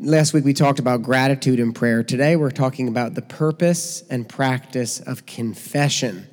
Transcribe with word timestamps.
Last 0.00 0.32
week 0.32 0.44
we 0.44 0.54
talked 0.54 0.78
about 0.78 1.02
gratitude 1.02 1.60
and 1.60 1.74
prayer. 1.74 2.02
Today 2.02 2.36
we're 2.36 2.50
talking 2.50 2.88
about 2.88 3.14
the 3.14 3.22
purpose 3.22 4.02
and 4.10 4.28
practice 4.28 4.98
of 4.98 5.24
confession 5.26 6.26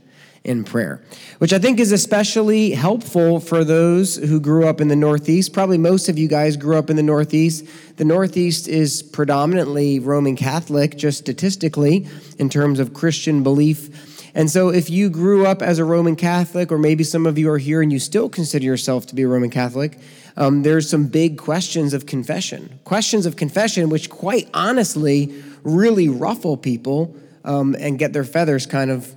in 0.44 0.64
prayer, 0.64 1.04
which 1.38 1.54
I 1.54 1.60
think 1.60 1.80
is 1.80 1.92
especially 1.92 2.72
helpful 2.72 3.40
for 3.40 3.64
those 3.64 4.16
who 4.16 4.40
grew 4.40 4.68
up 4.68 4.82
in 4.82 4.88
the 4.88 4.96
Northeast. 4.96 5.54
Probably 5.54 5.78
most 5.78 6.10
of 6.10 6.18
you 6.18 6.28
guys 6.28 6.58
grew 6.58 6.76
up 6.78 6.90
in 6.90 6.96
the 6.96 7.04
Northeast. 7.04 7.66
The 7.98 8.06
Northeast 8.06 8.68
is 8.68 9.04
predominantly 9.04 10.00
Roman 10.00 10.36
Catholic, 10.36 10.98
just 10.98 11.20
statistically, 11.20 12.08
in 12.40 12.50
terms 12.50 12.80
of 12.80 12.94
Christian 12.94 13.44
belief. 13.44 14.18
And 14.34 14.50
so, 14.50 14.70
if 14.70 14.90
you 14.90 15.10
grew 15.10 15.46
up 15.46 15.62
as 15.62 15.78
a 15.78 15.86
Roman 15.86 16.16
Catholic, 16.16 16.72
or 16.72 16.78
maybe 16.78 17.04
some 17.04 17.26
of 17.26 17.38
you 17.38 17.52
are 17.52 17.58
here 17.58 17.82
and 17.82 17.92
you 17.92 18.00
still 18.00 18.30
consider 18.30 18.66
yourself 18.66 19.06
to 19.08 19.16
be 19.16 19.24
a 19.24 19.28
Roman 19.28 19.50
Catholic, 19.50 20.00
um, 20.38 20.64
there's 20.64 20.90
some 20.90 21.08
big 21.08 21.38
questions 21.38 21.94
of 21.94 22.06
confession. 22.06 22.80
Questions 22.84 23.26
of 23.26 23.36
confession, 23.36 23.90
which 23.90 24.10
quite 24.10 24.50
honestly 24.54 25.34
really 25.64 26.10
ruffle 26.10 26.58
people 26.58 27.16
um, 27.44 27.76
and 27.80 28.00
get 28.00 28.14
their 28.14 28.24
feathers 28.24 28.66
kind 28.66 28.92
of 28.92 29.14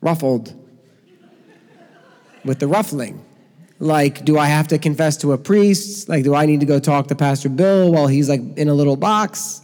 ruffled 0.00 0.54
with 2.44 2.58
the 2.58 2.68
ruffling. 2.68 3.24
Like, 3.80 4.24
do 4.24 4.38
I 4.38 4.46
have 4.46 4.68
to 4.68 4.78
confess 4.78 5.16
to 5.18 5.32
a 5.32 5.38
priest? 5.38 6.08
Like, 6.08 6.24
do 6.24 6.34
I 6.34 6.46
need 6.46 6.60
to 6.60 6.66
go 6.66 6.78
talk 6.78 7.08
to 7.08 7.14
Pastor 7.14 7.48
Bill 7.48 7.92
while 7.92 8.06
he's 8.06 8.28
like 8.28 8.40
in 8.56 8.68
a 8.68 8.74
little 8.74 8.96
box? 8.96 9.60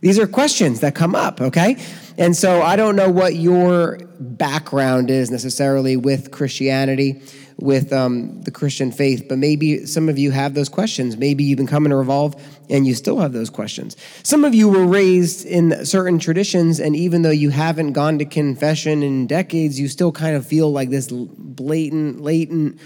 These 0.00 0.18
are 0.18 0.26
questions 0.26 0.80
that 0.80 0.94
come 0.94 1.14
up, 1.14 1.40
okay? 1.40 1.76
And 2.18 2.36
so 2.36 2.60
I 2.60 2.76
don't 2.76 2.96
know 2.96 3.08
what 3.08 3.36
your 3.36 3.98
background 4.18 5.10
is 5.10 5.30
necessarily 5.30 5.96
with 5.96 6.30
Christianity, 6.30 7.22
with 7.58 7.92
um, 7.92 8.42
the 8.42 8.50
Christian 8.50 8.90
faith, 8.90 9.26
but 9.28 9.38
maybe 9.38 9.86
some 9.86 10.08
of 10.08 10.18
you 10.18 10.30
have 10.30 10.54
those 10.54 10.68
questions. 10.68 11.16
Maybe 11.16 11.44
you've 11.44 11.56
been 11.56 11.66
coming 11.66 11.90
to 11.90 11.96
Revolve 11.96 12.34
and 12.70 12.86
you 12.86 12.94
still 12.94 13.18
have 13.18 13.32
those 13.32 13.50
questions. 13.50 13.96
Some 14.22 14.44
of 14.44 14.54
you 14.54 14.68
were 14.68 14.86
raised 14.86 15.46
in 15.46 15.84
certain 15.84 16.18
traditions, 16.18 16.80
and 16.80 16.96
even 16.96 17.22
though 17.22 17.30
you 17.30 17.50
haven't 17.50 17.92
gone 17.92 18.18
to 18.18 18.24
confession 18.24 19.02
in 19.02 19.26
decades, 19.26 19.78
you 19.78 19.88
still 19.88 20.12
kind 20.12 20.36
of 20.36 20.46
feel 20.46 20.72
like 20.72 20.90
this 20.90 21.08
blatant, 21.10 22.20
latent, 22.20 22.80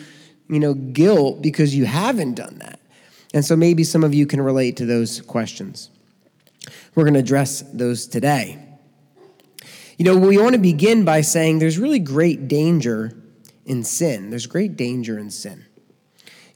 you 0.48 0.58
know, 0.58 0.74
guilt 0.74 1.42
because 1.42 1.74
you 1.74 1.84
haven't 1.84 2.34
done 2.34 2.58
that. 2.58 2.80
And 3.34 3.44
so 3.44 3.56
maybe 3.56 3.84
some 3.84 4.04
of 4.04 4.14
you 4.14 4.26
can 4.26 4.40
relate 4.40 4.76
to 4.78 4.86
those 4.86 5.20
questions. 5.20 5.90
We're 6.94 7.04
going 7.04 7.14
to 7.14 7.20
address 7.20 7.62
those 7.72 8.06
today. 8.06 8.62
You 9.98 10.04
know, 10.04 10.16
we 10.16 10.38
want 10.38 10.54
to 10.54 10.60
begin 10.60 11.04
by 11.04 11.22
saying 11.22 11.58
there's 11.58 11.78
really 11.78 11.98
great 11.98 12.48
danger 12.48 13.16
in 13.66 13.84
sin. 13.84 14.30
There's 14.30 14.46
great 14.46 14.76
danger 14.76 15.18
in 15.18 15.30
sin. 15.30 15.66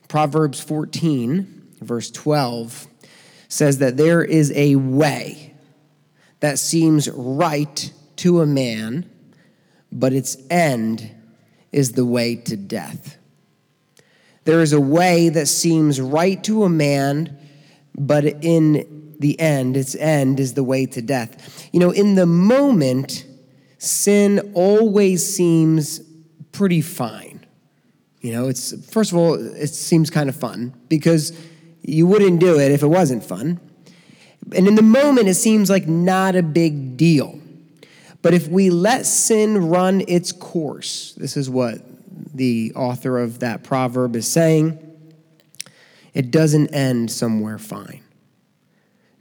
Proverbs 0.08 0.60
14, 0.60 1.74
verse 1.80 2.10
12, 2.10 2.86
says 3.48 3.78
that 3.78 3.96
there 3.96 4.24
is 4.24 4.52
a 4.54 4.76
way 4.76 5.54
that 6.40 6.58
seems 6.58 7.08
right 7.10 7.92
to 8.16 8.40
a 8.40 8.46
man, 8.46 9.08
but 9.92 10.12
its 10.12 10.36
end 10.50 11.10
is 11.72 11.92
the 11.92 12.04
way 12.04 12.36
to 12.36 12.56
death. 12.56 13.16
There 14.44 14.60
is 14.60 14.72
a 14.72 14.80
way 14.80 15.28
that 15.28 15.46
seems 15.46 16.00
right 16.00 16.42
to 16.44 16.64
a 16.64 16.68
man, 16.68 17.38
but 17.94 18.24
in 18.24 19.14
the 19.18 19.38
end, 19.38 19.76
its 19.76 19.94
end 19.94 20.40
is 20.40 20.54
the 20.54 20.64
way 20.64 20.86
to 20.86 21.02
death. 21.02 21.68
You 21.72 21.80
know, 21.80 21.90
in 21.90 22.14
the 22.14 22.26
moment, 22.26 23.26
sin 23.78 24.52
always 24.54 25.34
seems 25.34 26.00
pretty 26.52 26.80
fine. 26.80 27.46
You 28.20 28.32
know, 28.32 28.48
it's 28.48 28.74
first 28.90 29.12
of 29.12 29.18
all, 29.18 29.34
it 29.34 29.68
seems 29.68 30.10
kind 30.10 30.28
of 30.28 30.36
fun 30.36 30.74
because 30.88 31.32
you 31.82 32.06
wouldn't 32.06 32.40
do 32.40 32.58
it 32.58 32.70
if 32.70 32.82
it 32.82 32.88
wasn't 32.88 33.24
fun. 33.24 33.60
And 34.54 34.66
in 34.66 34.74
the 34.74 34.82
moment, 34.82 35.28
it 35.28 35.34
seems 35.34 35.70
like 35.70 35.86
not 35.86 36.36
a 36.36 36.42
big 36.42 36.96
deal. 36.96 37.38
But 38.22 38.34
if 38.34 38.48
we 38.48 38.70
let 38.70 39.06
sin 39.06 39.68
run 39.68 40.02
its 40.06 40.32
course, 40.32 41.14
this 41.16 41.36
is 41.36 41.48
what 41.48 41.78
the 42.34 42.72
author 42.76 43.18
of 43.18 43.38
that 43.40 43.62
proverb 43.62 44.16
is 44.16 44.28
saying, 44.28 44.78
it 46.12 46.30
doesn't 46.30 46.68
end 46.68 47.10
somewhere 47.10 47.58
fine. 47.58 48.02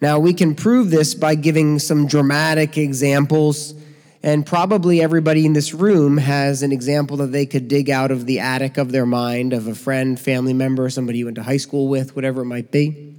Now, 0.02 0.20
we 0.20 0.34
can 0.34 0.56
prove 0.56 0.90
this 0.90 1.14
by 1.14 1.36
giving 1.36 1.80
some 1.80 2.08
dramatic 2.08 2.78
examples 2.78 3.74
and 4.22 4.46
probably 4.46 5.02
everybody 5.02 5.46
in 5.46 5.53
this 5.53 5.74
room 5.74 6.18
has 6.18 6.62
an 6.62 6.72
example 6.72 7.18
that 7.18 7.31
they 7.31 7.46
could 7.46 7.68
dig 7.68 7.90
out 7.90 8.12
of 8.12 8.25
the 8.25 8.40
attic 8.40 8.78
of 8.78 8.91
their 8.91 9.06
mind 9.06 9.53
of 9.53 9.68
a 9.68 9.75
friend, 9.75 10.19
family 10.19 10.53
member, 10.53 10.90
somebody 10.90 11.19
you 11.19 11.25
went 11.25 11.35
to 11.35 11.44
high 11.44 11.57
school 11.57 11.88
with, 11.88 12.16
whatever 12.16 12.41
it 12.41 12.46
might 12.46 12.72
be. 12.72 13.16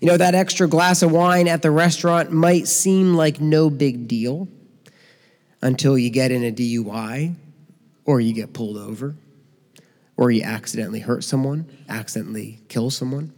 You 0.00 0.08
know, 0.08 0.16
that 0.16 0.34
extra 0.34 0.68
glass 0.68 1.02
of 1.02 1.10
wine 1.10 1.48
at 1.48 1.62
the 1.62 1.70
restaurant 1.70 2.32
might 2.32 2.68
seem 2.68 3.14
like 3.14 3.40
no 3.40 3.70
big 3.70 4.06
deal 4.06 4.48
until 5.60 5.98
you 5.98 6.10
get 6.10 6.30
in 6.30 6.44
a 6.44 6.52
DUI 6.52 7.34
or 8.04 8.20
you 8.20 8.32
get 8.32 8.52
pulled 8.52 8.76
over 8.76 9.16
or 10.16 10.30
you 10.30 10.42
accidentally 10.42 11.00
hurt 11.00 11.24
someone, 11.24 11.66
accidentally 11.88 12.60
kill 12.68 12.90
someone 12.90 13.32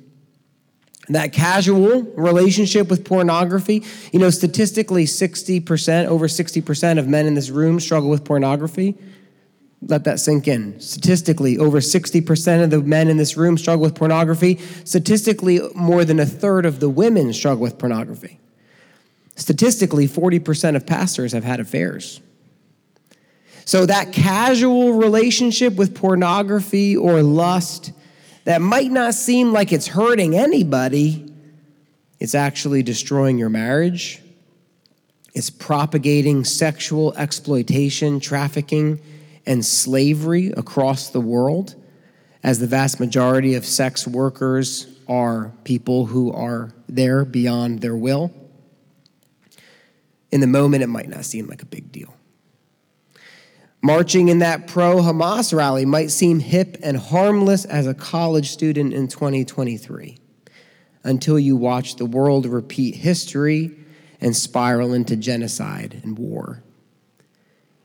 that 1.09 1.33
casual 1.33 2.03
relationship 2.03 2.89
with 2.89 3.05
pornography. 3.05 3.85
You 4.13 4.19
know, 4.21 4.31
statistically, 4.31 5.05
60%, 5.05 6.07
over 6.07 6.27
60% 6.27 6.99
of 6.99 7.09
men 7.09 7.27
in 7.27 7.35
this 7.35 7.51
room 7.51 7.81
struggle 7.81 8.11
with 8.11 8.25
pornography. 8.25 8.97
Let 9.87 10.05
that 10.05 10.19
sink 10.19 10.49
in. 10.49 10.81
Statistically, 10.81 11.59
over 11.59 11.81
60% 11.81 12.65
of 12.65 12.71
the 12.71 12.81
men 12.81 13.09
in 13.09 13.19
this 13.19 13.37
room 13.37 13.59
struggle 13.59 13.83
with 13.83 13.95
pornography. 13.95 14.59
Statistically, 14.85 15.61
more 15.75 16.05
than 16.05 16.21
a 16.21 16.27
third 16.27 16.65
of 16.65 16.81
the 16.81 16.89
women 16.89 17.33
struggle 17.33 17.63
with 17.63 17.79
pornography. 17.79 18.41
Statistically, 19.37 20.09
40% 20.09 20.77
of 20.77 20.87
pastors 20.87 21.33
have 21.33 21.45
had 21.45 21.61
affairs. 21.61 22.21
So, 23.67 23.87
that 23.87 24.13
casual 24.13 24.93
relationship 24.93 25.75
with 25.75 25.95
pornography 25.95 26.97
or 26.97 27.23
lust 27.23 27.93
that 28.44 28.60
might 28.60 28.91
not 28.91 29.15
seem 29.15 29.53
like 29.53 29.72
it's 29.72 29.87
hurting 29.88 30.37
anybody, 30.37 31.32
it's 32.21 32.34
actually 32.34 32.82
destroying 32.82 33.38
your 33.38 33.49
marriage. 33.49 34.21
It's 35.34 35.50
propagating 35.50 36.44
sexual 36.44 37.12
exploitation, 37.15 38.21
trafficking, 38.21 39.00
and 39.44 39.65
slavery 39.65 40.53
across 40.56 41.10
the 41.10 41.21
world, 41.21 41.75
as 42.43 42.60
the 42.60 42.66
vast 42.66 43.00
majority 43.00 43.55
of 43.55 43.65
sex 43.65 44.06
workers 44.06 44.87
are 45.09 45.53
people 45.65 46.06
who 46.06 46.32
are 46.32 46.72
there 46.88 47.25
beyond 47.25 47.81
their 47.81 47.97
will. 47.97 48.32
In 50.31 50.41
the 50.41 50.47
moment, 50.47 50.82
it 50.82 50.88
might 50.88 51.09
not 51.09 51.25
seem 51.25 51.47
like 51.47 51.62
a 51.62 51.66
big 51.66 51.91
deal. 51.91 52.15
Marching 53.84 54.31
in 54.31 54.39
that 54.39 54.67
pro 54.67 55.03
Hamas 55.03 55.55
rally 55.55 55.84
might 55.84 56.11
seem 56.11 56.41
hip 56.41 56.78
and 56.83 56.97
harmless 56.97 57.67
as 57.67 57.87
a 57.87 57.93
college 57.93 58.49
student 58.49 58.95
in 58.95 59.09
2023 59.09 60.17
until 61.03 61.39
you 61.39 61.55
watch 61.55 61.97
the 61.97 62.06
world 62.06 62.47
repeat 62.47 62.94
history 62.94 63.77
and 64.23 64.34
spiral 64.34 64.94
into 64.94 65.17
genocide 65.17 66.00
and 66.03 66.19
war. 66.19 66.62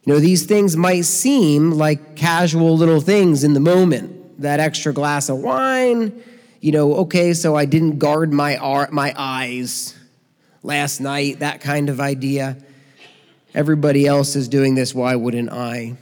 You 0.06 0.14
know, 0.14 0.20
these 0.22 0.46
things 0.46 0.78
might 0.78 1.02
seem 1.02 1.72
like 1.72 2.16
casual 2.16 2.78
little 2.78 3.02
things 3.02 3.44
in 3.44 3.54
the 3.54 3.60
moment. 3.60 4.42
That 4.42 4.62
extra 4.62 4.94
glass 4.94 5.28
of 5.28 5.40
wine, 5.40 6.24
you 6.62 6.72
know, 6.72 6.94
okay, 6.96 7.34
so 7.34 7.58
I 7.58 7.66
didn't 7.66 8.00
guard 8.00 8.32
my, 8.32 8.88
my 8.90 9.14
eyes 9.18 9.98
last 10.64 11.02
night, 11.02 11.40
that 11.40 11.60
kind 11.60 11.90
of 11.90 12.00
idea. 12.00 12.56
Everybody 13.54 14.06
else 14.06 14.36
is 14.36 14.48
doing 14.48 14.76
this, 14.76 14.94
why 14.94 15.16
wouldn't 15.16 15.52
I? 15.52 15.98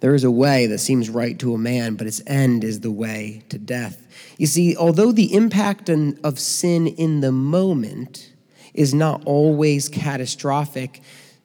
There 0.00 0.14
is 0.14 0.24
a 0.24 0.30
way 0.30 0.66
that 0.66 0.78
seems 0.78 1.08
right 1.08 1.38
to 1.38 1.54
a 1.54 1.58
man, 1.58 1.94
but 1.94 2.06
its 2.06 2.20
end 2.26 2.64
is 2.64 2.80
the 2.80 2.90
way 2.90 3.42
to 3.48 3.58
death. 3.58 4.06
You 4.38 4.46
see, 4.46 4.76
although 4.76 5.12
the 5.12 5.34
impact 5.34 5.88
of 5.88 6.38
sin 6.38 6.86
in 6.86 7.20
the 7.20 7.32
moment 7.32 8.32
is 8.74 8.92
not 8.92 9.22
always 9.24 9.88
catastrophic, 9.88 11.00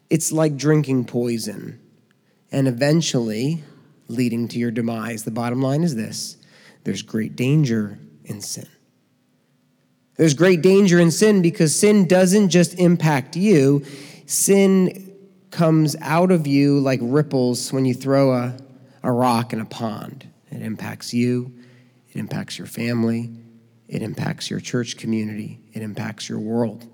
it's 0.10 0.32
like 0.32 0.58
drinking 0.58 1.06
poison 1.06 1.80
and 2.52 2.68
eventually 2.68 3.64
leading 4.08 4.48
to 4.50 4.60
your 4.60 4.72
demise. 4.72 5.24
The 5.24 5.32
bottom 5.32 5.62
line 5.62 5.84
is 5.84 5.96
this 5.96 6.38
there's 6.84 7.02
great 7.02 7.36
danger 7.36 8.00
in 8.26 8.42
sin. 8.42 8.68
There's 10.18 10.34
great 10.34 10.62
danger 10.62 11.00
in 11.00 11.12
sin 11.12 11.42
because 11.42 11.80
sin 11.80 12.06
doesn't 12.06 12.50
just 12.50 12.78
impact 12.78 13.38
you, 13.38 13.86
Sin 14.30 15.12
comes 15.50 15.96
out 16.02 16.30
of 16.30 16.46
you 16.46 16.80
like 16.80 17.00
ripples 17.02 17.74
when 17.74 17.84
you 17.86 17.96
throw 17.96 18.32
a, 18.32 18.56
a 19.02 19.12
rock 19.12 19.54
in 19.54 19.60
a 19.60 19.66
pond. 19.66 20.30
It 20.52 20.62
impacts 20.62 21.16
you, 21.16 21.52
it 22.12 22.16
impacts 22.16 22.56
your 22.56 22.68
family, 22.68 23.32
it 23.88 24.04
impacts 24.04 24.52
your 24.52 24.60
church 24.60 24.98
community, 24.98 25.60
it 25.74 25.82
impacts 25.82 26.30
your 26.30 26.38
world. 26.38 26.86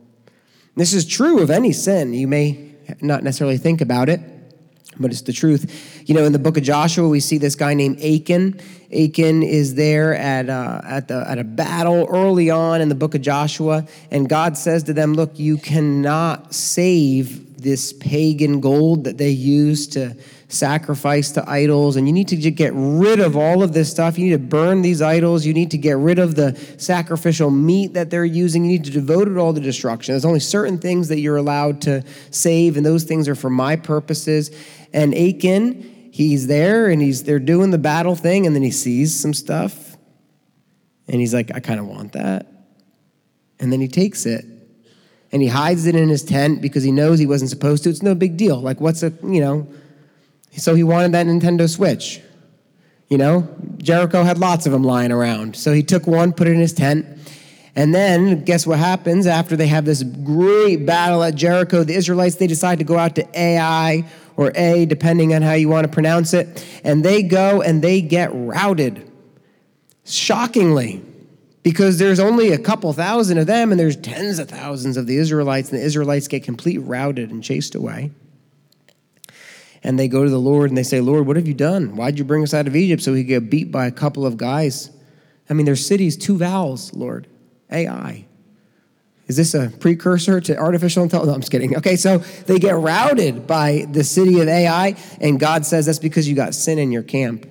This 0.78 0.94
is 0.94 1.06
true 1.06 1.42
of 1.42 1.50
any 1.50 1.74
sin. 1.74 2.14
You 2.14 2.30
may 2.30 2.74
not 3.02 3.22
necessarily 3.22 3.58
think 3.58 3.82
about 3.82 4.08
it, 4.08 4.22
but 5.00 5.12
it's 5.12 5.21
the 5.21 5.33
truth. 5.33 6.03
You 6.07 6.15
know, 6.15 6.25
in 6.25 6.31
the 6.31 6.39
book 6.39 6.57
of 6.57 6.63
Joshua, 6.63 7.07
we 7.07 7.19
see 7.19 7.38
this 7.38 7.56
guy 7.56 7.74
named 7.74 8.00
Achan. 8.01 8.59
Achan 8.94 9.44
is 9.44 9.75
there 9.75 10.15
at, 10.15 10.50
uh, 10.50 10.81
at, 10.83 11.07
the, 11.07 11.25
at 11.30 11.38
a 11.38 11.44
battle 11.44 12.07
early 12.09 12.50
on 12.50 12.81
in 12.81 12.89
the 12.89 12.95
book 12.95 13.15
of 13.15 13.21
Joshua, 13.21 13.86
and 14.12 14.30
God 14.30 14.57
says 14.57 14.83
to 14.83 14.94
them, 14.94 15.13
Look, 15.13 15.38
you 15.38 15.57
cannot 15.57 16.53
save 16.53 17.62
this 17.62 17.94
pagan 17.94 18.59
gold 18.59 19.06
that 19.06 19.18
they 19.18 19.31
use 19.31 19.88
to 19.88 20.15
sacrifice 20.47 21.31
to 21.31 21.50
idols, 21.50 21.95
and 21.95 22.07
you 22.07 22.13
need 22.13 22.27
to 22.27 22.36
get 22.36 22.71
rid 22.75 23.19
of 23.19 23.36
all 23.36 23.63
of 23.63 23.74
this 23.74 23.89
stuff. 23.89 24.18
You 24.18 24.25
need 24.25 24.31
to 24.31 24.39
burn 24.39 24.81
these 24.81 25.01
idols. 25.01 25.45
You 25.45 25.53
need 25.53 25.71
to 25.71 25.77
get 25.77 25.98
rid 25.98 26.19
of 26.19 26.36
the 26.36 26.56
sacrificial 26.77 27.50
meat 27.50 27.94
that 27.94 28.09
they're 28.09 28.25
using. 28.25 28.63
You 28.63 28.71
need 28.71 28.86
to 28.86 28.91
devote 28.91 29.27
it 29.27 29.38
all 29.38 29.53
to 29.53 29.59
destruction. 29.59 30.13
There's 30.13 30.25
only 30.25 30.39
certain 30.39 30.77
things 30.77 31.07
that 31.09 31.19
you're 31.19 31.38
allowed 31.38 31.81
to 31.83 32.03
save, 32.31 32.77
and 32.77 32.86
those 32.86 33.03
things 33.03 33.27
are 33.27 33.36
for 33.36 33.50
my 33.50 33.75
purposes. 33.75 34.51
And 34.95 35.13
Achan, 35.13 36.09
he's 36.12 36.47
there 36.47 36.88
and 36.88 37.01
he's 37.01 37.24
they're 37.24 37.38
doing 37.38 37.69
the 37.69 37.77
battle 37.77 38.15
thing, 38.15 38.47
and 38.47 38.56
then 38.56 38.63
he 38.63 38.71
sees 38.71 39.13
some 39.13 39.33
stuff, 39.33 39.97
and 41.07 41.19
he's 41.19 41.33
like, 41.33 41.53
I 41.53 41.59
kind 41.59 41.80
of 41.80 41.86
want 41.86 42.13
that. 42.13 42.47
And 43.59 43.71
then 43.71 43.81
he 43.81 43.88
takes 43.88 44.25
it 44.25 44.45
and 45.31 45.42
he 45.42 45.47
hides 45.47 45.86
it 45.86 45.95
in 45.95 46.09
his 46.09 46.24
tent 46.24 46.62
because 46.62 46.83
he 46.83 46.92
knows 46.92 47.19
he 47.19 47.25
wasn't 47.25 47.50
supposed 47.50 47.83
to. 47.83 47.89
It's 47.89 48.01
no 48.01 48.15
big 48.15 48.38
deal. 48.38 48.59
Like, 48.59 48.80
what's 48.80 49.03
a, 49.03 49.12
you 49.24 49.42
know, 49.42 49.68
so 50.57 50.75
he 50.75 50.83
wanted 50.83 51.12
that 51.13 51.25
Nintendo 51.25 51.69
Switch. 51.69 52.21
You 53.09 53.18
know, 53.18 53.48
Jericho 53.77 54.24
had 54.24 54.38
lots 54.38 54.65
of 54.65 54.71
them 54.71 54.83
lying 54.83 55.12
around. 55.12 55.56
So 55.56 55.74
he 55.74 55.83
took 55.83 56.07
one, 56.07 56.33
put 56.33 56.48
it 56.48 56.51
in 56.51 56.59
his 56.59 56.74
tent. 56.74 57.06
And 57.75 57.94
then 57.94 58.45
guess 58.45 58.65
what 58.65 58.80
happens 58.80 59.27
after 59.27 59.56
they 59.56 59.68
have 59.68 59.86
this 59.86 60.03
great 60.03 60.86
battle 60.86 61.21
at 61.21 61.36
Jericho? 61.36 61.83
The 61.83 61.95
Israelites 61.95 62.36
they 62.36 62.48
decide 62.48 62.80
to 62.80 62.86
go 62.86 62.98
out 62.98 63.15
to 63.15 63.27
Ai 63.39 64.06
or 64.38 64.52
A, 64.56 64.86
depending 64.86 65.34
on 65.34 65.42
how 65.42 65.54
you 65.54 65.70
want 65.70 65.86
to 65.86 65.92
pronounce 65.92 66.34
it, 66.34 66.66
and 66.84 67.04
they 67.04 67.24
go 67.24 67.62
and 67.62 67.82
they 67.82 68.02
get 68.02 68.30
routed. 68.34 69.12
Shockingly, 70.06 71.02
because 71.64 71.98
there's 71.98 72.20
only 72.20 72.52
a 72.52 72.60
couple 72.60 72.94
thousand 72.94 73.40
of 73.40 73.48
them 73.48 73.72
and 73.72 73.80
there's 73.80 73.96
tens 73.96 74.38
of 74.38 74.50
thousands 74.50 74.98
of 74.98 75.08
the 75.08 75.18
Israelites, 75.18 75.72
and 75.72 75.80
the 75.80 75.84
Israelites 75.84 76.28
get 76.28 76.44
completely 76.44 76.84
routed 76.84 77.32
and 77.32 77.44
chased 77.44 77.74
away 77.74 78.12
and 79.86 80.00
they 80.00 80.08
go 80.08 80.24
to 80.24 80.30
the 80.32 80.40
Lord 80.40 80.72
and 80.72 80.78
they 80.78 80.84
say, 80.84 81.00
Lord, 81.00 81.28
what 81.28 81.36
have 81.36 81.48
you 81.48 81.54
done? 81.54 81.96
Why'd 81.96 82.18
you 82.18 82.26
bring 82.26 82.42
us 82.42 82.56
out 82.56 82.66
of 82.66 82.76
Egypt 82.76 83.04
so 83.04 83.14
we 83.14 83.24
get 83.24 83.52
beat 83.52 83.72
by 83.72 83.86
a 83.86 83.92
couple 83.92 84.26
of 84.26 84.36
guys? 84.36 84.90
I 85.48 85.54
mean, 85.54 85.68
their 85.68 85.76
cities, 85.76 86.18
two 86.18 86.40
vowels, 86.40 86.92
Lord. 86.96 87.28
AI. 87.72 88.25
Is 89.27 89.38
this 89.38 89.54
a 89.56 89.72
precursor 89.80 90.39
to 90.42 90.57
artificial 90.57 91.04
intelligence? 91.04 91.27
No, 91.27 91.33
I'm 91.33 91.42
just 91.42 91.51
kidding. 91.51 91.75
Okay, 91.77 91.95
so 91.95 92.19
they 92.19 92.60
get 92.60 92.75
routed 92.75 93.48
by 93.48 93.88
the 93.92 94.04
city 94.04 94.39
of 94.39 94.48
Ai, 94.48 94.95
and 95.19 95.39
God 95.39 95.66
says 95.66 95.88
that's 95.88 96.00
because 96.00 96.30
you 96.30 96.36
got 96.36 96.54
sin 96.54 96.77
in 96.77 96.92
your 96.92 97.04
camp. 97.04 97.50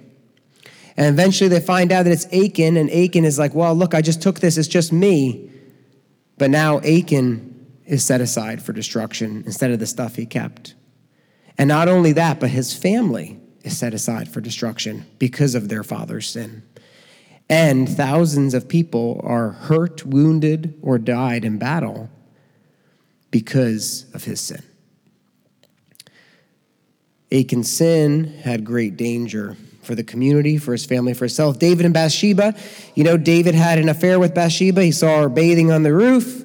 And 0.97 1.07
eventually 1.07 1.49
they 1.49 1.61
find 1.61 1.91
out 1.91 2.05
that 2.05 2.13
it's 2.13 2.27
Achan, 2.27 2.77
and 2.77 2.89
Achan 2.91 3.25
is 3.25 3.39
like, 3.39 3.55
well, 3.55 3.75
look, 3.75 3.95
I 3.95 4.03
just 4.03 4.23
took 4.23 4.39
this, 4.39 4.57
it's 4.57 4.69
just 4.69 4.93
me. 4.93 5.51
But 6.39 6.51
now 6.51 6.79
Achan 6.79 7.51
is 7.85 8.05
set 8.05 8.21
aside 8.21 8.63
for 8.63 8.73
destruction 8.73 9.43
instead 9.45 9.73
of 9.73 9.81
the 9.81 9.87
stuff 9.87 10.15
he 10.15 10.27
kept. 10.27 10.75
And 11.59 11.69
not 11.69 11.89
only 11.89 12.13
that, 12.13 12.41
but 12.41 12.51
his 12.51 12.73
family 12.73 13.41
is 13.63 13.77
set 13.77 13.95
aside 13.95 14.29
for 14.29 14.41
destruction 14.41 15.07
because 15.19 15.55
of 15.55 15.69
their 15.69 15.83
father's 15.83 16.29
sin. 16.29 16.63
And 17.49 17.89
thousands 17.89 18.55
of 18.55 18.69
people 18.69 19.21
are 19.23 19.51
hurt, 19.51 20.07
wounded, 20.07 20.79
or 20.83 20.99
died 20.99 21.45
in 21.45 21.59
battle 21.59 22.09
because 23.31 24.07
of 24.15 24.25
his 24.25 24.41
sin. 24.41 24.63
Achan's 27.31 27.71
sin 27.71 28.25
had 28.43 28.65
great 28.65 28.97
danger 28.97 29.57
for 29.83 29.95
the 29.95 30.05
community, 30.05 30.57
for 30.57 30.73
his 30.73 30.87
family, 30.87 31.15
for 31.15 31.25
himself. 31.25 31.59
David 31.59 31.85
and 31.85 31.93
Bathsheba, 31.93 32.55
you 32.95 33.05
know, 33.05 33.17
David 33.17 33.55
had 33.55 33.79
an 33.79 33.89
affair 33.89 34.19
with 34.19 34.35
Bathsheba. 34.35 34.83
He 34.83 34.93
saw 34.93 35.23
her 35.23 35.29
bathing 35.29 35.71
on 35.71 35.83
the 35.83 35.93
roof, 35.93 36.45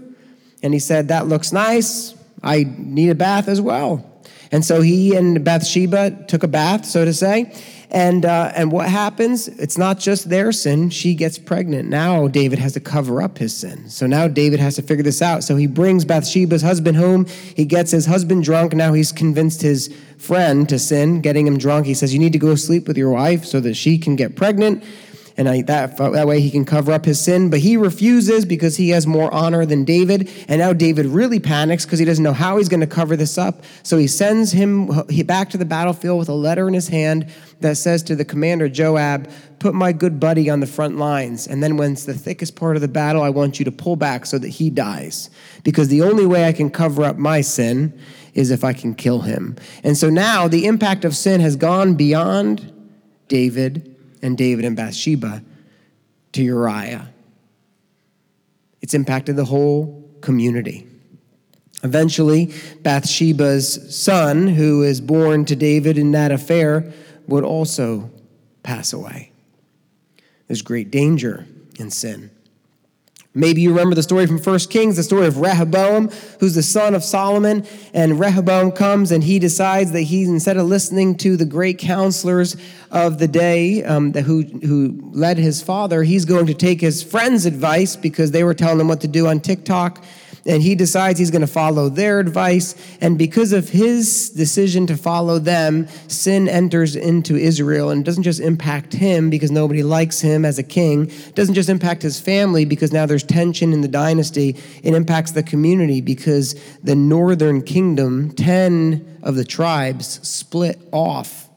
and 0.62 0.74
he 0.74 0.80
said, 0.80 1.07
That 1.07 1.28
looks 1.28 1.54
nice. 1.54 2.16
I 2.44 2.66
need 2.78 3.10
a 3.10 3.16
bath 3.16 3.48
as 3.48 3.62
well. 3.62 4.06
And 4.52 4.66
so 4.66 4.81
he 4.81 5.16
and 5.16 5.44
Bathsheba 5.44 6.25
took 6.28 6.44
a 6.44 6.48
bath, 6.48 6.86
so 6.86 7.06
to 7.06 7.13
say. 7.13 7.54
And, 7.92 8.24
uh, 8.24 8.52
and 8.56 8.72
what 8.72 8.88
happens? 8.88 9.48
It's 9.48 9.78
not 9.78 9.98
just 9.98 10.30
their 10.30 10.52
sin. 10.52 10.92
She 10.92 11.16
gets 11.16 11.40
pregnant. 11.40 11.90
Now 11.90 12.28
David 12.28 12.60
has 12.60 12.74
to 12.74 12.80
cover 12.80 13.22
up 13.22 13.40
his 13.40 13.56
sin. 13.56 13.90
So 13.90 14.06
now 14.06 14.28
David 14.28 14.60
has 14.60 14.76
to 14.76 14.84
figure 14.84 15.04
this 15.04 15.24
out. 15.24 15.44
So 15.44 15.56
he 15.56 15.66
brings 15.66 16.06
Bathsheba's 16.06 16.62
husband 16.62 16.98
home. 16.98 17.26
He 17.26 17.66
gets 17.66 17.90
his 17.90 18.06
husband 18.06 18.44
drunk. 18.44 18.74
Now 18.74 18.94
he's 18.94 19.12
convinced 19.12 19.64
his 19.64 19.88
friend 20.20 20.70
to 20.70 20.78
sin, 20.78 21.22
getting 21.22 21.48
him 21.48 21.58
drunk. 21.58 21.88
He 21.88 21.96
says, 21.96 22.14
You 22.14 22.20
need 22.20 22.34
to 22.34 22.40
go 22.40 22.54
sleep 22.54 22.88
with 22.88 22.98
your 22.98 23.10
wife 23.10 23.44
so 23.44 23.60
that 23.62 23.74
she 23.74 23.98
can 23.98 24.16
get 24.16 24.36
pregnant 24.36 24.84
and 25.40 25.48
I, 25.48 25.62
that, 25.64 25.96
that 25.96 26.28
way 26.28 26.42
he 26.42 26.52
can 26.52 26.66
cover 26.66 26.92
up 26.92 27.06
his 27.06 27.18
sin. 27.18 27.50
But 27.50 27.60
he 27.60 27.78
refuses 27.78 28.44
because 28.44 28.76
he 28.76 28.90
has 28.90 29.08
more 29.08 29.34
honor 29.34 29.66
than 29.66 29.86
David. 29.86 30.30
And 30.50 30.60
now 30.60 30.74
David 30.74 31.06
really 31.06 31.40
panics 31.40 31.86
because 31.86 31.98
he 31.98 32.04
doesn't 32.04 32.26
know 32.26 32.34
how 32.34 32.58
he's 32.58 32.68
going 32.68 32.82
to 32.82 32.88
cover 32.88 33.16
this 33.16 33.38
up. 33.38 33.64
So 33.82 33.98
he 33.98 34.06
sends 34.06 34.52
him 34.52 34.88
back 35.26 35.50
to 35.52 35.58
the 35.58 35.64
battlefield 35.64 36.20
with 36.20 36.28
a 36.28 36.34
letter 36.34 36.68
in 36.68 36.74
his 36.74 36.90
hand 36.90 37.32
that 37.62 37.78
says 37.78 38.04
to 38.04 38.18
the 38.18 38.26
commander, 38.26 38.68
Joab, 38.68 39.32
put 39.60 39.74
my 39.74 39.94
good 39.94 40.20
buddy 40.20 40.50
on 40.50 40.60
the 40.60 40.68
front 40.68 40.98
lines. 40.98 41.48
And 41.48 41.64
then 41.64 41.78
when 41.78 41.94
it's 41.94 42.04
the 42.04 42.14
thickest 42.14 42.58
part 42.58 42.76
of 42.76 42.82
the 42.82 42.90
battle, 42.90 43.24
I 43.24 43.30
want 43.30 43.60
you 43.60 43.66
to 43.66 43.72
pull 43.72 43.96
back 43.96 44.26
so 44.26 44.40
that 44.40 44.50
he 44.50 44.70
dies. 44.70 45.30
Because 45.64 45.88
the 45.88 46.02
only 46.02 46.26
way 46.26 46.50
I 46.50 46.52
can 46.52 46.70
cover 46.70 47.06
up 47.06 47.16
my 47.16 47.40
sin 47.40 47.98
is 48.34 48.52
if 48.52 48.66
I 48.66 48.74
can 48.74 48.94
kill 48.94 49.22
him. 49.22 49.56
And 49.86 49.98
so 49.98 50.10
now 50.10 50.50
the 50.50 50.66
impact 50.66 51.06
of 51.06 51.16
sin 51.16 51.40
has 51.40 51.56
gone 51.56 51.96
beyond 51.96 52.74
David 53.30 53.96
and 54.21 54.38
David 54.38 54.66
and 54.66 54.75
Bathsheba 54.75 55.44
to 56.33 56.44
Uriah. 56.44 57.10
It's 58.81 58.94
impacted 58.94 59.36
the 59.36 59.45
whole 59.45 60.10
community. 60.21 60.88
Eventually, 61.83 62.54
Bathsheba's 62.81 63.95
son, 63.95 64.48
who 64.48 64.83
is 64.83 65.00
born 65.00 65.45
to 65.45 65.56
David 65.56 65.98
in 65.98 66.12
that 66.12 66.31
affair, 66.31 66.92
would 67.27 67.44
also 67.44 68.12
pass 68.63 68.92
away. 68.92 69.31
There's 70.48 70.62
great 70.62 70.92
danger 70.92 71.45
in 71.77 71.89
sin. 71.89 72.31
Maybe 73.40 73.62
you 73.62 73.70
remember 73.70 73.96
the 73.96 74.04
story 74.04 74.28
from 74.28 74.38
1 74.38 74.60
Kings, 74.70 74.98
the 74.98 75.04
story 75.04 75.26
of 75.26 75.38
Rehoboam, 75.38 76.10
who's 76.42 76.56
the 76.56 76.64
son 76.64 76.94
of 76.94 77.06
Solomon. 77.06 77.66
And 77.94 78.20
Rehoboam 78.20 78.74
comes 78.74 79.14
and 79.14 79.24
he 79.24 79.40
decides 79.40 79.94
that 79.94 80.02
he, 80.02 80.24
instead 80.24 80.58
of 80.58 80.68
listening 80.68 81.16
to 81.20 81.38
the 81.38 81.46
great 81.46 81.78
counselors 81.78 82.58
of 82.92 83.18
the 83.18 83.30
day 83.30 83.82
um, 83.86 84.12
who, 84.12 84.42
who 84.42 85.00
led 85.14 85.38
his 85.38 85.62
father, 85.62 86.04
he's 86.04 86.26
going 86.26 86.48
to 86.48 86.54
take 86.54 86.82
his 86.82 87.02
friends' 87.02 87.46
advice 87.46 87.96
because 87.96 88.32
they 88.32 88.44
were 88.44 88.54
telling 88.54 88.82
him 88.82 88.90
what 88.90 89.00
to 89.02 89.08
do 89.08 89.28
on 89.28 89.40
TikTok 89.40 90.04
and 90.46 90.62
he 90.64 90.76
decides 90.76 91.20
he's 91.20 91.31
going 91.31 91.42
to 91.42 91.48
follow 91.48 91.90
their 91.90 92.19
advice. 92.19 92.76
And 93.02 93.18
because 93.18 93.52
of 93.54 93.69
his 93.69 94.30
decision 94.30 94.88
to 94.88 94.98
follow 94.98 95.40
them, 95.40 95.88
sin 96.08 96.48
enters 96.48 96.96
into 96.96 97.36
Israel 97.36 97.90
and 97.90 98.06
doesn't 98.06 98.24
just 98.24 98.40
impact 98.40 98.94
him 98.94 99.30
because 99.30 99.52
nobody 99.52 99.84
likes 99.84 100.22
him 100.22 100.46
as 100.46 100.58
a 100.60 100.64
king, 100.64 101.10
it 101.10 101.36
doesn't 101.36 101.56
just 101.56 101.69
impact 101.69 102.02
his 102.02 102.19
family 102.19 102.66
because 102.66 102.92
now 102.92 103.06
there's 103.06 103.24
tension 103.24 103.74
in 103.74 103.81
the 103.81 103.88
dynasty. 103.88 104.56
It 104.84 104.94
impacts 104.94 105.31
the 105.31 105.44
community 105.44 106.02
because 106.02 106.60
the 106.84 106.96
northern 106.96 107.62
kingdom, 107.62 108.31
10 108.31 109.19
of 109.24 109.36
the 109.36 109.46
tribes, 109.46 110.19
split 110.28 110.80
off 110.92 111.50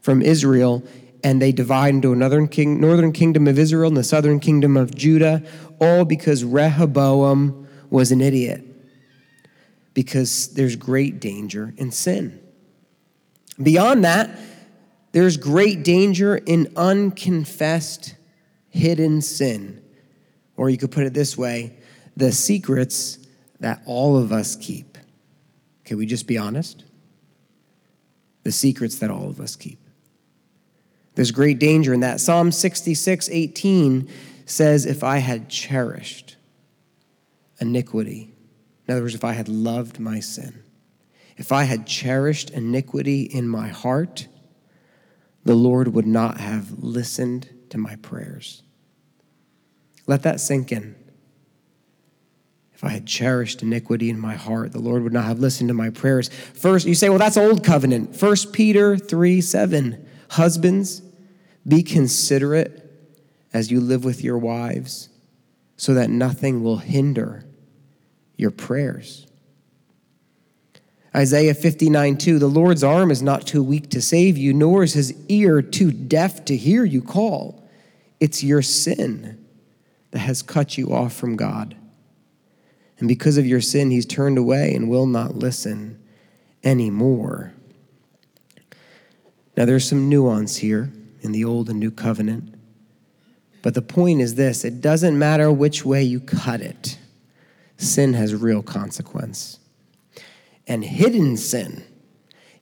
from 0.00 0.22
Israel 0.22 0.82
and 1.24 1.42
they 1.42 1.50
divide 1.50 1.94
into 1.94 2.12
another 2.12 2.46
king, 2.46 2.80
northern 2.80 3.10
kingdom 3.10 3.48
of 3.48 3.58
Israel 3.58 3.88
and 3.88 3.96
the 3.96 4.04
southern 4.04 4.38
kingdom 4.38 4.76
of 4.76 4.94
Judah, 4.94 5.42
all 5.80 6.04
because 6.04 6.44
Rehoboam 6.44 7.65
was 7.90 8.12
an 8.12 8.20
idiot 8.20 8.64
because 9.94 10.48
there's 10.54 10.76
great 10.76 11.20
danger 11.20 11.72
in 11.76 11.90
sin. 11.90 12.40
Beyond 13.62 14.04
that, 14.04 14.38
there's 15.12 15.38
great 15.38 15.82
danger 15.82 16.36
in 16.36 16.70
unconfessed, 16.76 18.14
hidden 18.68 19.22
sin. 19.22 19.82
Or 20.56 20.68
you 20.68 20.76
could 20.76 20.90
put 20.90 21.04
it 21.04 21.14
this 21.14 21.38
way 21.38 21.76
the 22.16 22.32
secrets 22.32 23.18
that 23.60 23.82
all 23.86 24.16
of 24.16 24.32
us 24.32 24.56
keep. 24.56 24.98
Can 25.84 25.98
we 25.98 26.06
just 26.06 26.26
be 26.26 26.36
honest? 26.36 26.84
The 28.42 28.52
secrets 28.52 28.98
that 28.98 29.10
all 29.10 29.28
of 29.28 29.40
us 29.40 29.56
keep. 29.56 29.78
There's 31.14 31.30
great 31.30 31.58
danger 31.58 31.94
in 31.94 32.00
that. 32.00 32.20
Psalm 32.20 32.52
66 32.52 33.30
18 33.30 34.08
says, 34.44 34.84
If 34.84 35.02
I 35.02 35.18
had 35.18 35.48
cherished 35.48 36.35
iniquity. 37.60 38.34
In 38.86 38.92
other 38.92 39.02
words, 39.02 39.14
if 39.14 39.24
I 39.24 39.32
had 39.32 39.48
loved 39.48 39.98
my 39.98 40.20
sin, 40.20 40.62
if 41.36 41.52
I 41.52 41.64
had 41.64 41.86
cherished 41.86 42.50
iniquity 42.50 43.22
in 43.22 43.48
my 43.48 43.68
heart, 43.68 44.28
the 45.44 45.54
Lord 45.54 45.88
would 45.88 46.06
not 46.06 46.38
have 46.38 46.82
listened 46.82 47.48
to 47.70 47.78
my 47.78 47.96
prayers. 47.96 48.62
Let 50.06 50.22
that 50.22 50.40
sink 50.40 50.72
in. 50.72 50.94
If 52.74 52.84
I 52.84 52.90
had 52.90 53.06
cherished 53.06 53.62
iniquity 53.62 54.10
in 54.10 54.18
my 54.18 54.34
heart, 54.34 54.72
the 54.72 54.80
Lord 54.80 55.02
would 55.02 55.12
not 55.12 55.24
have 55.24 55.38
listened 55.38 55.68
to 55.68 55.74
my 55.74 55.90
prayers. 55.90 56.28
First, 56.28 56.86
you 56.86 56.94
say, 56.94 57.08
well, 57.08 57.18
that's 57.18 57.38
old 57.38 57.64
covenant. 57.64 58.14
First 58.14 58.52
Peter 58.52 58.98
3 58.98 59.40
7. 59.40 60.06
Husbands, 60.30 61.02
be 61.66 61.82
considerate 61.82 62.82
as 63.52 63.70
you 63.70 63.80
live 63.80 64.04
with 64.04 64.22
your 64.22 64.36
wives, 64.36 65.08
so 65.76 65.94
that 65.94 66.10
nothing 66.10 66.62
will 66.62 66.78
hinder 66.78 67.44
your 68.36 68.50
prayers. 68.50 69.26
Isaiah 71.14 71.54
59 71.54 72.18
2 72.18 72.38
The 72.38 72.46
Lord's 72.46 72.84
arm 72.84 73.10
is 73.10 73.22
not 73.22 73.46
too 73.46 73.62
weak 73.62 73.88
to 73.90 74.02
save 74.02 74.36
you, 74.36 74.52
nor 74.52 74.82
is 74.82 74.92
his 74.92 75.14
ear 75.28 75.62
too 75.62 75.90
deaf 75.90 76.44
to 76.46 76.56
hear 76.56 76.84
you 76.84 77.00
call. 77.00 77.66
It's 78.20 78.44
your 78.44 78.62
sin 78.62 79.44
that 80.10 80.18
has 80.20 80.42
cut 80.42 80.76
you 80.76 80.92
off 80.92 81.14
from 81.14 81.36
God. 81.36 81.76
And 82.98 83.08
because 83.08 83.36
of 83.36 83.46
your 83.46 83.60
sin, 83.60 83.90
he's 83.90 84.06
turned 84.06 84.38
away 84.38 84.74
and 84.74 84.88
will 84.88 85.06
not 85.06 85.34
listen 85.36 86.02
anymore. 86.64 87.52
Now, 89.56 89.64
there's 89.64 89.88
some 89.88 90.08
nuance 90.08 90.56
here 90.56 90.92
in 91.22 91.32
the 91.32 91.44
Old 91.44 91.70
and 91.70 91.80
New 91.80 91.90
Covenant. 91.90 92.55
But 93.66 93.74
the 93.74 93.82
point 93.82 94.20
is 94.20 94.36
this 94.36 94.64
it 94.64 94.80
doesn't 94.80 95.18
matter 95.18 95.50
which 95.50 95.84
way 95.84 96.00
you 96.04 96.20
cut 96.20 96.60
it, 96.60 96.98
sin 97.76 98.14
has 98.14 98.32
real 98.32 98.62
consequence. 98.62 99.58
And 100.68 100.84
hidden 100.84 101.36
sin, 101.36 101.82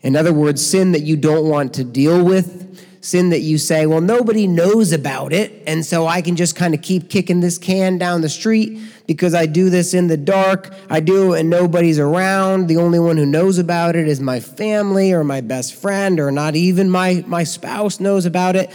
in 0.00 0.16
other 0.16 0.32
words, 0.32 0.64
sin 0.64 0.92
that 0.92 1.02
you 1.02 1.18
don't 1.18 1.46
want 1.46 1.74
to 1.74 1.84
deal 1.84 2.24
with, 2.24 2.82
sin 3.02 3.28
that 3.28 3.40
you 3.40 3.58
say, 3.58 3.84
well, 3.84 4.00
nobody 4.00 4.46
knows 4.46 4.94
about 4.94 5.34
it, 5.34 5.62
and 5.66 5.84
so 5.84 6.06
I 6.06 6.22
can 6.22 6.36
just 6.36 6.56
kind 6.56 6.72
of 6.72 6.80
keep 6.80 7.10
kicking 7.10 7.40
this 7.40 7.58
can 7.58 7.98
down 7.98 8.22
the 8.22 8.30
street 8.30 8.80
because 9.06 9.34
I 9.34 9.44
do 9.44 9.68
this 9.68 9.92
in 9.92 10.06
the 10.06 10.16
dark. 10.16 10.72
I 10.88 11.00
do 11.00 11.34
and 11.34 11.50
nobody's 11.50 11.98
around. 11.98 12.68
The 12.68 12.78
only 12.78 12.98
one 12.98 13.18
who 13.18 13.26
knows 13.26 13.58
about 13.58 13.94
it 13.94 14.08
is 14.08 14.20
my 14.20 14.40
family 14.40 15.12
or 15.12 15.22
my 15.22 15.42
best 15.42 15.74
friend, 15.74 16.18
or 16.18 16.32
not 16.32 16.56
even 16.56 16.88
my, 16.88 17.22
my 17.26 17.44
spouse 17.44 18.00
knows 18.00 18.24
about 18.24 18.56
it. 18.56 18.70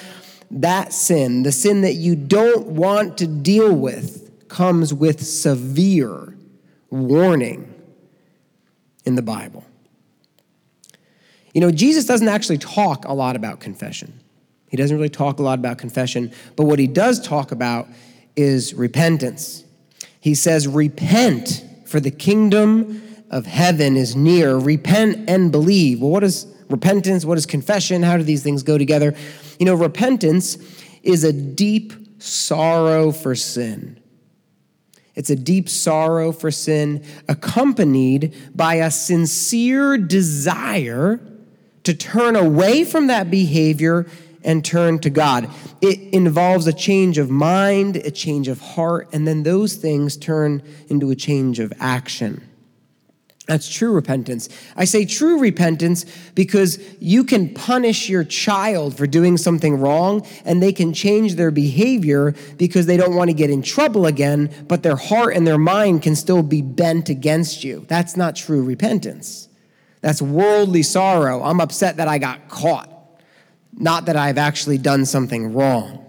That 0.51 0.93
sin, 0.93 1.43
the 1.43 1.51
sin 1.51 1.81
that 1.81 1.93
you 1.93 2.15
don't 2.15 2.67
want 2.67 3.17
to 3.19 3.27
deal 3.27 3.73
with, 3.73 4.47
comes 4.47 4.93
with 4.93 5.23
severe 5.23 6.35
warning 6.89 7.73
in 9.05 9.15
the 9.15 9.21
Bible. 9.21 9.63
You 11.53 11.61
know, 11.61 11.71
Jesus 11.71 12.05
doesn't 12.05 12.27
actually 12.27 12.57
talk 12.57 13.05
a 13.05 13.13
lot 13.13 13.35
about 13.35 13.59
confession. 13.59 14.19
He 14.69 14.77
doesn't 14.77 14.95
really 14.95 15.09
talk 15.09 15.39
a 15.39 15.43
lot 15.43 15.57
about 15.57 15.77
confession, 15.77 16.31
but 16.55 16.65
what 16.65 16.79
he 16.79 16.87
does 16.87 17.19
talk 17.19 17.51
about 17.51 17.87
is 18.35 18.73
repentance. 18.73 19.63
He 20.19 20.35
says, 20.35 20.67
Repent, 20.67 21.65
for 21.85 21.99
the 21.99 22.11
kingdom 22.11 23.01
of 23.29 23.45
heaven 23.45 23.97
is 23.97 24.15
near. 24.15 24.57
Repent 24.57 25.29
and 25.29 25.51
believe. 25.51 26.01
Well, 26.01 26.11
what 26.11 26.23
is 26.23 26.45
repentance? 26.69 27.25
What 27.25 27.37
is 27.37 27.45
confession? 27.45 28.03
How 28.03 28.17
do 28.17 28.23
these 28.23 28.43
things 28.43 28.63
go 28.63 28.77
together? 28.77 29.15
You 29.59 29.65
know, 29.65 29.75
repentance 29.75 30.57
is 31.03 31.23
a 31.23 31.33
deep 31.33 31.93
sorrow 32.21 33.11
for 33.11 33.35
sin. 33.35 33.99
It's 35.15 35.29
a 35.29 35.35
deep 35.35 35.67
sorrow 35.67 36.31
for 36.31 36.49
sin, 36.49 37.03
accompanied 37.27 38.33
by 38.55 38.75
a 38.75 38.89
sincere 38.89 39.97
desire 39.97 41.19
to 41.83 41.93
turn 41.93 42.35
away 42.35 42.85
from 42.85 43.07
that 43.07 43.29
behavior 43.29 44.05
and 44.43 44.63
turn 44.63 44.99
to 44.99 45.09
God. 45.09 45.49
It 45.81 45.99
involves 46.13 46.67
a 46.67 46.73
change 46.73 47.17
of 47.17 47.29
mind, 47.29 47.97
a 47.97 48.11
change 48.11 48.47
of 48.47 48.61
heart, 48.61 49.09
and 49.11 49.27
then 49.27 49.43
those 49.43 49.75
things 49.75 50.15
turn 50.15 50.63
into 50.87 51.09
a 51.09 51.15
change 51.15 51.59
of 51.59 51.73
action. 51.79 52.48
That's 53.49 53.67
true 53.67 53.91
repentance. 53.91 54.47
I 54.77 54.85
say 54.85 55.03
true 55.03 55.39
repentance 55.39 56.05
because 56.35 56.79
you 56.99 57.23
can 57.23 57.53
punish 57.53 58.07
your 58.07 58.23
child 58.23 58.95
for 58.95 59.07
doing 59.07 59.35
something 59.35 59.79
wrong 59.79 60.25
and 60.45 60.63
they 60.63 60.71
can 60.71 60.93
change 60.93 61.35
their 61.35 61.51
behavior 61.51 62.33
because 62.57 62.85
they 62.85 62.95
don't 62.95 63.15
want 63.15 63.29
to 63.31 63.33
get 63.33 63.49
in 63.49 63.61
trouble 63.61 64.05
again, 64.05 64.53
but 64.67 64.83
their 64.83 64.95
heart 64.95 65.35
and 65.35 65.45
their 65.45 65.57
mind 65.57 66.03
can 66.03 66.15
still 66.15 66.43
be 66.43 66.61
bent 66.61 67.09
against 67.09 67.63
you. 67.63 67.85
That's 67.89 68.15
not 68.15 68.35
true 68.35 68.63
repentance. 68.63 69.49
That's 70.01 70.21
worldly 70.21 70.83
sorrow. 70.83 71.43
I'm 71.43 71.59
upset 71.59 71.97
that 71.97 72.07
I 72.07 72.19
got 72.19 72.47
caught 72.47 72.95
not 73.79 74.05
that 74.05 74.15
I've 74.15 74.37
actually 74.37 74.77
done 74.77 75.05
something 75.05 75.53
wrong. 75.53 76.05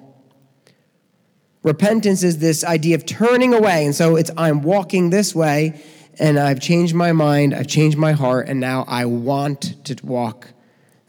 Repentance 1.62 2.22
is 2.22 2.38
this 2.38 2.64
idea 2.64 2.96
of 2.96 3.06
turning 3.06 3.54
away. 3.54 3.84
And 3.84 3.94
so 3.94 4.16
it's 4.16 4.30
I'm 4.36 4.62
walking 4.62 5.10
this 5.10 5.34
way 5.34 5.80
and 6.20 6.38
I've 6.38 6.60
changed 6.60 6.94
my 6.94 7.12
mind, 7.12 7.54
I've 7.54 7.66
changed 7.66 7.96
my 7.96 8.12
heart, 8.12 8.46
and 8.46 8.60
now 8.60 8.84
I 8.86 9.06
want 9.06 9.86
to 9.86 9.96
walk 10.04 10.48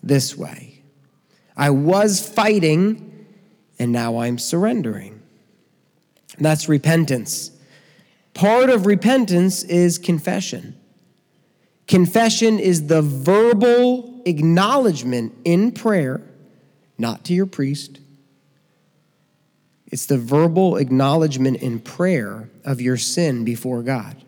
this 0.02 0.38
way. 0.38 0.82
I 1.56 1.70
was 1.70 2.26
fighting 2.26 3.28
and 3.78 3.92
now 3.92 4.20
I'm 4.20 4.40
surrendering. 4.40 5.22
That's 6.40 6.70
repentance. 6.70 7.52
Part 8.34 8.70
of 8.70 8.86
repentance 8.86 9.64
is 9.64 9.98
confession. 9.98 10.80
Confession 11.88 12.58
is 12.58 12.88
the 12.88 13.02
verbal 13.02 14.22
acknowledgement 14.26 15.34
in 15.44 15.74
prayer 15.74 16.22
not 16.98 17.26
to 17.26 17.34
your 17.34 17.48
priest. 17.48 18.00
It's 19.88 20.06
the 20.06 20.18
verbal 20.18 20.78
acknowledgement 20.78 21.58
in 21.58 21.80
prayer 21.80 22.50
of 22.64 22.80
your 22.80 22.96
sin 22.96 23.44
before 23.44 23.84
God. 23.84 24.24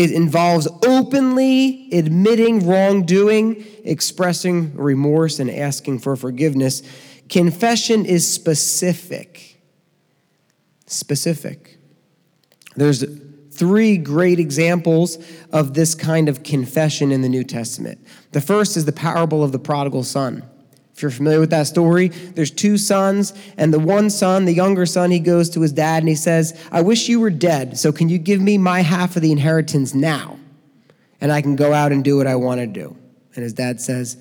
It 0.00 0.12
involves 0.12 0.66
openly 0.86 1.90
admitting 1.92 2.66
wrongdoing, 2.66 3.62
expressing 3.84 4.74
remorse, 4.74 5.38
and 5.38 5.50
asking 5.50 5.98
for 5.98 6.16
forgiveness. 6.16 6.82
Confession 7.28 8.06
is 8.06 8.26
specific. 8.26 9.60
Specific. 10.86 11.76
There's 12.76 13.04
three 13.50 13.98
great 13.98 14.40
examples 14.40 15.18
of 15.52 15.74
this 15.74 15.94
kind 15.94 16.30
of 16.30 16.44
confession 16.44 17.12
in 17.12 17.20
the 17.20 17.28
New 17.28 17.44
Testament. 17.44 18.02
The 18.32 18.40
first 18.40 18.78
is 18.78 18.86
the 18.86 18.92
parable 18.92 19.44
of 19.44 19.52
the 19.52 19.58
prodigal 19.58 20.04
son. 20.04 20.48
If 21.00 21.04
you're 21.04 21.10
familiar 21.12 21.40
with 21.40 21.48
that 21.48 21.66
story, 21.66 22.08
there's 22.08 22.50
two 22.50 22.76
sons, 22.76 23.32
and 23.56 23.72
the 23.72 23.78
one 23.78 24.10
son, 24.10 24.44
the 24.44 24.52
younger 24.52 24.84
son, 24.84 25.10
he 25.10 25.18
goes 25.18 25.48
to 25.48 25.62
his 25.62 25.72
dad 25.72 26.02
and 26.02 26.08
he 26.10 26.14
says, 26.14 26.62
I 26.70 26.82
wish 26.82 27.08
you 27.08 27.20
were 27.20 27.30
dead, 27.30 27.78
so 27.78 27.90
can 27.90 28.10
you 28.10 28.18
give 28.18 28.42
me 28.42 28.58
my 28.58 28.82
half 28.82 29.16
of 29.16 29.22
the 29.22 29.32
inheritance 29.32 29.94
now? 29.94 30.38
And 31.18 31.32
I 31.32 31.40
can 31.40 31.56
go 31.56 31.72
out 31.72 31.90
and 31.90 32.04
do 32.04 32.18
what 32.18 32.26
I 32.26 32.36
want 32.36 32.60
to 32.60 32.66
do. 32.66 32.94
And 33.34 33.42
his 33.42 33.54
dad 33.54 33.80
says, 33.80 34.18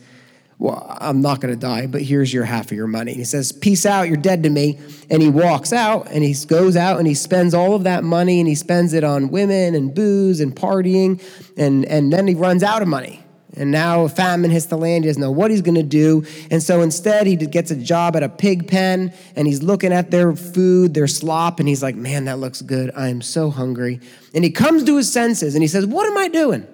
Well, 0.57 0.95
I'm 1.01 1.19
not 1.19 1.41
going 1.41 1.53
to 1.53 1.59
die, 1.59 1.85
but 1.85 2.01
here's 2.01 2.33
your 2.33 2.45
half 2.45 2.67
of 2.67 2.77
your 2.77 2.87
money. 2.87 3.11
And 3.11 3.19
he 3.19 3.25
says, 3.25 3.51
Peace 3.51 3.85
out, 3.85 4.07
you're 4.07 4.15
dead 4.15 4.43
to 4.43 4.49
me. 4.49 4.79
And 5.09 5.21
he 5.21 5.27
walks 5.27 5.73
out 5.73 6.07
and 6.09 6.23
he 6.23 6.33
goes 6.45 6.77
out 6.77 6.97
and 6.97 7.05
he 7.05 7.13
spends 7.13 7.53
all 7.53 7.73
of 7.73 7.83
that 7.83 8.05
money 8.05 8.39
and 8.39 8.47
he 8.47 8.55
spends 8.55 8.93
it 8.93 9.03
on 9.03 9.31
women 9.31 9.75
and 9.75 9.93
booze 9.93 10.39
and 10.39 10.55
partying. 10.55 11.21
And, 11.57 11.83
and 11.83 12.13
then 12.13 12.25
he 12.25 12.35
runs 12.35 12.63
out 12.63 12.81
of 12.81 12.87
money. 12.87 13.21
And 13.59 13.71
now 13.71 14.07
famine 14.07 14.51
hits 14.51 14.67
the 14.67 14.77
land. 14.77 15.03
He 15.03 15.09
doesn't 15.09 15.21
know 15.21 15.31
what 15.31 15.51
he's 15.51 15.61
going 15.61 15.75
to 15.75 15.83
do. 15.83 16.25
And 16.49 16.63
so 16.63 16.81
instead, 16.81 17.27
he 17.27 17.35
gets 17.35 17.69
a 17.71 17.75
job 17.75 18.15
at 18.15 18.23
a 18.23 18.29
pig 18.29 18.69
pen 18.69 19.13
and 19.35 19.47
he's 19.47 19.61
looking 19.61 19.91
at 19.91 20.09
their 20.11 20.33
food, 20.33 20.93
their 20.93 21.07
slop, 21.07 21.59
and 21.59 21.67
he's 21.67 21.83
like, 21.83 21.95
man, 21.95 22.25
that 22.25 22.39
looks 22.39 22.61
good. 22.61 22.89
I 22.95 23.09
am 23.09 23.21
so 23.21 23.49
hungry. 23.49 23.99
And 24.33 24.45
he 24.45 24.49
comes 24.49 24.85
to 24.85 24.95
his 24.95 25.11
senses 25.11 25.55
and 25.55 25.61
he 25.61 25.67
says, 25.67 25.85
What 25.85 26.07
am 26.09 26.17
I 26.17 26.29
doing? 26.29 26.65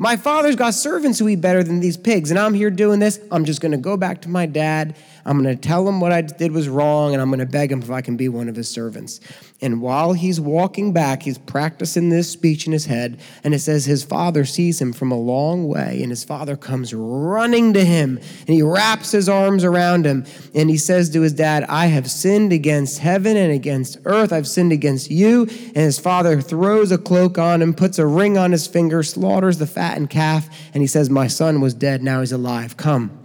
My 0.00 0.16
father's 0.16 0.56
got 0.56 0.72
servants 0.72 1.18
who 1.18 1.28
eat 1.28 1.42
better 1.42 1.62
than 1.62 1.80
these 1.80 1.98
pigs, 1.98 2.30
and 2.30 2.40
I'm 2.40 2.54
here 2.54 2.70
doing 2.70 3.00
this. 3.00 3.20
I'm 3.30 3.44
just 3.44 3.60
going 3.60 3.72
to 3.72 3.76
go 3.76 3.98
back 3.98 4.22
to 4.22 4.30
my 4.30 4.46
dad. 4.46 4.96
I'm 5.26 5.42
going 5.42 5.54
to 5.54 5.60
tell 5.60 5.86
him 5.86 6.00
what 6.00 6.10
I 6.10 6.22
did 6.22 6.52
was 6.52 6.70
wrong, 6.70 7.12
and 7.12 7.20
I'm 7.20 7.28
going 7.28 7.40
to 7.40 7.44
beg 7.44 7.70
him 7.70 7.82
if 7.82 7.90
I 7.90 8.00
can 8.00 8.16
be 8.16 8.30
one 8.30 8.48
of 8.48 8.56
his 8.56 8.70
servants. 8.70 9.20
And 9.62 9.82
while 9.82 10.14
he's 10.14 10.40
walking 10.40 10.92
back, 10.92 11.22
he's 11.22 11.36
practicing 11.36 12.08
this 12.08 12.30
speech 12.30 12.66
in 12.66 12.72
his 12.72 12.86
head, 12.86 13.20
and 13.44 13.52
it 13.52 13.58
says 13.58 13.84
his 13.84 14.02
father 14.02 14.46
sees 14.46 14.80
him 14.80 14.92
from 14.94 15.12
a 15.12 15.18
long 15.18 15.68
way, 15.68 16.00
and 16.00 16.10
his 16.10 16.24
father 16.24 16.56
comes 16.56 16.94
running 16.94 17.74
to 17.74 17.84
him, 17.84 18.18
and 18.18 18.48
he 18.48 18.62
wraps 18.62 19.12
his 19.12 19.28
arms 19.28 19.62
around 19.62 20.06
him, 20.06 20.24
and 20.54 20.70
he 20.70 20.78
says 20.78 21.10
to 21.10 21.20
his 21.20 21.34
dad, 21.34 21.64
I 21.64 21.86
have 21.86 22.10
sinned 22.10 22.52
against 22.52 23.00
heaven 23.00 23.36
and 23.36 23.52
against 23.52 23.98
earth. 24.04 24.32
I've 24.32 24.48
sinned 24.48 24.72
against 24.72 25.10
you. 25.10 25.42
And 25.42 25.76
his 25.76 25.98
father 25.98 26.40
throws 26.40 26.90
a 26.90 26.98
cloak 26.98 27.38
on 27.38 27.60
him, 27.60 27.74
puts 27.74 27.98
a 27.98 28.06
ring 28.06 28.38
on 28.38 28.52
his 28.52 28.66
finger, 28.66 29.02
slaughters 29.02 29.58
the 29.58 29.66
fattened 29.66 30.10
calf, 30.10 30.48
and 30.72 30.82
he 30.82 30.86
says, 30.86 31.10
My 31.10 31.26
son 31.26 31.60
was 31.60 31.74
dead, 31.74 32.02
now 32.02 32.20
he's 32.20 32.32
alive. 32.32 32.76
Come. 32.76 33.16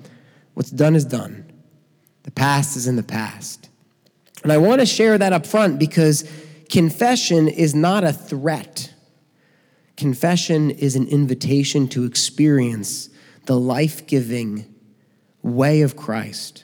What's 0.54 0.72
done 0.72 0.96
is 0.96 1.06
done. 1.06 1.52
The 2.24 2.32
past 2.32 2.76
is 2.76 2.88
in 2.88 2.96
the 2.96 3.04
past. 3.04 3.65
And 4.46 4.52
I 4.52 4.60
want 4.60 4.80
to 4.80 4.86
share 4.86 5.18
that 5.18 5.34
up 5.34 5.44
front 5.44 5.80
because 5.80 6.24
confession 6.70 7.48
is 7.48 7.74
not 7.74 8.04
a 8.04 8.14
threat. 8.14 8.94
Confession 9.98 10.70
is 10.70 10.96
an 10.96 11.08
invitation 11.08 11.88
to 11.88 12.04
experience 12.04 13.10
the 13.48 13.60
life 13.60 14.06
giving 14.06 14.72
way 15.42 15.82
of 15.82 15.96
Christ, 15.96 16.64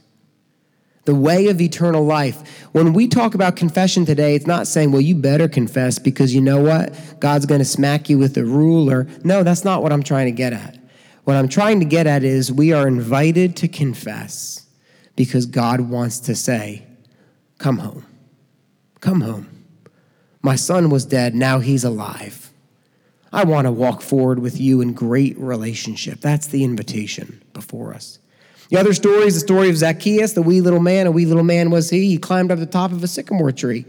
the 1.05 1.15
way 1.15 1.47
of 1.47 1.59
eternal 1.59 2.05
life. 2.05 2.67
When 2.71 2.93
we 2.93 3.07
talk 3.07 3.33
about 3.33 3.55
confession 3.55 4.05
today, 4.05 4.35
it's 4.35 4.45
not 4.45 4.67
saying, 4.67 4.91
well, 4.91 5.01
you 5.01 5.15
better 5.15 5.47
confess 5.47 5.97
because 5.97 6.35
you 6.35 6.41
know 6.41 6.61
what? 6.61 6.93
God's 7.19 7.47
going 7.47 7.61
to 7.61 7.65
smack 7.65 8.11
you 8.11 8.19
with 8.19 8.37
a 8.37 8.45
ruler. 8.45 9.07
No, 9.23 9.41
that's 9.41 9.65
not 9.65 9.81
what 9.81 9.91
I'm 9.91 10.03
trying 10.03 10.27
to 10.27 10.31
get 10.31 10.53
at. 10.53 10.77
What 11.23 11.35
I'm 11.35 11.49
trying 11.49 11.79
to 11.79 11.87
get 11.87 12.05
at 12.05 12.23
is 12.23 12.51
we 12.51 12.73
are 12.73 12.87
invited 12.87 13.55
to 13.55 13.67
confess 13.67 14.67
because 15.15 15.47
God 15.47 15.81
wants 15.81 16.19
to 16.19 16.35
say, 16.35 16.85
come 17.61 17.77
home. 17.77 18.05
Come 18.99 19.21
home. 19.21 19.47
My 20.41 20.55
son 20.55 20.89
was 20.89 21.05
dead, 21.05 21.35
now 21.35 21.59
he's 21.59 21.83
alive. 21.83 22.51
I 23.31 23.43
want 23.45 23.65
to 23.65 23.71
walk 23.71 24.01
forward 24.01 24.39
with 24.39 24.59
you 24.59 24.81
in 24.81 24.93
great 24.93 25.37
relationship. 25.37 26.19
That's 26.19 26.47
the 26.47 26.63
invitation 26.63 27.41
before 27.53 27.93
us. 27.93 28.19
The 28.69 28.77
other 28.77 28.93
story 28.93 29.27
is 29.27 29.35
the 29.35 29.41
story 29.41 29.69
of 29.69 29.77
Zacchaeus, 29.77 30.33
the 30.33 30.41
wee 30.41 30.59
little 30.59 30.79
man. 30.79 31.05
A 31.05 31.11
wee 31.11 31.25
little 31.25 31.43
man 31.43 31.69
was 31.69 31.89
he. 31.89 32.07
He 32.07 32.17
climbed 32.17 32.51
up 32.51 32.59
the 32.59 32.65
top 32.65 32.91
of 32.91 33.03
a 33.03 33.07
sycamore 33.07 33.51
tree. 33.51 33.85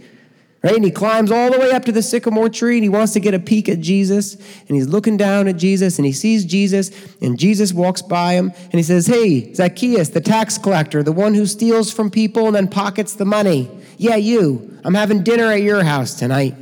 Right? 0.62 0.76
And 0.76 0.84
he 0.84 0.92
climbs 0.92 1.32
all 1.32 1.50
the 1.50 1.58
way 1.58 1.72
up 1.72 1.84
to 1.86 1.92
the 1.92 2.02
sycamore 2.02 2.48
tree 2.48 2.76
and 2.76 2.84
he 2.84 2.88
wants 2.88 3.12
to 3.14 3.20
get 3.20 3.34
a 3.34 3.40
peek 3.40 3.68
at 3.68 3.80
Jesus. 3.80 4.34
And 4.34 4.76
he's 4.76 4.86
looking 4.86 5.16
down 5.16 5.48
at 5.48 5.56
Jesus 5.56 5.98
and 5.98 6.06
he 6.06 6.12
sees 6.12 6.44
Jesus 6.44 6.90
and 7.20 7.36
Jesus 7.36 7.72
walks 7.72 8.00
by 8.00 8.34
him 8.34 8.50
and 8.50 8.74
he 8.74 8.84
says, 8.84 9.08
Hey, 9.08 9.52
Zacchaeus, 9.54 10.10
the 10.10 10.20
tax 10.20 10.58
collector, 10.58 11.02
the 11.02 11.10
one 11.10 11.34
who 11.34 11.46
steals 11.46 11.92
from 11.92 12.10
people 12.10 12.46
and 12.46 12.54
then 12.54 12.68
pockets 12.68 13.14
the 13.14 13.24
money. 13.24 13.68
Yeah, 13.96 14.16
you. 14.16 14.78
I'm 14.84 14.94
having 14.94 15.24
dinner 15.24 15.46
at 15.46 15.62
your 15.62 15.82
house 15.82 16.14
tonight. 16.14 16.54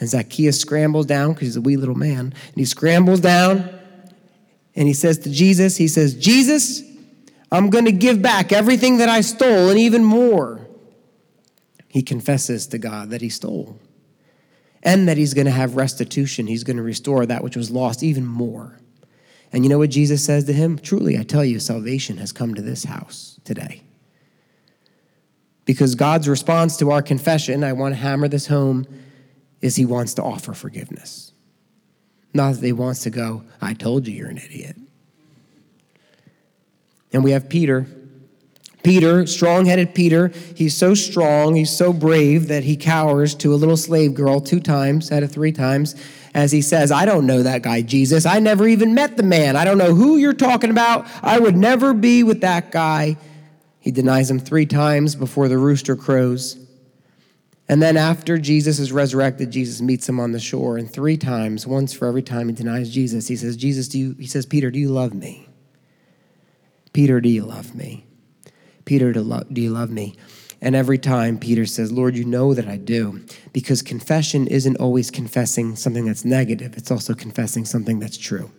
And 0.00 0.08
Zacchaeus 0.08 0.58
scrambles 0.58 1.06
down 1.06 1.32
because 1.32 1.48
he's 1.48 1.56
a 1.56 1.60
wee 1.60 1.76
little 1.76 1.94
man. 1.94 2.18
And 2.18 2.56
he 2.56 2.64
scrambles 2.64 3.20
down 3.20 3.70
and 4.74 4.88
he 4.88 4.94
says 4.94 5.18
to 5.18 5.30
Jesus, 5.30 5.76
He 5.76 5.86
says, 5.86 6.14
Jesus, 6.14 6.82
I'm 7.50 7.70
going 7.70 7.84
to 7.84 7.92
give 7.92 8.22
back 8.22 8.52
everything 8.52 8.98
that 8.98 9.08
I 9.08 9.20
stole 9.20 9.68
and 9.68 9.78
even 9.78 10.04
more. 10.04 10.61
He 11.92 12.02
confesses 12.02 12.66
to 12.68 12.78
God 12.78 13.10
that 13.10 13.20
he 13.20 13.28
stole 13.28 13.78
and 14.82 15.06
that 15.06 15.18
he's 15.18 15.34
going 15.34 15.44
to 15.44 15.50
have 15.50 15.76
restitution. 15.76 16.46
He's 16.46 16.64
going 16.64 16.78
to 16.78 16.82
restore 16.82 17.26
that 17.26 17.44
which 17.44 17.54
was 17.54 17.70
lost 17.70 18.02
even 18.02 18.24
more. 18.24 18.78
And 19.52 19.62
you 19.62 19.68
know 19.68 19.76
what 19.76 19.90
Jesus 19.90 20.24
says 20.24 20.44
to 20.44 20.54
him? 20.54 20.78
Truly, 20.78 21.18
I 21.18 21.22
tell 21.22 21.44
you, 21.44 21.60
salvation 21.60 22.16
has 22.16 22.32
come 22.32 22.54
to 22.54 22.62
this 22.62 22.84
house 22.84 23.38
today. 23.44 23.82
Because 25.66 25.94
God's 25.94 26.30
response 26.30 26.78
to 26.78 26.90
our 26.90 27.02
confession, 27.02 27.62
I 27.62 27.74
want 27.74 27.94
to 27.94 28.00
hammer 28.00 28.26
this 28.26 28.46
home, 28.46 28.86
is 29.60 29.76
he 29.76 29.84
wants 29.84 30.14
to 30.14 30.22
offer 30.22 30.54
forgiveness. 30.54 31.34
Not 32.32 32.54
that 32.54 32.64
he 32.64 32.72
wants 32.72 33.02
to 33.02 33.10
go, 33.10 33.44
I 33.60 33.74
told 33.74 34.08
you 34.08 34.14
you're 34.14 34.30
an 34.30 34.38
idiot. 34.38 34.78
And 37.12 37.22
we 37.22 37.32
have 37.32 37.50
Peter. 37.50 37.86
Peter, 38.82 39.26
strong 39.26 39.66
headed 39.66 39.94
Peter, 39.94 40.28
he's 40.56 40.76
so 40.76 40.94
strong, 40.94 41.54
he's 41.54 41.70
so 41.70 41.92
brave 41.92 42.48
that 42.48 42.64
he 42.64 42.76
cowers 42.76 43.34
to 43.36 43.54
a 43.54 43.56
little 43.56 43.76
slave 43.76 44.14
girl 44.14 44.40
two 44.40 44.60
times 44.60 45.12
out 45.12 45.22
of 45.22 45.30
three 45.30 45.52
times 45.52 45.94
as 46.34 46.50
he 46.50 46.62
says, 46.62 46.90
I 46.90 47.04
don't 47.04 47.26
know 47.26 47.42
that 47.42 47.62
guy, 47.62 47.82
Jesus. 47.82 48.24
I 48.24 48.38
never 48.38 48.66
even 48.66 48.94
met 48.94 49.16
the 49.16 49.22
man. 49.22 49.54
I 49.54 49.64
don't 49.64 49.78
know 49.78 49.94
who 49.94 50.16
you're 50.16 50.32
talking 50.32 50.70
about. 50.70 51.06
I 51.22 51.38
would 51.38 51.56
never 51.56 51.92
be 51.92 52.22
with 52.22 52.40
that 52.40 52.70
guy. 52.70 53.18
He 53.80 53.90
denies 53.90 54.30
him 54.30 54.38
three 54.38 54.66
times 54.66 55.14
before 55.14 55.48
the 55.48 55.58
rooster 55.58 55.94
crows. 55.94 56.58
And 57.68 57.82
then 57.82 57.96
after 57.96 58.38
Jesus 58.38 58.78
is 58.78 58.92
resurrected, 58.92 59.50
Jesus 59.50 59.80
meets 59.80 60.08
him 60.08 60.18
on 60.18 60.32
the 60.32 60.40
shore, 60.40 60.76
and 60.76 60.90
three 60.90 61.16
times, 61.16 61.66
once 61.66 61.92
for 61.92 62.06
every 62.06 62.22
time 62.22 62.48
he 62.48 62.54
denies 62.54 62.90
Jesus, 62.90 63.28
he 63.28 63.36
says, 63.36 63.56
Jesus, 63.56 63.88
do 63.88 63.98
you, 63.98 64.16
he 64.18 64.26
says, 64.26 64.46
Peter, 64.46 64.70
do 64.70 64.78
you 64.78 64.88
love 64.88 65.14
me? 65.14 65.48
Peter, 66.92 67.20
do 67.20 67.28
you 67.28 67.44
love 67.44 67.74
me? 67.74 68.04
Peter, 68.84 69.12
do 69.12 69.60
you 69.60 69.70
love 69.70 69.90
me? 69.90 70.16
And 70.60 70.76
every 70.76 70.98
time 70.98 71.38
Peter 71.38 71.66
says, 71.66 71.90
Lord, 71.90 72.16
you 72.16 72.24
know 72.24 72.54
that 72.54 72.68
I 72.68 72.76
do. 72.76 73.24
Because 73.52 73.82
confession 73.82 74.46
isn't 74.46 74.76
always 74.76 75.10
confessing 75.10 75.74
something 75.74 76.06
that's 76.06 76.24
negative, 76.24 76.76
it's 76.76 76.90
also 76.90 77.14
confessing 77.14 77.64
something 77.64 77.98
that's 77.98 78.16
true. 78.16 78.50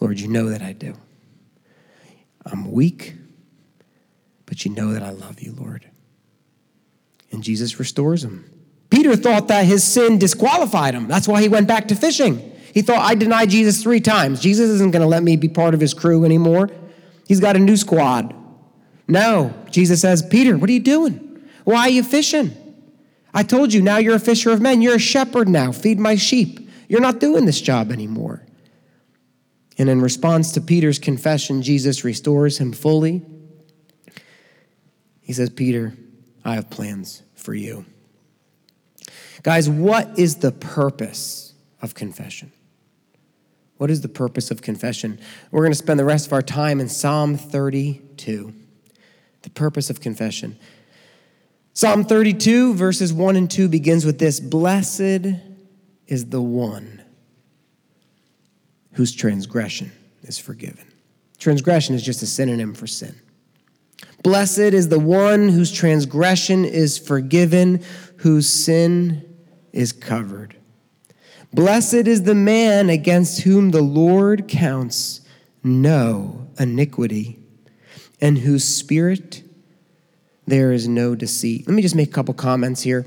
Lord, 0.00 0.18
you 0.18 0.28
know 0.28 0.48
that 0.50 0.62
I 0.62 0.72
do. 0.72 0.94
I'm 2.44 2.72
weak, 2.72 3.14
but 4.46 4.64
you 4.64 4.72
know 4.72 4.92
that 4.92 5.02
I 5.02 5.10
love 5.10 5.40
you, 5.40 5.52
Lord. 5.52 5.88
And 7.30 7.42
Jesus 7.42 7.78
restores 7.78 8.24
him. 8.24 8.50
Peter 8.90 9.14
thought 9.14 9.48
that 9.48 9.66
his 9.66 9.84
sin 9.84 10.18
disqualified 10.18 10.94
him. 10.94 11.08
That's 11.08 11.28
why 11.28 11.42
he 11.42 11.48
went 11.48 11.68
back 11.68 11.88
to 11.88 11.94
fishing. 11.94 12.52
He 12.72 12.82
thought, 12.82 13.00
I 13.00 13.14
denied 13.14 13.50
Jesus 13.50 13.82
three 13.82 14.00
times. 14.00 14.40
Jesus 14.40 14.70
isn't 14.70 14.92
going 14.92 15.02
to 15.02 15.08
let 15.08 15.22
me 15.22 15.36
be 15.36 15.48
part 15.48 15.74
of 15.74 15.80
his 15.80 15.94
crew 15.94 16.24
anymore. 16.24 16.70
He's 17.26 17.40
got 17.40 17.54
a 17.54 17.58
new 17.58 17.76
squad. 17.76 18.34
No, 19.08 19.54
Jesus 19.70 20.02
says, 20.02 20.22
Peter, 20.22 20.56
what 20.58 20.68
are 20.68 20.72
you 20.72 20.80
doing? 20.80 21.42
Why 21.64 21.80
are 21.80 21.90
you 21.90 22.02
fishing? 22.02 22.52
I 23.32 23.42
told 23.42 23.72
you, 23.72 23.82
now 23.82 23.96
you're 23.96 24.16
a 24.16 24.20
fisher 24.20 24.50
of 24.50 24.60
men. 24.60 24.82
You're 24.82 24.96
a 24.96 25.00
shepherd 25.00 25.48
now. 25.48 25.72
Feed 25.72 25.98
my 25.98 26.14
sheep. 26.14 26.68
You're 26.88 27.00
not 27.00 27.18
doing 27.18 27.46
this 27.46 27.60
job 27.60 27.90
anymore. 27.90 28.44
And 29.78 29.88
in 29.88 30.00
response 30.00 30.52
to 30.52 30.60
Peter's 30.60 30.98
confession, 30.98 31.62
Jesus 31.62 32.04
restores 32.04 32.58
him 32.58 32.72
fully. 32.72 33.22
He 35.20 35.32
says, 35.32 35.50
Peter, 35.50 35.94
I 36.44 36.54
have 36.54 36.68
plans 36.68 37.22
for 37.34 37.54
you. 37.54 37.84
Guys, 39.42 39.68
what 39.68 40.18
is 40.18 40.36
the 40.36 40.52
purpose 40.52 41.54
of 41.80 41.94
confession? 41.94 42.52
What 43.76 43.90
is 43.90 44.00
the 44.00 44.08
purpose 44.08 44.50
of 44.50 44.62
confession? 44.62 45.20
We're 45.50 45.62
going 45.62 45.72
to 45.72 45.78
spend 45.78 46.00
the 46.00 46.04
rest 46.04 46.26
of 46.26 46.32
our 46.32 46.42
time 46.42 46.80
in 46.80 46.88
Psalm 46.88 47.36
32. 47.36 48.52
The 49.42 49.50
purpose 49.50 49.90
of 49.90 50.00
confession. 50.00 50.58
Psalm 51.74 52.04
32, 52.04 52.74
verses 52.74 53.12
1 53.12 53.36
and 53.36 53.50
2 53.50 53.68
begins 53.68 54.04
with 54.04 54.18
this 54.18 54.40
Blessed 54.40 55.36
is 56.08 56.26
the 56.26 56.42
one 56.42 57.02
whose 58.92 59.14
transgression 59.14 59.92
is 60.22 60.38
forgiven. 60.38 60.84
Transgression 61.38 61.94
is 61.94 62.02
just 62.02 62.22
a 62.22 62.26
synonym 62.26 62.74
for 62.74 62.88
sin. 62.88 63.14
Blessed 64.24 64.58
is 64.58 64.88
the 64.88 64.98
one 64.98 65.48
whose 65.48 65.70
transgression 65.70 66.64
is 66.64 66.98
forgiven, 66.98 67.84
whose 68.16 68.48
sin 68.48 69.24
is 69.72 69.92
covered. 69.92 70.56
Blessed 71.52 71.94
is 71.94 72.24
the 72.24 72.34
man 72.34 72.90
against 72.90 73.42
whom 73.42 73.70
the 73.70 73.82
Lord 73.82 74.48
counts 74.48 75.20
no 75.62 76.48
iniquity, 76.58 77.38
and 78.20 78.38
whose 78.38 78.64
spirit 78.64 79.42
there 80.46 80.72
is 80.72 80.88
no 80.88 81.14
deceit. 81.14 81.66
Let 81.66 81.74
me 81.74 81.82
just 81.82 81.94
make 81.94 82.08
a 82.08 82.12
couple 82.12 82.34
comments 82.34 82.82
here 82.82 83.06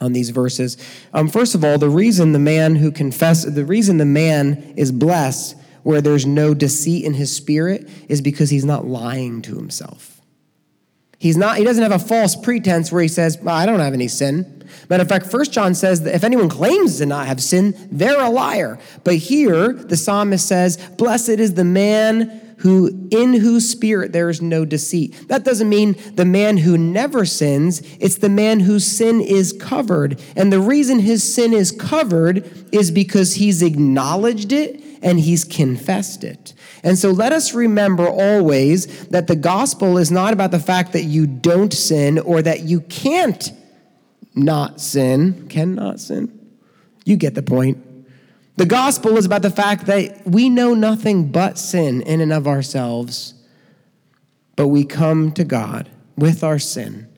on 0.00 0.12
these 0.12 0.30
verses. 0.30 0.76
Um, 1.12 1.28
first 1.28 1.54
of 1.54 1.64
all, 1.64 1.78
the 1.78 1.90
reason 1.90 2.32
the 2.32 2.38
man 2.38 2.76
who 2.76 2.90
confesses, 2.90 3.54
the 3.54 3.64
reason 3.64 3.98
the 3.98 4.04
man 4.04 4.74
is 4.76 4.92
blessed 4.92 5.56
where 5.82 6.00
there's 6.00 6.26
no 6.26 6.54
deceit 6.54 7.04
in 7.04 7.14
his 7.14 7.34
spirit 7.34 7.88
is 8.08 8.20
because 8.20 8.50
he's 8.50 8.64
not 8.64 8.86
lying 8.86 9.42
to 9.42 9.56
himself. 9.56 10.20
He's 11.18 11.36
not, 11.36 11.58
he 11.58 11.64
doesn't 11.64 11.82
have 11.82 11.92
a 11.92 11.98
false 11.98 12.34
pretense 12.34 12.90
where 12.90 13.02
he 13.02 13.08
says, 13.08 13.38
well, 13.42 13.54
I 13.54 13.66
don't 13.66 13.80
have 13.80 13.92
any 13.92 14.08
sin. 14.08 14.64
Matter 14.88 15.02
of 15.02 15.08
fact, 15.08 15.26
First 15.26 15.52
John 15.52 15.74
says 15.74 16.02
that 16.02 16.14
if 16.14 16.24
anyone 16.24 16.48
claims 16.48 16.98
to 16.98 17.06
not 17.06 17.26
have 17.26 17.42
sin, 17.42 17.76
they're 17.90 18.20
a 18.20 18.30
liar. 18.30 18.78
But 19.04 19.16
here, 19.16 19.72
the 19.72 19.96
psalmist 19.96 20.46
says, 20.46 20.78
Blessed 20.96 21.28
is 21.28 21.54
the 21.54 21.64
man 21.64 22.49
who 22.60 23.08
in 23.10 23.34
whose 23.34 23.68
spirit 23.68 24.12
there 24.12 24.28
is 24.28 24.42
no 24.42 24.64
deceit. 24.64 25.28
That 25.28 25.44
doesn't 25.44 25.68
mean 25.68 25.96
the 26.14 26.24
man 26.24 26.58
who 26.58 26.76
never 26.76 27.24
sins, 27.24 27.80
it's 27.98 28.18
the 28.18 28.28
man 28.28 28.60
whose 28.60 28.86
sin 28.86 29.20
is 29.20 29.52
covered. 29.52 30.20
And 30.36 30.52
the 30.52 30.60
reason 30.60 31.00
his 31.00 31.34
sin 31.34 31.52
is 31.52 31.72
covered 31.72 32.44
is 32.72 32.90
because 32.90 33.34
he's 33.34 33.62
acknowledged 33.62 34.52
it 34.52 34.82
and 35.02 35.18
he's 35.18 35.44
confessed 35.44 36.22
it. 36.22 36.52
And 36.82 36.98
so 36.98 37.10
let 37.10 37.32
us 37.32 37.54
remember 37.54 38.06
always 38.06 39.08
that 39.08 39.26
the 39.26 39.36
gospel 39.36 39.96
is 39.98 40.10
not 40.10 40.32
about 40.32 40.50
the 40.50 40.58
fact 40.58 40.92
that 40.92 41.04
you 41.04 41.26
don't 41.26 41.72
sin 41.72 42.18
or 42.18 42.42
that 42.42 42.60
you 42.60 42.80
can't 42.82 43.52
not 44.34 44.80
sin, 44.80 45.48
cannot 45.48 46.00
sin. 46.00 46.38
You 47.04 47.16
get 47.16 47.34
the 47.34 47.42
point. 47.42 47.89
The 48.60 48.66
gospel 48.66 49.16
is 49.16 49.24
about 49.24 49.40
the 49.40 49.48
fact 49.48 49.86
that 49.86 50.26
we 50.26 50.50
know 50.50 50.74
nothing 50.74 51.32
but 51.32 51.56
sin 51.56 52.02
in 52.02 52.20
and 52.20 52.30
of 52.30 52.46
ourselves, 52.46 53.32
but 54.54 54.68
we 54.68 54.84
come 54.84 55.32
to 55.32 55.44
God 55.44 55.88
with 56.18 56.44
our 56.44 56.58
sin 56.58 57.08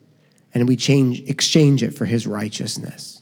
and 0.53 0.69
we 0.69 0.77
change, 0.77 1.19
exchange 1.29 1.83
it 1.83 1.93
for 1.93 2.05
his 2.05 2.25
righteousness. 2.25 3.12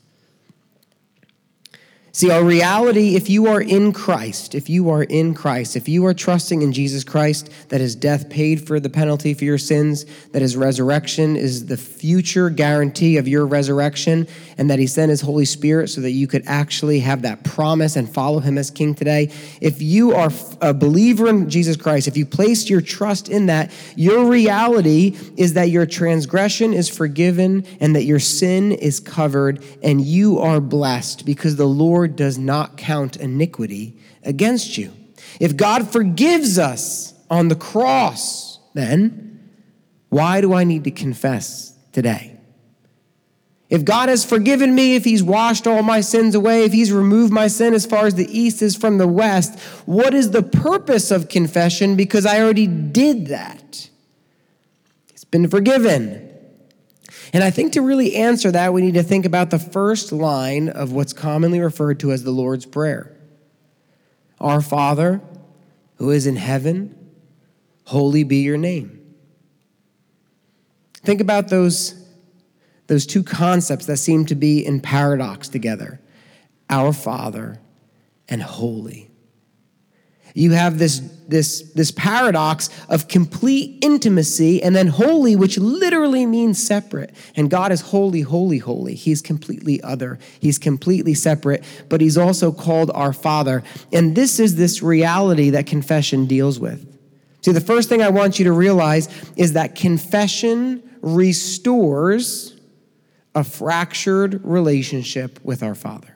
See, 2.13 2.29
our 2.29 2.43
reality, 2.43 3.15
if 3.15 3.29
you 3.29 3.47
are 3.47 3.61
in 3.61 3.93
Christ, 3.93 4.53
if 4.53 4.69
you 4.69 4.89
are 4.89 5.03
in 5.03 5.33
Christ, 5.33 5.77
if 5.77 5.87
you 5.87 6.05
are 6.07 6.13
trusting 6.13 6.61
in 6.61 6.73
Jesus 6.73 7.05
Christ, 7.05 7.49
that 7.69 7.79
his 7.79 7.95
death 7.95 8.29
paid 8.29 8.67
for 8.67 8.81
the 8.81 8.89
penalty 8.89 9.33
for 9.33 9.45
your 9.45 9.57
sins, 9.57 10.05
that 10.33 10.41
his 10.41 10.57
resurrection 10.57 11.37
is 11.37 11.67
the 11.67 11.77
future 11.77 12.49
guarantee 12.49 13.15
of 13.15 13.29
your 13.29 13.47
resurrection, 13.47 14.27
and 14.57 14.69
that 14.69 14.77
he 14.77 14.87
sent 14.87 15.09
his 15.09 15.21
Holy 15.21 15.45
Spirit 15.45 15.87
so 15.87 16.01
that 16.01 16.11
you 16.11 16.27
could 16.27 16.43
actually 16.47 16.99
have 16.99 17.21
that 17.21 17.45
promise 17.45 17.95
and 17.95 18.13
follow 18.13 18.39
him 18.39 18.57
as 18.57 18.69
king 18.69 18.93
today. 18.93 19.31
If 19.61 19.81
you 19.81 20.13
are 20.13 20.31
a 20.59 20.73
believer 20.73 21.29
in 21.29 21.49
Jesus 21.49 21.77
Christ, 21.77 22.09
if 22.09 22.17
you 22.17 22.25
placed 22.25 22.69
your 22.69 22.81
trust 22.81 23.29
in 23.29 23.45
that, 23.45 23.71
your 23.95 24.25
reality 24.25 25.15
is 25.37 25.53
that 25.53 25.69
your 25.69 25.85
transgression 25.85 26.73
is 26.73 26.89
forgiven 26.89 27.65
and 27.79 27.95
that 27.95 28.03
your 28.03 28.19
sin 28.19 28.73
is 28.73 28.99
covered, 28.99 29.63
and 29.81 30.01
you 30.01 30.39
are 30.39 30.59
blessed 30.59 31.25
because 31.25 31.55
the 31.55 31.65
Lord 31.65 32.00
Lord 32.01 32.15
does 32.15 32.39
not 32.39 32.77
count 32.77 33.15
iniquity 33.15 33.95
against 34.23 34.75
you. 34.75 34.91
If 35.39 35.55
God 35.55 35.87
forgives 35.91 36.57
us 36.57 37.13
on 37.29 37.47
the 37.47 37.55
cross, 37.55 38.57
then 38.73 39.39
why 40.09 40.41
do 40.41 40.51
I 40.51 40.63
need 40.63 40.83
to 40.85 40.91
confess 40.91 41.77
today? 41.91 42.39
If 43.69 43.85
God 43.85 44.09
has 44.09 44.25
forgiven 44.25 44.73
me, 44.73 44.95
if 44.95 45.03
He's 45.03 45.21
washed 45.21 45.67
all 45.67 45.83
my 45.83 46.01
sins 46.01 46.33
away, 46.33 46.63
if 46.63 46.73
He's 46.73 46.91
removed 46.91 47.31
my 47.31 47.45
sin 47.45 47.75
as 47.75 47.85
far 47.85 48.07
as 48.07 48.15
the 48.15 48.27
east 48.35 48.63
is 48.63 48.75
from 48.75 48.97
the 48.97 49.07
west, 49.07 49.59
what 49.85 50.15
is 50.15 50.31
the 50.31 50.41
purpose 50.41 51.11
of 51.11 51.29
confession? 51.29 51.95
Because 51.95 52.25
I 52.25 52.41
already 52.41 52.65
did 52.65 53.27
that. 53.27 53.89
It's 55.09 55.23
been 55.23 55.47
forgiven. 55.47 56.30
And 57.33 57.43
I 57.43 57.49
think 57.49 57.73
to 57.73 57.81
really 57.81 58.15
answer 58.15 58.51
that, 58.51 58.73
we 58.73 58.81
need 58.81 58.95
to 58.95 59.03
think 59.03 59.25
about 59.25 59.49
the 59.49 59.59
first 59.59 60.11
line 60.11 60.69
of 60.69 60.91
what's 60.91 61.13
commonly 61.13 61.59
referred 61.59 61.99
to 62.01 62.11
as 62.11 62.23
the 62.23 62.31
Lord's 62.31 62.65
Prayer 62.65 63.15
Our 64.39 64.61
Father, 64.61 65.21
who 65.95 66.09
is 66.09 66.25
in 66.25 66.35
heaven, 66.35 66.95
holy 67.85 68.23
be 68.23 68.37
your 68.37 68.57
name. 68.57 68.97
Think 71.03 71.21
about 71.21 71.49
those, 71.49 72.05
those 72.87 73.05
two 73.05 73.23
concepts 73.23 73.85
that 73.85 73.97
seem 73.97 74.25
to 74.27 74.35
be 74.35 74.65
in 74.65 74.81
paradox 74.81 75.47
together 75.47 76.01
Our 76.69 76.93
Father 76.93 77.59
and 78.27 78.41
holy 78.41 79.10
you 80.33 80.51
have 80.51 80.77
this, 80.77 80.99
this, 81.27 81.61
this 81.73 81.91
paradox 81.91 82.69
of 82.89 83.07
complete 83.07 83.83
intimacy 83.83 84.61
and 84.61 84.75
then 84.75 84.87
holy, 84.87 85.35
which 85.35 85.57
literally 85.57 86.25
means 86.25 86.61
separate. 86.61 87.13
And 87.35 87.49
God 87.49 87.71
is 87.71 87.81
holy, 87.81 88.21
holy, 88.21 88.59
holy. 88.59 88.95
He's 88.95 89.21
completely 89.21 89.81
other, 89.81 90.19
He's 90.39 90.57
completely 90.57 91.13
separate, 91.13 91.63
but 91.89 92.01
He's 92.01 92.17
also 92.17 92.51
called 92.51 92.91
our 92.93 93.13
Father. 93.13 93.63
And 93.91 94.15
this 94.15 94.39
is 94.39 94.55
this 94.55 94.81
reality 94.81 95.49
that 95.51 95.65
confession 95.67 96.25
deals 96.25 96.59
with. 96.59 96.87
See, 97.41 97.51
the 97.51 97.61
first 97.61 97.89
thing 97.89 98.01
I 98.01 98.09
want 98.09 98.37
you 98.37 98.45
to 98.45 98.51
realize 98.51 99.09
is 99.35 99.53
that 99.53 99.75
confession 99.75 100.83
restores 101.01 102.55
a 103.33 103.43
fractured 103.43 104.45
relationship 104.45 105.39
with 105.43 105.63
our 105.63 105.75
Father. 105.75 106.15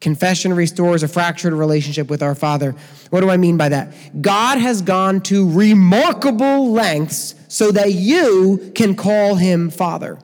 Confession 0.00 0.52
restores 0.52 1.02
a 1.02 1.08
fractured 1.08 1.52
relationship 1.52 2.08
with 2.08 2.22
our 2.22 2.36
Father. 2.36 2.74
What 3.10 3.20
do 3.20 3.30
I 3.30 3.36
mean 3.36 3.56
by 3.56 3.68
that? 3.70 4.22
God 4.22 4.58
has 4.58 4.80
gone 4.80 5.20
to 5.22 5.50
remarkable 5.50 6.70
lengths 6.70 7.34
so 7.48 7.72
that 7.72 7.92
you 7.92 8.72
can 8.76 8.94
call 8.94 9.34
him 9.34 9.70
Father. 9.70 10.18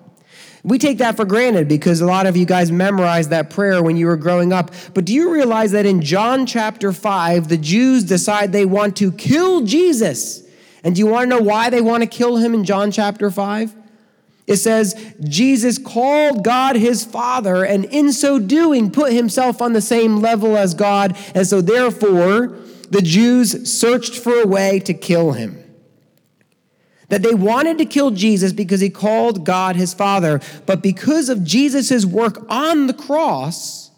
We 0.63 0.79
take 0.79 0.99
that 0.99 1.17
for 1.17 1.25
granted 1.25 1.69
because 1.69 2.01
a 2.01 2.07
lot 2.07 2.27
of 2.27 2.37
you 2.37 2.47
guys 2.47 2.73
memorized 2.73 3.31
that 3.31 3.51
prayer 3.51 3.83
when 3.83 3.97
you 3.97 4.07
were 4.07 4.17
growing 4.17 4.53
up. 4.53 4.71
But 4.95 5.05
do 5.05 5.13
you 5.13 5.31
realize 5.31 5.73
that 5.73 5.85
in 5.85 6.01
John 6.01 6.47
chapter 6.47 6.93
5, 6.93 7.49
the 7.49 7.59
Jews 7.59 8.05
decide 8.05 8.53
they 8.53 8.65
want 8.65 8.97
to 8.97 9.13
kill 9.13 9.63
Jesus? 9.63 10.43
And 10.83 10.95
do 10.95 11.01
you 11.01 11.07
want 11.07 11.25
to 11.25 11.37
know 11.37 11.43
why 11.43 11.69
they 11.69 11.83
want 11.83 12.03
to 12.03 12.07
kill 12.07 12.37
him 12.37 12.55
in 12.55 12.65
John 12.65 12.91
chapter 12.91 13.31
5? 13.31 13.75
It 14.47 14.57
says, 14.57 15.15
Jesus 15.21 15.79
called 15.79 16.45
God 16.45 16.77
his 16.77 17.05
Father, 17.05 17.65
and 17.65 17.87
in 17.87 18.13
so 18.13 18.39
doing, 18.39 18.91
put 18.91 19.13
himself 19.13 19.63
on 19.63 19.73
the 19.73 19.81
same 19.81 20.21
level 20.21 20.57
as 20.57 20.75
God. 20.75 21.17
And 21.35 21.47
so, 21.47 21.63
therefore, 21.63 22.49
the 22.91 23.01
Jews 23.01 23.73
searched 23.73 24.15
for 24.17 24.43
a 24.43 24.47
way 24.47 24.81
to 24.81 24.93
kill 24.93 25.33
him. 25.33 25.61
That 27.09 27.23
they 27.23 27.35
wanted 27.35 27.79
to 27.79 27.87
kill 27.87 28.11
Jesus 28.11 28.53
because 28.53 28.81
he 28.81 28.91
called 28.91 29.45
God 29.45 29.77
his 29.77 29.95
Father. 29.95 30.41
But 30.67 30.83
because 30.83 31.29
of 31.29 31.45
Jesus' 31.45 32.05
work 32.05 32.45
on 32.51 32.87
the 32.87 32.95
cross, 32.95 33.91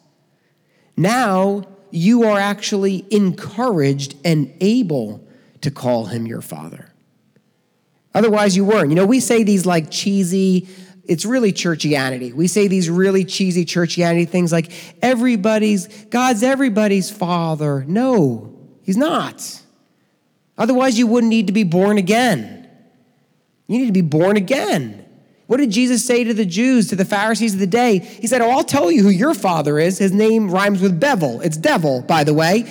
now 0.96 1.64
you 1.90 2.24
are 2.24 2.38
actually 2.38 3.06
encouraged 3.10 4.16
and 4.24 4.52
able 4.60 5.26
to 5.60 5.70
call 5.70 6.06
him 6.06 6.26
your 6.26 6.42
Father. 6.42 6.85
Otherwise, 8.16 8.56
you 8.56 8.64
weren't. 8.64 8.88
You 8.88 8.94
know, 8.94 9.04
we 9.04 9.20
say 9.20 9.42
these 9.42 9.66
like 9.66 9.90
cheesy, 9.90 10.66
it's 11.04 11.26
really 11.26 11.52
churchianity. 11.52 12.32
We 12.32 12.46
say 12.46 12.66
these 12.66 12.88
really 12.88 13.26
cheesy 13.26 13.66
churchianity 13.66 14.26
things 14.26 14.50
like 14.50 14.72
everybody's, 15.02 15.86
God's 16.06 16.42
everybody's 16.42 17.10
father. 17.10 17.84
No, 17.86 18.58
he's 18.82 18.96
not. 18.96 19.62
Otherwise, 20.56 20.98
you 20.98 21.06
wouldn't 21.06 21.28
need 21.28 21.48
to 21.48 21.52
be 21.52 21.62
born 21.62 21.98
again. 21.98 22.66
You 23.66 23.80
need 23.80 23.86
to 23.86 23.92
be 23.92 24.00
born 24.00 24.38
again. 24.38 25.04
What 25.46 25.58
did 25.58 25.70
Jesus 25.70 26.02
say 26.02 26.24
to 26.24 26.32
the 26.32 26.46
Jews, 26.46 26.88
to 26.88 26.96
the 26.96 27.04
Pharisees 27.04 27.52
of 27.52 27.60
the 27.60 27.66
day? 27.66 27.98
He 27.98 28.26
said, 28.26 28.40
Oh, 28.40 28.48
I'll 28.48 28.64
tell 28.64 28.90
you 28.90 29.02
who 29.02 29.10
your 29.10 29.34
father 29.34 29.78
is. 29.78 29.98
His 29.98 30.12
name 30.12 30.50
rhymes 30.50 30.80
with 30.80 30.98
Bevel. 30.98 31.42
It's 31.42 31.58
devil, 31.58 32.00
by 32.00 32.24
the 32.24 32.32
way. 32.32 32.64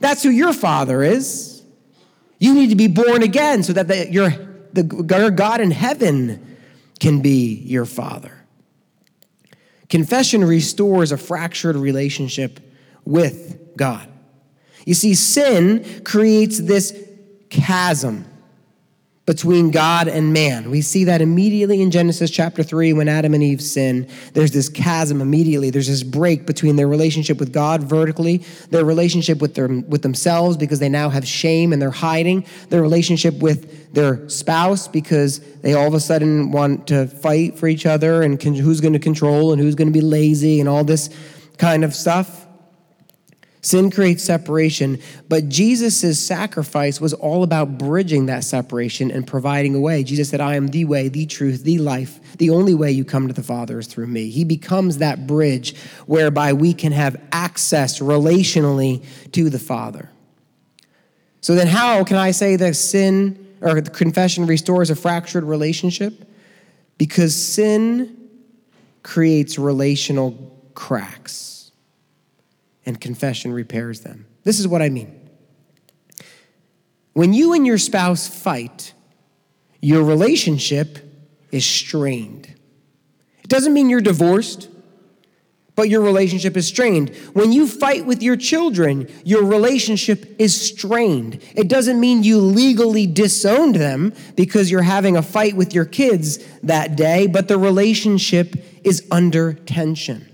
That's 0.00 0.22
who 0.22 0.30
your 0.30 0.54
father 0.54 1.02
is. 1.02 1.62
You 2.38 2.54
need 2.54 2.70
to 2.70 2.76
be 2.76 2.88
born 2.88 3.22
again 3.22 3.62
so 3.62 3.74
that 3.74 3.88
the, 3.88 4.10
your 4.10 4.45
the 4.76 5.30
God 5.30 5.60
in 5.60 5.70
heaven 5.70 6.56
can 7.00 7.20
be 7.20 7.54
your 7.54 7.84
father. 7.84 8.32
Confession 9.88 10.44
restores 10.44 11.12
a 11.12 11.16
fractured 11.16 11.76
relationship 11.76 12.60
with 13.04 13.76
God. 13.76 14.08
You 14.84 14.94
see, 14.94 15.14
sin 15.14 16.02
creates 16.04 16.58
this 16.60 16.96
chasm 17.50 18.24
between 19.26 19.72
God 19.72 20.06
and 20.06 20.32
man. 20.32 20.70
We 20.70 20.80
see 20.80 21.02
that 21.04 21.20
immediately 21.20 21.82
in 21.82 21.90
Genesis 21.90 22.30
chapter 22.30 22.62
3 22.62 22.92
when 22.92 23.08
Adam 23.08 23.34
and 23.34 23.42
Eve 23.42 23.60
sin. 23.60 24.08
There's 24.34 24.52
this 24.52 24.68
chasm 24.68 25.20
immediately. 25.20 25.70
There's 25.70 25.88
this 25.88 26.04
break 26.04 26.46
between 26.46 26.76
their 26.76 26.86
relationship 26.86 27.40
with 27.40 27.52
God 27.52 27.82
vertically, 27.82 28.44
their 28.70 28.84
relationship 28.84 29.40
with, 29.42 29.56
their, 29.56 29.66
with 29.66 30.02
themselves 30.02 30.56
because 30.56 30.78
they 30.78 30.88
now 30.88 31.08
have 31.08 31.26
shame 31.26 31.72
and 31.72 31.82
they're 31.82 31.90
hiding, 31.90 32.46
their 32.68 32.80
relationship 32.80 33.34
with 33.40 33.92
their 33.92 34.28
spouse 34.28 34.86
because 34.86 35.40
they 35.62 35.74
all 35.74 35.88
of 35.88 35.94
a 35.94 36.00
sudden 36.00 36.52
want 36.52 36.86
to 36.86 37.08
fight 37.08 37.58
for 37.58 37.66
each 37.66 37.84
other 37.84 38.22
and 38.22 38.38
can, 38.38 38.54
who's 38.54 38.80
going 38.80 38.92
to 38.92 39.00
control 39.00 39.52
and 39.52 39.60
who's 39.60 39.74
going 39.74 39.88
to 39.88 39.92
be 39.92 40.02
lazy 40.02 40.60
and 40.60 40.68
all 40.68 40.84
this 40.84 41.10
kind 41.58 41.84
of 41.84 41.94
stuff. 41.94 42.45
Sin 43.66 43.90
creates 43.90 44.22
separation, 44.22 45.00
but 45.28 45.48
Jesus' 45.48 46.24
sacrifice 46.24 47.00
was 47.00 47.12
all 47.12 47.42
about 47.42 47.78
bridging 47.78 48.26
that 48.26 48.44
separation 48.44 49.10
and 49.10 49.26
providing 49.26 49.74
a 49.74 49.80
way. 49.80 50.04
Jesus 50.04 50.28
said, 50.28 50.40
I 50.40 50.54
am 50.54 50.68
the 50.68 50.84
way, 50.84 51.08
the 51.08 51.26
truth, 51.26 51.64
the 51.64 51.78
life. 51.78 52.20
The 52.38 52.50
only 52.50 52.74
way 52.74 52.92
you 52.92 53.04
come 53.04 53.26
to 53.26 53.34
the 53.34 53.42
Father 53.42 53.80
is 53.80 53.88
through 53.88 54.06
me. 54.06 54.30
He 54.30 54.44
becomes 54.44 54.98
that 54.98 55.26
bridge 55.26 55.76
whereby 56.06 56.52
we 56.52 56.74
can 56.74 56.92
have 56.92 57.20
access 57.32 57.98
relationally 57.98 59.04
to 59.32 59.50
the 59.50 59.58
Father. 59.58 60.10
So 61.40 61.56
then, 61.56 61.66
how 61.66 62.04
can 62.04 62.18
I 62.18 62.30
say 62.30 62.54
that 62.54 62.76
sin 62.76 63.56
or 63.60 63.82
confession 63.82 64.46
restores 64.46 64.90
a 64.90 64.94
fractured 64.94 65.42
relationship? 65.42 66.30
Because 66.98 67.34
sin 67.34 68.16
creates 69.02 69.58
relational 69.58 70.56
cracks 70.74 71.55
and 72.86 73.00
confession 73.00 73.52
repairs 73.52 74.00
them. 74.00 74.26
This 74.44 74.60
is 74.60 74.68
what 74.68 74.80
I 74.80 74.88
mean. 74.88 75.28
When 77.12 77.32
you 77.32 77.52
and 77.52 77.66
your 77.66 77.78
spouse 77.78 78.28
fight, 78.28 78.94
your 79.80 80.04
relationship 80.04 80.98
is 81.50 81.66
strained. 81.66 82.54
It 83.42 83.48
doesn't 83.48 83.72
mean 83.72 83.90
you're 83.90 84.00
divorced, 84.00 84.68
but 85.74 85.88
your 85.88 86.00
relationship 86.00 86.56
is 86.56 86.66
strained. 86.66 87.14
When 87.32 87.52
you 87.52 87.66
fight 87.66 88.06
with 88.06 88.22
your 88.22 88.36
children, 88.36 89.08
your 89.24 89.44
relationship 89.44 90.36
is 90.38 90.58
strained. 90.58 91.42
It 91.54 91.68
doesn't 91.68 92.00
mean 92.00 92.22
you 92.22 92.38
legally 92.38 93.06
disowned 93.06 93.76
them 93.76 94.12
because 94.34 94.70
you're 94.70 94.82
having 94.82 95.16
a 95.16 95.22
fight 95.22 95.54
with 95.54 95.74
your 95.74 95.84
kids 95.84 96.38
that 96.62 96.96
day, 96.96 97.26
but 97.26 97.48
the 97.48 97.58
relationship 97.58 98.56
is 98.84 99.06
under 99.10 99.52
tension. 99.52 100.26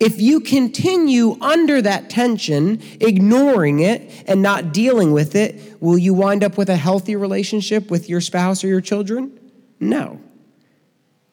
If 0.00 0.20
you 0.20 0.40
continue 0.40 1.36
under 1.40 1.80
that 1.82 2.10
tension, 2.10 2.80
ignoring 3.00 3.80
it 3.80 4.10
and 4.26 4.42
not 4.42 4.72
dealing 4.72 5.12
with 5.12 5.34
it, 5.36 5.80
will 5.80 5.98
you 5.98 6.14
wind 6.14 6.42
up 6.42 6.56
with 6.58 6.68
a 6.68 6.76
healthy 6.76 7.14
relationship 7.16 7.90
with 7.90 8.08
your 8.08 8.20
spouse 8.20 8.64
or 8.64 8.68
your 8.68 8.80
children? 8.80 9.38
No. 9.80 10.20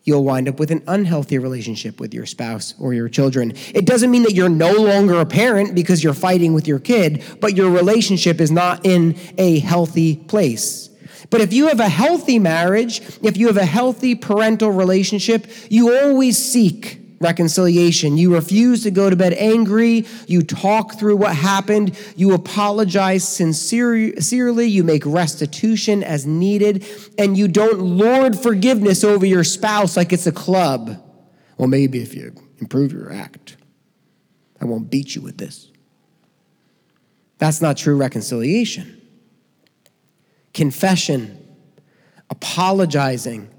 you'll 0.03 0.23
wind 0.23 0.47
up 0.47 0.59
with 0.59 0.71
an 0.71 0.81
unhealthy 0.87 1.37
relationship 1.37 1.99
with 1.99 2.13
your 2.13 2.25
spouse 2.25 2.73
or 2.79 2.93
your 2.93 3.07
children. 3.07 3.53
It 3.75 3.85
doesn't 3.85 4.09
mean 4.09 4.23
that 4.23 4.33
you're 4.33 4.49
no 4.49 4.73
longer 4.73 5.19
a 5.19 5.25
parent 5.25 5.75
because 5.75 6.03
you're 6.03 6.15
fighting 6.15 6.53
with 6.53 6.67
your 6.67 6.79
kid, 6.79 7.23
but 7.39 7.55
your 7.55 7.69
relationship 7.69 8.41
is 8.41 8.49
not 8.49 8.85
in 8.85 9.17
a 9.37 9.59
healthy 9.59 10.15
place. 10.15 10.89
But 11.29 11.41
if 11.41 11.53
you 11.53 11.67
have 11.67 11.79
a 11.79 11.89
healthy 11.89 12.39
marriage, 12.39 13.01
if 13.21 13.37
you 13.37 13.47
have 13.47 13.57
a 13.57 13.65
healthy 13.65 14.15
parental 14.15 14.71
relationship, 14.71 15.45
you 15.69 15.95
always 15.95 16.37
seek 16.37 16.99
reconciliation. 17.19 18.17
You 18.17 18.33
refuse 18.33 18.83
to 18.83 18.91
go 18.91 19.09
to 19.09 19.15
bed 19.15 19.33
angry. 19.33 20.05
You 20.27 20.41
talk 20.41 20.97
through 20.97 21.17
what 21.17 21.35
happened. 21.35 21.97
You 22.15 22.33
apologize 22.33 23.27
sincerely. 23.27 24.65
You 24.67 24.83
make 24.83 25.05
restitution 25.05 26.03
as 26.03 26.25
needed. 26.25 26.85
And 27.17 27.37
you 27.37 27.47
don't 27.47 27.79
lord 27.79 28.37
forgiveness 28.37 29.03
over 29.03 29.25
your 29.25 29.43
spouse 29.43 29.97
like 29.97 30.13
it's 30.13 30.27
a 30.27 30.31
club. 30.31 31.03
Well, 31.57 31.67
maybe 31.67 32.01
if 32.01 32.15
you 32.15 32.33
improve 32.59 32.93
your 32.93 33.11
act, 33.11 33.57
I 34.61 34.65
won't 34.65 34.89
beat 34.89 35.15
you 35.15 35.21
with 35.21 35.37
this. 35.37 35.69
That's 37.37 37.61
not 37.61 37.77
true 37.77 37.95
reconciliation. 37.95 39.01
Confession, 40.53 41.37
apologizing, 42.29 43.49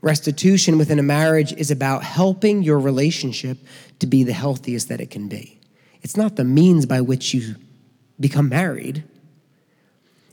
Restitution 0.00 0.78
within 0.78 0.98
a 0.98 1.02
marriage 1.02 1.52
is 1.52 1.70
about 1.70 2.04
helping 2.04 2.62
your 2.62 2.78
relationship 2.78 3.58
to 3.98 4.06
be 4.06 4.22
the 4.22 4.32
healthiest 4.32 4.88
that 4.88 5.00
it 5.00 5.10
can 5.10 5.28
be. 5.28 5.58
It's 6.02 6.16
not 6.16 6.36
the 6.36 6.44
means 6.44 6.86
by 6.86 7.00
which 7.00 7.34
you 7.34 7.56
become 8.20 8.48
married. 8.48 9.02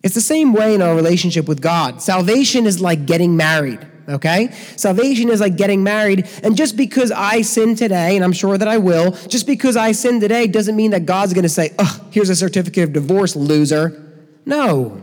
It's 0.04 0.13
the 0.13 0.21
same 0.21 0.54
way 0.54 0.75
in 0.75 0.84
our 0.84 0.95
relationship 0.95 1.47
with 1.47 1.62
God. 1.62 1.99
Salvation 1.99 2.67
is 2.67 2.80
like 2.80 3.08
getting 3.08 3.36
married, 3.36 3.80
okay? 4.08 4.51
Salvation 4.75 5.30
is 5.30 5.41
like 5.41 5.58
getting 5.58 5.84
married. 5.84 6.30
And 6.43 6.56
just 6.56 6.78
because 6.78 7.12
I 7.12 7.41
sin 7.41 7.75
today, 7.75 8.15
and 8.15 8.23
I'm 8.23 8.32
sure 8.32 8.56
that 8.56 8.67
I 8.67 8.78
will, 8.78 9.12
just 9.28 9.47
because 9.47 9.75
I 9.75 9.93
sin 9.93 10.19
today 10.19 10.45
doesn't 10.45 10.75
mean 10.75 10.91
that 10.91 11.08
God's 11.08 11.34
gonna 11.34 11.49
say, 11.49 11.73
oh, 11.80 12.08
here's 12.12 12.30
a 12.30 12.36
certificate 12.36 12.84
of 12.84 12.93
divorce, 12.93 13.36
loser. 13.36 13.99
No. 14.45 15.01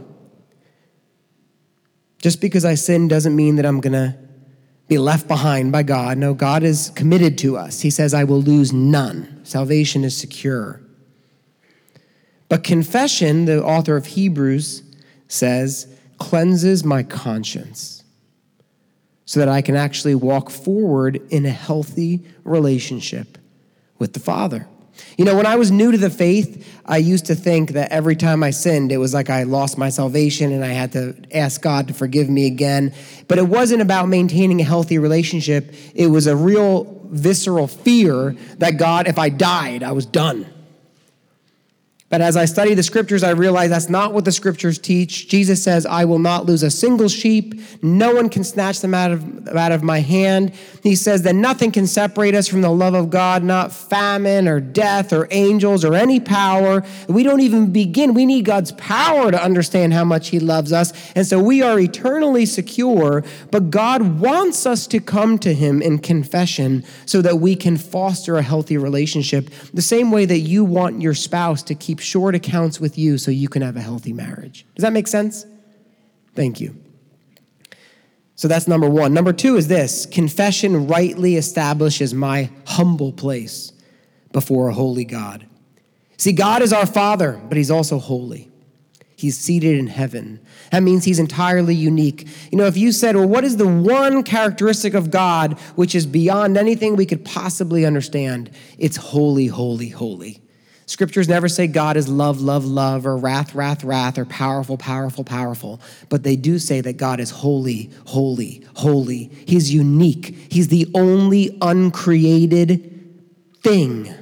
Just 2.19 2.41
because 2.41 2.65
I 2.65 2.77
sin 2.77 3.09
doesn't 3.09 3.35
mean 3.35 3.57
that 3.57 3.67
I'm 3.67 3.81
gonna 3.81 4.17
be 4.93 4.99
left 4.99 5.27
behind 5.27 5.73
by 5.73 5.83
God. 5.83 6.19
No, 6.19 6.35
God 6.35 6.63
is 6.63 6.91
committed 6.91 7.39
to 7.39 7.57
us. 7.57 7.81
He 7.81 7.89
says, 7.89 8.13
I 8.13 8.25
will 8.25 8.43
lose 8.43 8.75
none. 8.75 9.41
Salvation 9.43 10.05
is 10.05 10.15
secure. 10.15 10.83
But 12.51 12.63
confession, 12.63 13.47
the 13.47 13.65
author 13.65 13.97
of 13.97 14.05
Hebrews 14.05 14.83
says, 15.29 15.87
cleanses 16.19 16.85
my 16.85 17.03
conscience 17.03 18.05
so 19.25 19.41
that 19.41 19.49
I 19.49 19.63
can 19.63 19.77
actually 19.77 20.15
walk 20.15 20.51
forward 20.51 21.23
in 21.31 21.47
a 21.47 21.51
healthy 21.51 22.23
relationship 22.45 23.39
with 23.99 24.13
the 24.13 24.21
Father. 24.21 24.69
You 25.17 25.25
know, 25.25 25.37
when 25.37 25.47
I 25.47 25.57
was 25.57 25.71
new 25.71 25.93
to 25.93 25.99
the 25.99 26.11
faith, 26.11 26.81
I 26.87 26.97
used 26.97 27.27
to 27.27 27.35
think 27.35 27.73
that 27.73 27.93
every 27.93 28.17
time 28.17 28.43
I 28.43 28.51
sinned, 28.51 28.93
it 28.93 28.97
was 28.97 29.15
like 29.15 29.31
I 29.31 29.43
lost 29.45 29.79
my 29.79 29.89
salvation 29.89 30.53
and 30.53 30.65
I 30.65 30.69
had 30.69 30.93
to 30.93 31.15
ask 31.33 31.61
God 31.61 31.89
to 31.89 31.95
forgive 31.95 32.29
me 32.29 32.47
again. 32.47 32.95
But 33.29 33.39
it 33.39 33.47
wasn't 33.47 33.83
about 33.83 34.09
maintaining 34.09 34.61
a 34.61 34.65
healthy 34.65 34.99
relationship, 34.99 35.75
it 35.95 36.09
was 36.09 36.27
a 36.27 36.37
real 36.37 37.01
visceral 37.11 37.67
fear 37.67 38.37
that 38.59 38.79
God, 38.79 39.07
if 39.07 39.19
I 39.19 39.29
died, 39.29 39.83
I 39.83 39.93
was 39.93 40.07
done. 40.07 40.47
But 42.13 42.21
as 42.21 42.37
I 42.37 42.45
study 42.45 42.75
the 42.75 42.83
scriptures, 42.83 43.23
I 43.23 43.31
realize 43.31 43.71
that's 43.71 43.89
not 43.89 44.13
what 44.13 44.27
the 44.27 44.33
scriptures 44.33 44.79
teach. 44.79 45.29
Jesus 45.29 45.65
says, 45.65 45.87
I 45.87 46.05
will 46.05 46.19
not 46.19 46.45
lose 46.45 46.63
a 46.63 46.71
single 46.71 47.09
sheep. 47.09 47.59
No 47.81 48.15
one 48.15 48.29
can 48.29 48.45
snatch 48.45 48.81
them 48.81 48.93
out 48.93 49.13
of, 49.13 49.49
out 49.49 49.73
of 49.73 49.83
my 49.83 50.01
hand. 50.01 50.53
He 50.83 50.95
says 50.95 51.23
that 51.23 51.35
nothing 51.35 51.73
can 51.73 51.87
separate 51.87 52.35
us 52.35 52.47
from 52.47 52.61
the 52.61 52.69
love 52.69 52.93
of 52.93 53.09
God, 53.09 53.43
not 53.43 53.73
famine 53.73 54.47
or 54.47 54.61
death 54.61 55.15
or 55.15 55.27
angels 55.31 55.87
or 55.87 55.95
any 55.95 56.21
power. 56.21 56.85
We 57.09 57.23
don't 57.23 57.41
even 57.41 57.73
begin. 57.73 58.13
We 58.13 58.27
need 58.27 58.45
God's 58.45 58.73
power 58.73 59.31
to 59.31 59.43
understand 59.43 59.95
how 59.95 60.05
much 60.05 60.29
He 60.29 60.39
loves 60.39 60.71
us. 60.71 60.93
And 61.15 61.27
so 61.27 61.43
we 61.43 61.63
are 61.63 61.81
eternally 61.81 62.45
secure, 62.45 63.25
but 63.51 63.71
God 63.71 64.21
wants 64.21 64.67
us 64.67 64.87
to 64.89 65.01
come 65.01 65.39
to 65.39 65.55
Him 65.55 65.81
in 65.81 65.99
confession 65.99 66.85
so 67.07 67.23
that 67.23 67.39
we 67.39 67.57
can 67.57 67.79
foster 67.79 68.37
a 68.37 68.43
healthy 68.43 68.77
relationship, 68.77 69.49
the 69.73 69.81
same 69.81 70.11
way 70.11 70.27
that 70.27 70.41
you 70.41 70.63
want 70.63 71.01
your 71.01 71.15
spouse 71.15 71.63
to 71.63 71.75
keep 71.75 72.02
short 72.03 72.35
accounts 72.35 72.81
with 72.81 72.99
you 72.99 73.19
so 73.19 73.31
you 73.31 73.49
can 73.49 73.63
have 73.63 73.77
a 73.77 73.81
healthy 73.81 74.13
marriage. 74.13 74.67
Does 74.75 74.83
that 74.83 74.93
make 74.93 75.09
sense? 75.09 75.47
Thank 76.35 76.61
you. 76.61 76.77
So 78.35 78.49
that's 78.49 78.67
number 78.67 78.89
one. 78.89 79.15
Number 79.15 79.33
two 79.33 79.57
is 79.57 79.69
this 79.69 80.07
confession 80.07 80.87
rightly 80.87 81.37
establishes 81.37 82.13
my 82.13 82.51
humble 82.67 83.13
place 83.13 83.73
before 84.33 84.69
a 84.69 84.75
holy 84.75 85.05
God. 85.05 85.47
See, 86.17 86.33
God 86.33 86.63
is 86.63 86.73
our 86.73 86.87
Father, 86.87 87.41
but 87.49 87.57
He's 87.57 87.71
also 87.71 87.99
holy. 87.99 88.53
He's 89.23 89.39
seated 89.39 89.79
in 89.79 89.87
heaven. 89.87 90.41
That 90.73 90.83
means 90.83 91.05
he's 91.05 91.21
entirely 91.21 91.77
unique. 91.77 92.27
You 92.51 92.59
know, 92.59 92.67
if 92.67 92.77
you 92.77 92.91
said, 92.91 93.15
well, 93.15 93.29
what 93.29 93.45
is 93.45 93.57
the 93.57 93.69
one 93.69 94.25
characteristic 94.25 94.95
of 94.95 95.13
God 95.13 95.61
which 95.77 95.95
is 95.95 96.07
beyond 96.07 96.59
anything 96.59 96.97
we 96.97 97.07
could 97.07 97.25
possibly 97.25 97.87
understand? 97.87 98.51
It's 98.79 98.97
holy, 98.97 99.47
holy, 99.47 99.91
holy. 99.91 100.42
Scriptures 100.93 101.27
never 101.27 101.49
say 101.49 101.69
God 101.69 101.97
is 101.97 102.07
love, 102.07 102.43
love, 102.43 102.67
love, 102.67 103.07
or 103.07 103.17
wrath, 103.17 103.55
wrath, 103.55 103.83
wrath, 103.83 104.19
or 104.19 104.27
powerful, 104.27 104.77
powerful, 104.77 105.25
powerful. 105.25 105.81
But 106.11 106.23
they 106.23 106.37
do 106.37 106.59
say 106.59 106.83
that 106.83 106.99
God 106.99 107.19
is 107.19 107.31
holy, 107.31 107.89
holy, 108.05 108.63
holy. 108.77 109.31
He's 109.47 109.73
unique. 109.73 110.37
He's 110.53 110.69
the 110.69 110.87
only 110.95 111.57
uncreated 111.63 113.23
thing, 113.63 114.15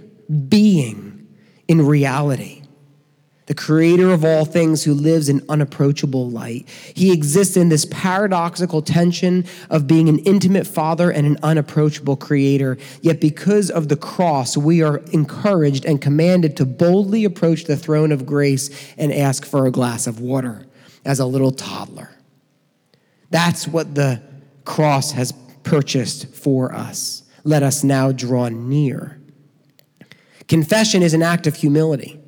being 0.48 1.26
in 1.66 1.84
reality 1.84 2.59
the 3.50 3.54
creator 3.56 4.12
of 4.12 4.24
all 4.24 4.44
things 4.44 4.84
who 4.84 4.94
lives 4.94 5.28
in 5.28 5.44
unapproachable 5.48 6.30
light. 6.30 6.68
He 6.94 7.12
exists 7.12 7.56
in 7.56 7.68
this 7.68 7.84
paradoxical 7.84 8.80
tension 8.80 9.44
of 9.68 9.88
being 9.88 10.08
an 10.08 10.20
intimate 10.20 10.68
father 10.68 11.10
and 11.10 11.26
an 11.26 11.36
unapproachable 11.42 12.16
creator. 12.16 12.78
Yet, 13.02 13.20
because 13.20 13.68
of 13.68 13.88
the 13.88 13.96
cross, 13.96 14.56
we 14.56 14.84
are 14.84 14.98
encouraged 15.12 15.84
and 15.84 16.00
commanded 16.00 16.56
to 16.58 16.64
boldly 16.64 17.24
approach 17.24 17.64
the 17.64 17.76
throne 17.76 18.12
of 18.12 18.24
grace 18.24 18.70
and 18.96 19.12
ask 19.12 19.44
for 19.44 19.66
a 19.66 19.72
glass 19.72 20.06
of 20.06 20.20
water 20.20 20.64
as 21.04 21.18
a 21.18 21.26
little 21.26 21.50
toddler. 21.50 22.10
That's 23.30 23.66
what 23.66 23.96
the 23.96 24.22
cross 24.64 25.10
has 25.10 25.32
purchased 25.64 26.32
for 26.36 26.72
us. 26.72 27.24
Let 27.42 27.64
us 27.64 27.82
now 27.82 28.12
draw 28.12 28.48
near. 28.48 29.20
Confession 30.46 31.02
is 31.02 31.14
an 31.14 31.22
act 31.24 31.48
of 31.48 31.56
humility. 31.56 32.19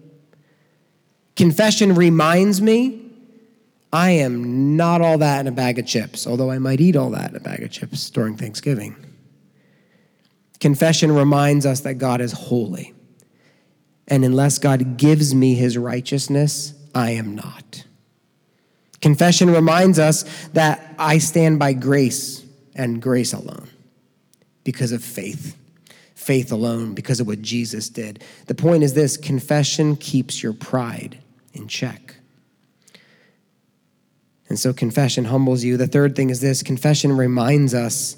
Confession 1.37 1.95
reminds 1.95 2.61
me 2.61 3.11
I 3.93 4.11
am 4.11 4.77
not 4.77 5.03
all 5.03 5.19
that 5.19 5.41
in 5.41 5.47
a 5.47 5.53
bag 5.53 5.79
of 5.79 5.87
chips, 5.87 6.27
although 6.27 6.51
I 6.51 6.59
might 6.59 6.81
eat 6.81 6.97
all 6.97 7.11
that 7.11 7.31
in 7.31 7.37
a 7.37 7.41
bag 7.41 7.63
of 7.63 7.71
chips 7.71 8.09
during 8.09 8.37
Thanksgiving. 8.37 8.97
Confession 10.61 11.13
reminds 11.13 11.67
us 11.67 11.81
that 11.81 11.95
God 11.95 12.21
is 12.21 12.33
holy. 12.33 12.95
And 14.09 14.25
unless 14.25 14.59
God 14.59 14.97
gives 14.97 15.35
me 15.35 15.55
his 15.55 15.77
righteousness, 15.77 16.75
I 16.95 17.11
am 17.11 17.35
not. 17.35 17.85
Confession 19.01 19.51
reminds 19.51 19.99
us 19.99 20.23
that 20.49 20.95
I 20.99 21.19
stand 21.19 21.59
by 21.59 21.73
grace 21.73 22.45
and 22.75 23.03
grace 23.03 23.33
alone 23.33 23.69
because 24.65 24.93
of 24.93 25.03
faith. 25.03 25.57
Faith 26.23 26.53
alone 26.53 26.95
because 26.95 27.21
of 27.21 27.27
what 27.27 27.43
Jesus 27.43 27.89
did. 27.89 28.23
The 28.47 28.55
point 28.55 28.85
is 28.85 28.95
this 28.95 29.17
confession 29.17 29.97
keeps 29.97 30.43
your 30.43 30.53
pride 30.53 31.19
in 31.53 31.69
check. 31.69 32.17
And 34.49 34.59
so 34.59 34.73
confession 34.73 35.25
humbles 35.25 35.65
you. 35.65 35.77
The 35.77 35.87
third 35.87 36.15
thing 36.15 36.31
is 36.31 36.41
this 36.41 36.63
confession 36.63 37.17
reminds 37.17 37.75
us 37.75 38.17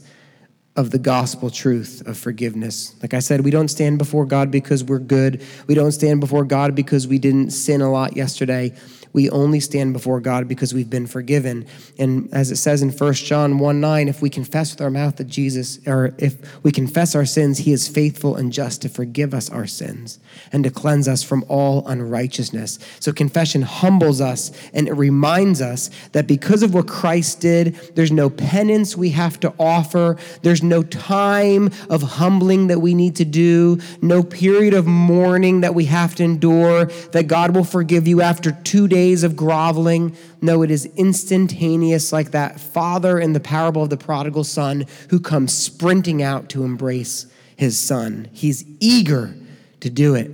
of 0.76 0.90
the 0.90 0.98
gospel 0.98 1.50
truth 1.50 2.02
of 2.06 2.18
forgiveness. 2.18 2.94
Like 3.00 3.14
I 3.14 3.20
said, 3.20 3.42
we 3.42 3.50
don't 3.50 3.68
stand 3.68 3.98
before 3.98 4.26
God 4.26 4.50
because 4.50 4.82
we're 4.82 4.98
good. 4.98 5.42
We 5.66 5.74
don't 5.74 5.92
stand 5.92 6.20
before 6.20 6.44
God 6.44 6.74
because 6.74 7.06
we 7.06 7.18
didn't 7.18 7.50
sin 7.50 7.80
a 7.80 7.90
lot 7.90 8.16
yesterday 8.16 8.74
we 9.14 9.30
only 9.30 9.60
stand 9.60 9.92
before 9.92 10.20
God 10.20 10.48
because 10.48 10.74
we've 10.74 10.90
been 10.90 11.06
forgiven. 11.06 11.66
And 11.98 12.28
as 12.34 12.50
it 12.50 12.56
says 12.56 12.82
in 12.82 12.90
1 12.90 13.14
John 13.14 13.58
1 13.58 13.80
9, 13.80 14.08
if 14.08 14.20
we 14.20 14.28
confess 14.28 14.72
with 14.72 14.80
our 14.80 14.90
mouth 14.90 15.16
that 15.16 15.28
Jesus, 15.28 15.78
or 15.86 16.12
if 16.18 16.62
we 16.64 16.72
confess 16.72 17.14
our 17.14 17.24
sins, 17.24 17.58
he 17.58 17.72
is 17.72 17.86
faithful 17.86 18.34
and 18.34 18.52
just 18.52 18.82
to 18.82 18.88
forgive 18.88 19.32
us 19.32 19.48
our 19.48 19.68
sins 19.68 20.18
and 20.52 20.64
to 20.64 20.70
cleanse 20.70 21.06
us 21.06 21.22
from 21.22 21.44
all 21.48 21.86
unrighteousness. 21.86 22.80
So 22.98 23.12
confession 23.12 23.62
humbles 23.62 24.20
us 24.20 24.50
and 24.74 24.88
it 24.88 24.94
reminds 24.94 25.62
us 25.62 25.90
that 26.10 26.26
because 26.26 26.64
of 26.64 26.74
what 26.74 26.88
Christ 26.88 27.40
did, 27.40 27.76
there's 27.94 28.12
no 28.12 28.28
penance 28.28 28.96
we 28.96 29.10
have 29.10 29.38
to 29.40 29.54
offer, 29.60 30.16
there's 30.42 30.62
no 30.62 30.82
time 30.82 31.70
of 31.88 32.02
humbling 32.02 32.66
that 32.66 32.80
we 32.80 32.94
need 32.94 33.14
to 33.16 33.24
do, 33.24 33.78
no 34.02 34.24
period 34.24 34.74
of 34.74 34.88
mourning 34.88 35.60
that 35.60 35.76
we 35.76 35.84
have 35.84 36.16
to 36.16 36.24
endure, 36.24 36.86
that 37.12 37.28
God 37.28 37.54
will 37.54 37.62
forgive 37.62 38.08
you 38.08 38.20
after 38.20 38.50
two 38.50 38.88
days 38.88 39.03
days 39.04 39.22
of 39.22 39.36
groveling. 39.36 40.16
No, 40.40 40.62
it 40.62 40.70
is 40.70 40.86
instantaneous, 40.96 42.10
like 42.10 42.30
that 42.30 42.58
father 42.58 43.18
in 43.18 43.34
the 43.34 43.40
parable 43.40 43.82
of 43.82 43.90
the 43.90 43.98
prodigal 43.98 44.44
son 44.44 44.86
who 45.10 45.20
comes 45.20 45.52
sprinting 45.52 46.22
out 46.22 46.48
to 46.50 46.64
embrace 46.64 47.26
his 47.54 47.78
son. 47.78 48.28
He's 48.32 48.64
eager 48.80 49.34
to 49.80 49.90
do 49.90 50.14
it. 50.14 50.30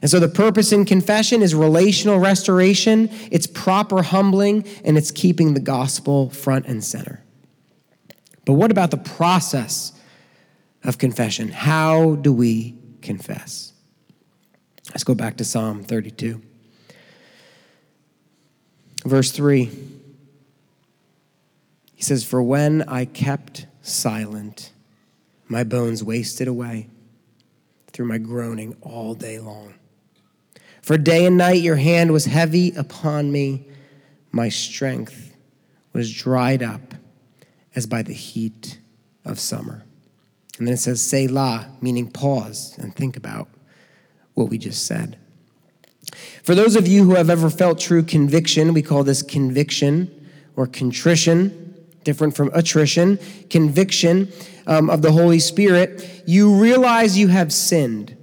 And 0.00 0.10
so 0.10 0.18
the 0.18 0.28
purpose 0.28 0.72
in 0.72 0.86
confession 0.86 1.42
is 1.42 1.54
relational 1.54 2.18
restoration, 2.18 3.10
it's 3.30 3.46
proper 3.46 4.02
humbling, 4.02 4.64
and 4.82 4.96
it's 4.96 5.10
keeping 5.10 5.52
the 5.52 5.60
gospel 5.60 6.30
front 6.30 6.64
and 6.66 6.82
center. 6.82 7.22
But 8.46 8.54
what 8.54 8.70
about 8.70 8.90
the 8.90 8.96
process 8.96 9.92
of 10.82 10.96
confession? 10.96 11.48
How 11.48 12.14
do 12.14 12.32
we 12.32 12.78
confess? 13.02 13.74
Let's 14.90 15.04
go 15.04 15.14
back 15.14 15.36
to 15.36 15.44
Psalm 15.44 15.82
32. 15.82 16.40
Verse 19.08 19.30
3. 19.32 19.70
He 21.94 22.02
says, 22.02 22.24
For 22.24 22.42
when 22.42 22.82
I 22.82 23.06
kept 23.06 23.66
silent, 23.80 24.72
my 25.48 25.64
bones 25.64 26.04
wasted 26.04 26.46
away 26.46 26.88
through 27.90 28.06
my 28.06 28.18
groaning 28.18 28.76
all 28.82 29.14
day 29.14 29.38
long. 29.38 29.74
For 30.82 30.98
day 30.98 31.24
and 31.24 31.38
night 31.38 31.62
your 31.62 31.76
hand 31.76 32.12
was 32.12 32.26
heavy 32.26 32.72
upon 32.72 33.32
me. 33.32 33.66
My 34.30 34.50
strength 34.50 35.34
was 35.94 36.12
dried 36.12 36.62
up 36.62 36.94
as 37.74 37.86
by 37.86 38.02
the 38.02 38.12
heat 38.12 38.78
of 39.24 39.40
summer. 39.40 39.84
And 40.58 40.66
then 40.66 40.74
it 40.74 40.78
says, 40.78 41.00
Selah, 41.00 41.70
meaning 41.80 42.10
pause 42.10 42.76
and 42.78 42.94
think 42.94 43.16
about 43.16 43.48
what 44.34 44.50
we 44.50 44.58
just 44.58 44.86
said. 44.86 45.18
For 46.48 46.54
those 46.54 46.76
of 46.76 46.88
you 46.88 47.04
who 47.04 47.14
have 47.14 47.28
ever 47.28 47.50
felt 47.50 47.78
true 47.78 48.02
conviction, 48.02 48.72
we 48.72 48.80
call 48.80 49.04
this 49.04 49.20
conviction 49.20 50.30
or 50.56 50.66
contrition, 50.66 51.74
different 52.04 52.34
from 52.34 52.50
attrition, 52.54 53.18
conviction 53.50 54.32
um, 54.66 54.88
of 54.88 55.02
the 55.02 55.12
Holy 55.12 55.40
Spirit, 55.40 56.22
you 56.24 56.58
realize 56.58 57.18
you 57.18 57.28
have 57.28 57.52
sinned. 57.52 58.16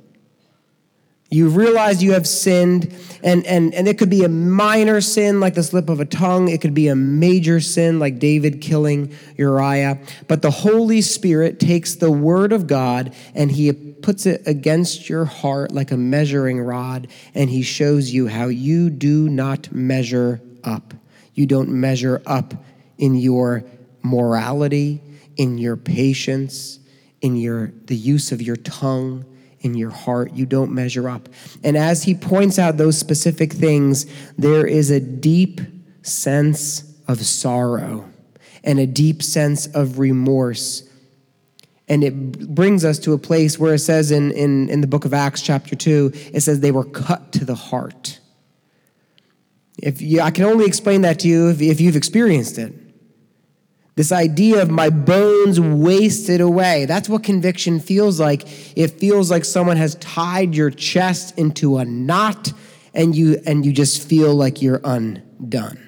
You 1.29 1.49
realize 1.49 2.01
you 2.01 2.13
have 2.13 2.27
sinned, 2.27 2.95
and, 3.23 3.45
and, 3.45 3.75
and 3.75 3.87
it 3.87 3.99
could 3.99 4.09
be 4.09 4.23
a 4.23 4.29
minor 4.29 5.01
sin 5.01 5.39
like 5.39 5.53
the 5.53 5.61
slip 5.61 5.87
of 5.87 5.99
a 5.99 6.05
tongue. 6.05 6.47
It 6.47 6.61
could 6.61 6.73
be 6.73 6.87
a 6.87 6.95
major 6.95 7.59
sin 7.59 7.99
like 7.99 8.17
David 8.17 8.59
killing 8.59 9.13
Uriah. 9.37 9.99
But 10.27 10.41
the 10.41 10.49
Holy 10.49 11.01
Spirit 11.01 11.59
takes 11.59 11.93
the 11.93 12.09
word 12.09 12.53
of 12.53 12.65
God 12.65 13.13
and 13.35 13.51
he 13.51 13.67
puts 14.05 14.27
it 14.27 14.43
against 14.45 15.09
your 15.09 15.25
heart 15.25 15.71
like 15.71 15.89
a 15.89 15.97
measuring 15.97 16.61
rod, 16.61 17.07
and 17.33 17.49
he 17.49 17.63
shows 17.63 18.11
you 18.11 18.27
how 18.27 18.45
you 18.45 18.91
do 18.91 19.27
not 19.27 19.71
measure 19.71 20.39
up. 20.63 20.93
You 21.33 21.47
don't 21.47 21.69
measure 21.69 22.21
up 22.27 22.53
in 22.99 23.15
your 23.15 23.63
morality, 24.03 25.01
in 25.37 25.57
your 25.57 25.75
patience, 25.75 26.77
in 27.21 27.35
your 27.35 27.73
the 27.85 27.95
use 27.95 28.31
of 28.31 28.43
your 28.43 28.57
tongue 28.57 29.25
in 29.61 29.73
your 29.73 29.89
heart. 29.89 30.31
You 30.33 30.45
don't 30.45 30.71
measure 30.71 31.09
up. 31.09 31.27
And 31.63 31.75
as 31.75 32.03
he 32.03 32.13
points 32.13 32.59
out 32.59 32.77
those 32.77 32.99
specific 32.99 33.51
things, 33.51 34.05
there 34.37 34.67
is 34.67 34.91
a 34.91 34.99
deep 34.99 35.59
sense 36.03 36.83
of 37.07 37.25
sorrow 37.25 38.07
and 38.63 38.77
a 38.77 38.85
deep 38.85 39.23
sense 39.23 39.65
of 39.65 39.97
remorse. 39.97 40.84
And 41.87 42.03
it 42.03 42.53
brings 42.53 42.83
us 42.83 42.97
to 42.99 43.13
a 43.13 43.17
place 43.17 43.59
where 43.59 43.75
it 43.75 43.79
says 43.79 44.11
in, 44.11 44.31
in, 44.31 44.69
in 44.69 44.81
the 44.81 44.87
book 44.87 45.05
of 45.05 45.13
Acts, 45.13 45.41
chapter 45.41 45.75
2, 45.75 46.11
it 46.33 46.41
says 46.41 46.59
they 46.59 46.71
were 46.71 46.85
cut 46.85 47.31
to 47.33 47.45
the 47.45 47.55
heart. 47.55 48.19
If 49.81 50.01
you, 50.01 50.21
I 50.21 50.31
can 50.31 50.45
only 50.45 50.65
explain 50.65 51.01
that 51.01 51.19
to 51.19 51.27
you 51.27 51.49
if, 51.49 51.61
if 51.61 51.79
you've 51.79 51.95
experienced 51.95 52.57
it. 52.57 52.73
This 53.95 54.11
idea 54.11 54.61
of 54.61 54.69
my 54.69 54.89
bones 54.89 55.59
wasted 55.59 56.41
away. 56.41 56.85
That's 56.85 57.07
what 57.07 57.23
conviction 57.23 57.79
feels 57.79 58.19
like. 58.19 58.43
It 58.77 58.91
feels 58.91 59.31
like 59.31 59.45
someone 59.45 59.77
has 59.77 59.95
tied 59.95 60.55
your 60.55 60.69
chest 60.69 61.37
into 61.37 61.77
a 61.77 61.85
knot 61.85 62.51
and 62.93 63.15
you 63.15 63.41
and 63.45 63.65
you 63.65 63.71
just 63.71 64.07
feel 64.07 64.33
like 64.33 64.61
you're 64.61 64.81
undone 64.83 65.84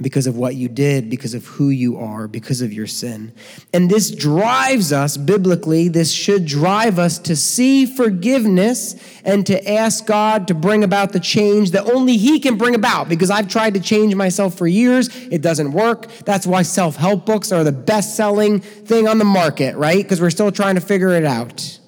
because 0.00 0.26
of 0.26 0.36
what 0.36 0.54
you 0.54 0.68
did, 0.68 1.08
because 1.08 1.32
of 1.32 1.46
who 1.46 1.70
you 1.70 1.96
are, 1.96 2.28
because 2.28 2.60
of 2.60 2.72
your 2.72 2.86
sin. 2.86 3.32
And 3.72 3.90
this 3.90 4.10
drives 4.10 4.92
us, 4.92 5.16
biblically, 5.16 5.88
this 5.88 6.12
should 6.12 6.44
drive 6.44 6.98
us 6.98 7.18
to 7.20 7.34
see 7.34 7.86
forgiveness 7.86 8.94
and 9.24 9.46
to 9.46 9.70
ask 9.70 10.06
God 10.06 10.48
to 10.48 10.54
bring 10.54 10.84
about 10.84 11.12
the 11.12 11.20
change 11.20 11.70
that 11.70 11.90
only 11.90 12.18
He 12.18 12.40
can 12.40 12.58
bring 12.58 12.74
about. 12.74 13.08
Because 13.08 13.30
I've 13.30 13.48
tried 13.48 13.74
to 13.74 13.80
change 13.80 14.14
myself 14.14 14.56
for 14.56 14.66
years, 14.66 15.08
it 15.30 15.40
doesn't 15.40 15.72
work. 15.72 16.08
That's 16.24 16.46
why 16.46 16.62
self 16.62 16.96
help 16.96 17.24
books 17.24 17.50
are 17.50 17.64
the 17.64 17.72
best 17.72 18.16
selling 18.16 18.60
thing 18.60 19.08
on 19.08 19.18
the 19.18 19.24
market, 19.24 19.76
right? 19.76 20.02
Because 20.02 20.20
we're 20.20 20.30
still 20.30 20.52
trying 20.52 20.74
to 20.74 20.80
figure 20.82 21.10
it 21.10 21.24
out. 21.24 21.80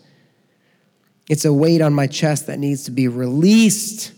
It's 1.29 1.45
a 1.45 1.53
weight 1.53 1.83
on 1.83 1.93
my 1.93 2.07
chest 2.07 2.47
that 2.47 2.59
needs 2.59 2.85
to 2.85 2.91
be 2.91 3.07
released 3.07 4.13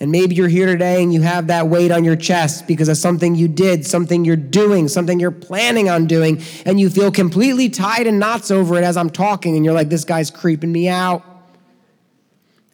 and 0.00 0.10
maybe 0.10 0.34
you're 0.34 0.48
here 0.48 0.66
today 0.66 1.02
and 1.02 1.14
you 1.14 1.22
have 1.22 1.46
that 1.46 1.68
weight 1.68 1.92
on 1.92 2.04
your 2.04 2.16
chest 2.16 2.66
because 2.66 2.88
of 2.88 2.96
something 2.96 3.34
you 3.34 3.46
did, 3.46 3.86
something 3.86 4.24
you're 4.24 4.36
doing, 4.36 4.88
something 4.88 5.20
you're 5.20 5.30
planning 5.30 5.88
on 5.88 6.06
doing, 6.06 6.42
and 6.66 6.80
you 6.80 6.90
feel 6.90 7.12
completely 7.12 7.68
tied 7.68 8.06
in 8.06 8.18
knots 8.18 8.50
over 8.50 8.76
it 8.76 8.82
as 8.82 8.96
I'm 8.96 9.10
talking, 9.10 9.56
and 9.56 9.64
you're 9.64 9.74
like, 9.74 9.88
this 9.88 10.04
guy's 10.04 10.30
creeping 10.30 10.72
me 10.72 10.88
out. 10.88 11.22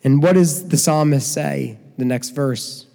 And 0.02 0.22
what 0.22 0.32
does 0.32 0.68
the 0.68 0.78
psalmist 0.78 1.30
say? 1.30 1.78
The 1.98 2.06
next 2.06 2.30
verse. 2.30 2.86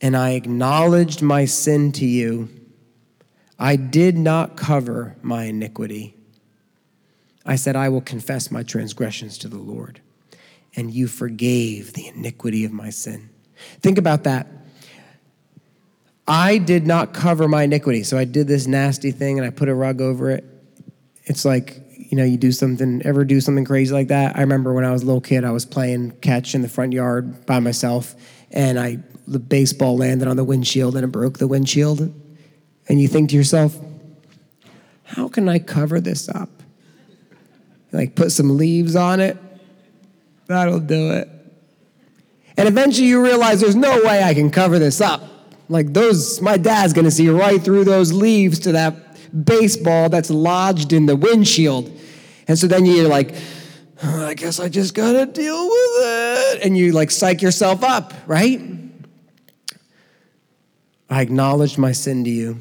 And 0.00 0.16
I 0.16 0.30
acknowledged 0.30 1.20
my 1.20 1.44
sin 1.44 1.92
to 1.92 2.06
you. 2.06 2.48
I 3.58 3.76
did 3.76 4.16
not 4.16 4.56
cover 4.56 5.14
my 5.20 5.44
iniquity. 5.44 6.16
I 7.44 7.56
said, 7.56 7.76
I 7.76 7.90
will 7.90 8.00
confess 8.00 8.50
my 8.50 8.62
transgressions 8.62 9.36
to 9.38 9.48
the 9.48 9.58
Lord 9.58 10.00
and 10.74 10.92
you 10.92 11.06
forgave 11.06 11.92
the 11.92 12.08
iniquity 12.08 12.64
of 12.64 12.72
my 12.72 12.90
sin. 12.90 13.30
Think 13.80 13.98
about 13.98 14.24
that. 14.24 14.46
I 16.26 16.58
did 16.58 16.86
not 16.86 17.12
cover 17.12 17.48
my 17.48 17.64
iniquity. 17.64 18.04
So 18.04 18.16
I 18.16 18.24
did 18.24 18.48
this 18.48 18.66
nasty 18.66 19.10
thing 19.10 19.38
and 19.38 19.46
I 19.46 19.50
put 19.50 19.68
a 19.68 19.74
rug 19.74 20.00
over 20.00 20.30
it. 20.30 20.44
It's 21.24 21.44
like, 21.44 21.82
you 21.96 22.16
know, 22.16 22.24
you 22.24 22.36
do 22.36 22.52
something, 22.52 23.02
ever 23.04 23.24
do 23.24 23.40
something 23.40 23.64
crazy 23.64 23.92
like 23.92 24.08
that? 24.08 24.36
I 24.36 24.40
remember 24.40 24.72
when 24.72 24.84
I 24.84 24.92
was 24.92 25.02
a 25.02 25.06
little 25.06 25.20
kid, 25.20 25.44
I 25.44 25.50
was 25.50 25.66
playing 25.66 26.12
catch 26.20 26.54
in 26.54 26.62
the 26.62 26.68
front 26.68 26.92
yard 26.92 27.44
by 27.46 27.60
myself 27.60 28.14
and 28.50 28.78
I 28.78 28.98
the 29.26 29.38
baseball 29.38 29.96
landed 29.96 30.26
on 30.26 30.36
the 30.36 30.44
windshield 30.44 30.96
and 30.96 31.04
it 31.04 31.08
broke 31.08 31.38
the 31.38 31.46
windshield. 31.46 32.00
And 32.88 33.00
you 33.00 33.08
think 33.08 33.30
to 33.30 33.36
yourself, 33.36 33.78
how 35.04 35.28
can 35.28 35.48
I 35.48 35.58
cover 35.58 36.00
this 36.00 36.28
up? 36.28 36.50
Like 37.92 38.14
put 38.14 38.32
some 38.32 38.56
leaves 38.56 38.96
on 38.96 39.20
it 39.20 39.38
That'll 40.46 40.80
do 40.80 41.12
it. 41.12 41.28
And 42.56 42.68
eventually 42.68 43.08
you 43.08 43.22
realize 43.22 43.60
there's 43.60 43.76
no 43.76 44.02
way 44.02 44.22
I 44.22 44.34
can 44.34 44.50
cover 44.50 44.78
this 44.78 45.00
up. 45.00 45.22
Like 45.68 45.92
those, 45.92 46.40
my 46.40 46.56
dad's 46.56 46.92
gonna 46.92 47.10
see 47.10 47.28
right 47.28 47.62
through 47.62 47.84
those 47.84 48.12
leaves 48.12 48.58
to 48.60 48.72
that 48.72 49.44
baseball 49.44 50.08
that's 50.08 50.30
lodged 50.30 50.92
in 50.92 51.06
the 51.06 51.16
windshield. 51.16 51.90
And 52.48 52.58
so 52.58 52.66
then 52.66 52.84
you're 52.84 53.08
like, 53.08 53.34
oh, 54.02 54.26
I 54.26 54.34
guess 54.34 54.60
I 54.60 54.68
just 54.68 54.94
gotta 54.94 55.26
deal 55.26 55.64
with 55.64 56.54
it. 56.54 56.62
And 56.62 56.76
you 56.76 56.92
like 56.92 57.10
psych 57.10 57.40
yourself 57.40 57.82
up, 57.82 58.12
right? 58.26 58.60
I 61.08 61.22
acknowledged 61.22 61.78
my 61.78 61.92
sin 61.92 62.24
to 62.24 62.30
you. 62.30 62.58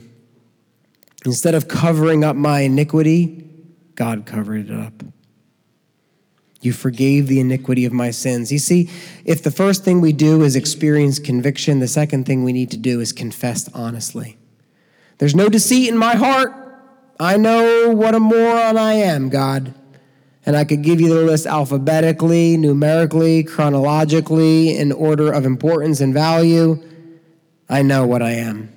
Instead 1.26 1.56
of 1.56 1.68
covering 1.68 2.24
up 2.24 2.36
my 2.36 2.62
iniquity, 2.62 3.48
God 3.96 4.26
covered 4.26 4.70
it 4.70 4.78
up. 4.78 5.04
You 6.62 6.74
forgave 6.74 7.28
the 7.28 7.40
iniquity 7.40 7.86
of 7.86 7.92
my 7.92 8.12
sins. 8.12 8.52
You 8.52 8.60
see, 8.60 8.90
if 9.26 9.42
the 9.42 9.52
first 9.52 9.84
thing 9.84 10.00
we 10.00 10.14
do 10.14 10.44
is 10.44 10.56
experience 10.56 11.18
conviction, 11.18 11.80
the 11.80 11.88
second 11.88 12.26
thing 12.26 12.44
we 12.44 12.54
need 12.54 12.70
to 12.72 12.78
do 12.78 13.00
is 13.00 13.12
confess 13.12 13.68
honestly. 13.74 14.38
There's 15.18 15.36
no 15.36 15.50
deceit 15.50 15.90
in 15.90 15.98
my 15.98 16.16
heart. 16.16 16.54
I 17.20 17.38
know 17.38 17.94
what 17.94 18.16
a 18.16 18.20
moron 18.20 18.78
I 18.78 18.94
am, 18.94 19.30
God. 19.30 19.74
And 20.46 20.56
I 20.56 20.64
could 20.64 20.82
give 20.82 21.00
you 21.00 21.10
the 21.10 21.22
list 21.22 21.46
alphabetically, 21.46 22.58
numerically, 22.58 23.44
chronologically, 23.44 24.76
in 24.76 24.92
order 24.92 25.32
of 25.32 25.46
importance 25.46 26.00
and 26.00 26.14
value. 26.14 26.82
I 27.70 27.84
know 27.84 28.06
what 28.06 28.22
I 28.22 28.32
am. 28.32 28.74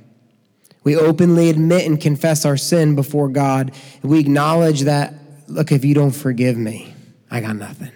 We 0.85 0.97
openly 0.97 1.49
admit 1.49 1.87
and 1.87 1.99
confess 1.99 2.45
our 2.45 2.59
sin 2.59 2.95
before 2.95 3.29
God. 3.29 3.73
We 4.03 4.21
acknowledge 4.21 4.83
that, 4.83 5.15
look, 5.49 5.73
if 5.73 5.85
you 5.85 5.95
don't 5.95 6.11
forgive 6.11 6.59
me, 6.59 6.94
I 7.35 7.41
got 7.41 7.57
nothing. 7.57 7.91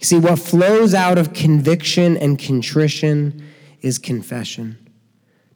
See, 0.00 0.18
what 0.18 0.40
flows 0.40 0.92
out 0.92 1.18
of 1.18 1.32
conviction 1.32 2.16
and 2.16 2.36
contrition 2.36 3.46
is 3.80 4.00
confession, 4.00 4.90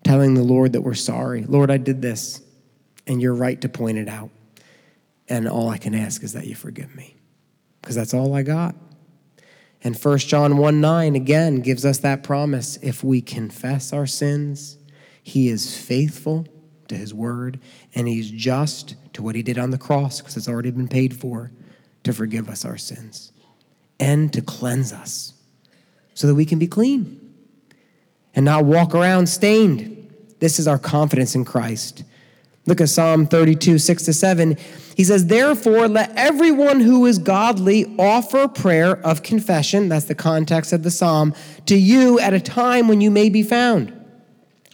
telling 0.04 0.34
the 0.34 0.44
Lord 0.44 0.74
that 0.74 0.82
we're 0.82 0.94
sorry. 0.94 1.42
Lord, 1.42 1.68
I 1.68 1.76
did 1.76 2.02
this, 2.02 2.40
and 3.04 3.20
you're 3.20 3.34
right 3.34 3.60
to 3.62 3.68
point 3.68 3.98
it 3.98 4.08
out. 4.08 4.30
And 5.28 5.48
all 5.48 5.68
I 5.68 5.76
can 5.76 5.92
ask 5.92 6.22
is 6.22 6.34
that 6.34 6.46
you 6.46 6.54
forgive 6.54 6.94
me, 6.94 7.16
because 7.82 7.96
that's 7.96 8.14
all 8.14 8.32
I 8.32 8.44
got. 8.44 8.76
And 9.82 9.96
1 9.96 10.18
John 10.18 10.56
1 10.56 10.80
9 10.80 11.16
again 11.16 11.62
gives 11.62 11.84
us 11.84 11.98
that 11.98 12.22
promise. 12.22 12.78
If 12.80 13.02
we 13.02 13.20
confess 13.20 13.92
our 13.92 14.06
sins, 14.06 14.78
he 15.20 15.48
is 15.48 15.76
faithful 15.76 16.46
to 16.90 16.96
his 16.96 17.14
word 17.14 17.58
and 17.94 18.06
he's 18.06 18.30
just 18.30 18.94
to 19.14 19.22
what 19.22 19.34
he 19.34 19.42
did 19.42 19.58
on 19.58 19.70
the 19.70 19.78
cross 19.78 20.20
because 20.20 20.36
it's 20.36 20.48
already 20.48 20.70
been 20.70 20.88
paid 20.88 21.16
for 21.16 21.50
to 22.04 22.12
forgive 22.12 22.48
us 22.48 22.64
our 22.64 22.76
sins 22.76 23.32
and 23.98 24.32
to 24.32 24.42
cleanse 24.42 24.92
us 24.92 25.34
so 26.14 26.26
that 26.26 26.34
we 26.34 26.44
can 26.44 26.58
be 26.58 26.66
clean 26.66 27.34
and 28.34 28.44
not 28.44 28.64
walk 28.64 28.94
around 28.94 29.28
stained. 29.28 30.12
This 30.38 30.58
is 30.58 30.68
our 30.68 30.78
confidence 30.78 31.34
in 31.34 31.44
Christ. 31.44 32.04
Look 32.66 32.80
at 32.80 32.88
Psalm 32.88 33.26
32, 33.26 33.78
6 33.78 34.04
to 34.04 34.12
7. 34.12 34.56
He 34.96 35.04
says, 35.04 35.26
Therefore, 35.26 35.88
let 35.88 36.12
everyone 36.16 36.80
who 36.80 37.06
is 37.06 37.18
godly 37.18 37.94
offer 37.98 38.48
prayer 38.48 38.98
of 38.98 39.22
confession, 39.22 39.88
that's 39.88 40.04
the 40.04 40.14
context 40.14 40.72
of 40.72 40.82
the 40.82 40.90
psalm, 40.90 41.34
to 41.66 41.76
you 41.76 42.20
at 42.20 42.34
a 42.34 42.40
time 42.40 42.86
when 42.86 43.00
you 43.00 43.10
may 43.10 43.28
be 43.28 43.42
found. 43.42 43.99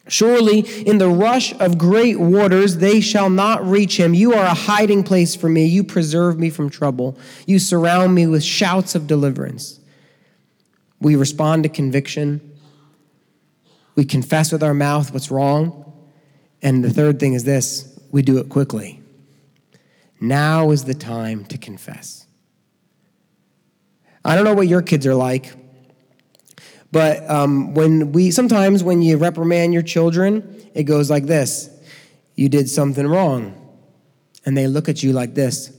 Surely 0.09 0.61
in 0.83 0.99
the 0.99 1.09
rush 1.09 1.53
of 1.59 1.79
great 1.79 2.21
waters 2.21 2.77
they 2.77 3.01
shall 3.01 3.29
not 3.29 3.67
reach 3.67 3.99
him. 3.99 4.15
You 4.15 4.35
are 4.35 4.47
a 4.47 4.55
hiding 4.55 5.03
place 5.03 5.35
for 5.35 5.49
me. 5.49 5.67
You 5.67 5.83
preserve 5.83 6.39
me 6.39 6.49
from 6.51 6.71
trouble. 6.71 7.19
You 7.47 7.59
surround 7.59 8.15
me 8.15 8.27
with 8.27 8.45
shouts 8.45 8.95
of 8.95 9.07
deliverance. 9.07 9.81
We 11.01 11.17
respond 11.17 11.65
to 11.65 11.69
conviction. 11.69 12.57
We 13.97 14.05
confess 14.05 14.53
with 14.53 14.63
our 14.63 14.75
mouth 14.75 15.13
what's 15.13 15.31
wrong. 15.31 15.93
And 16.63 16.85
the 16.85 16.91
third 16.91 17.19
thing 17.19 17.35
is 17.35 17.45
this 17.45 17.99
we 18.13 18.23
do 18.23 18.39
it 18.39 18.49
quickly. 18.49 19.03
Now 20.21 20.71
is 20.71 20.85
the 20.85 20.95
time 20.95 21.45
to 21.47 21.59
confess. 21.59 22.27
I 24.25 24.35
don't 24.35 24.45
know 24.45 24.55
what 24.55 24.69
your 24.69 24.83
kids 24.83 25.07
are 25.07 25.15
like, 25.15 25.53
but 26.93 27.29
um, 27.29 27.75
when 27.75 28.13
we 28.13 28.31
sometimes 28.31 28.83
when 28.83 29.03
you 29.03 29.17
reprimand 29.17 29.73
your 29.73 29.83
children, 29.83 30.69
it 30.75 30.85
goes 30.85 31.11
like 31.11 31.27
this: 31.27 31.71
you 32.35 32.49
did 32.49 32.69
something 32.69 33.07
wrong, 33.07 33.55
and 34.45 34.57
they 34.57 34.67
look 34.67 34.89
at 34.89 35.03
you 35.03 35.13
like 35.13 35.35
this, 35.35 35.77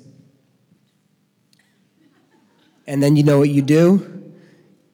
and 2.85 3.01
then 3.01 3.15
you 3.15 3.23
know 3.23 3.39
what 3.39 3.49
you 3.49 3.61
do? 3.61 4.33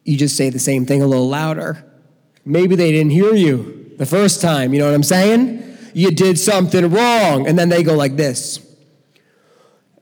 You 0.03 0.17
just 0.17 0.35
say 0.35 0.49
the 0.49 0.59
same 0.59 0.85
thing 0.85 1.01
a 1.01 1.07
little 1.07 1.29
louder. 1.29 1.83
Maybe 2.45 2.75
they 2.75 2.91
didn't 2.91 3.11
hear 3.11 3.33
you 3.33 3.93
the 3.97 4.05
first 4.05 4.41
time. 4.41 4.73
You 4.73 4.79
know 4.79 4.87
what 4.87 4.95
I'm 4.95 5.03
saying? 5.03 5.77
You 5.93 6.11
did 6.11 6.37
something 6.37 6.89
wrong, 6.89 7.47
and 7.47 7.57
then 7.57 7.69
they 7.69 7.83
go 7.83 7.95
like 7.95 8.15
this 8.15 8.59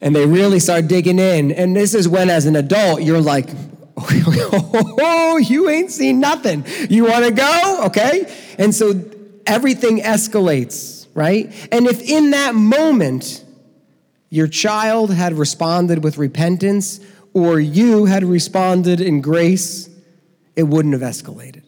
and 0.01 0.16
they 0.16 0.26
really 0.26 0.59
start 0.59 0.88
digging 0.88 1.20
in. 1.20 1.51
And 1.51 1.76
this 1.76 1.93
is 1.93 2.07
when, 2.07 2.30
as 2.30 2.47
an 2.47 2.55
adult, 2.55 3.03
you're 3.03 3.22
like, 3.22 3.49
oh, 3.98 5.38
you 5.44 5.70
ain't 5.70 5.92
seen 5.92 6.20
nothing. 6.20 6.66
You 6.89 7.06
want 7.06 7.26
to 7.26 7.32
go? 7.32 7.84
Okay. 7.86 8.34
And 8.58 8.74
so 8.74 9.04
everything 9.46 10.00
escalates, 10.00 11.08
right? 11.14 11.52
And 11.72 11.88
if 11.88 12.02
in 12.02 12.32
that 12.32 12.56
moment 12.56 13.44
your 14.30 14.48
child 14.48 15.12
had 15.12 15.34
responded 15.34 16.04
with 16.04 16.18
repentance 16.18 17.00
or 17.34 17.60
you 17.60 18.06
had 18.06 18.24
responded 18.24 19.02
in 19.02 19.22
grace, 19.22 19.89
it 20.56 20.64
wouldn't 20.64 20.94
have 20.94 21.04
escalated. 21.04 21.64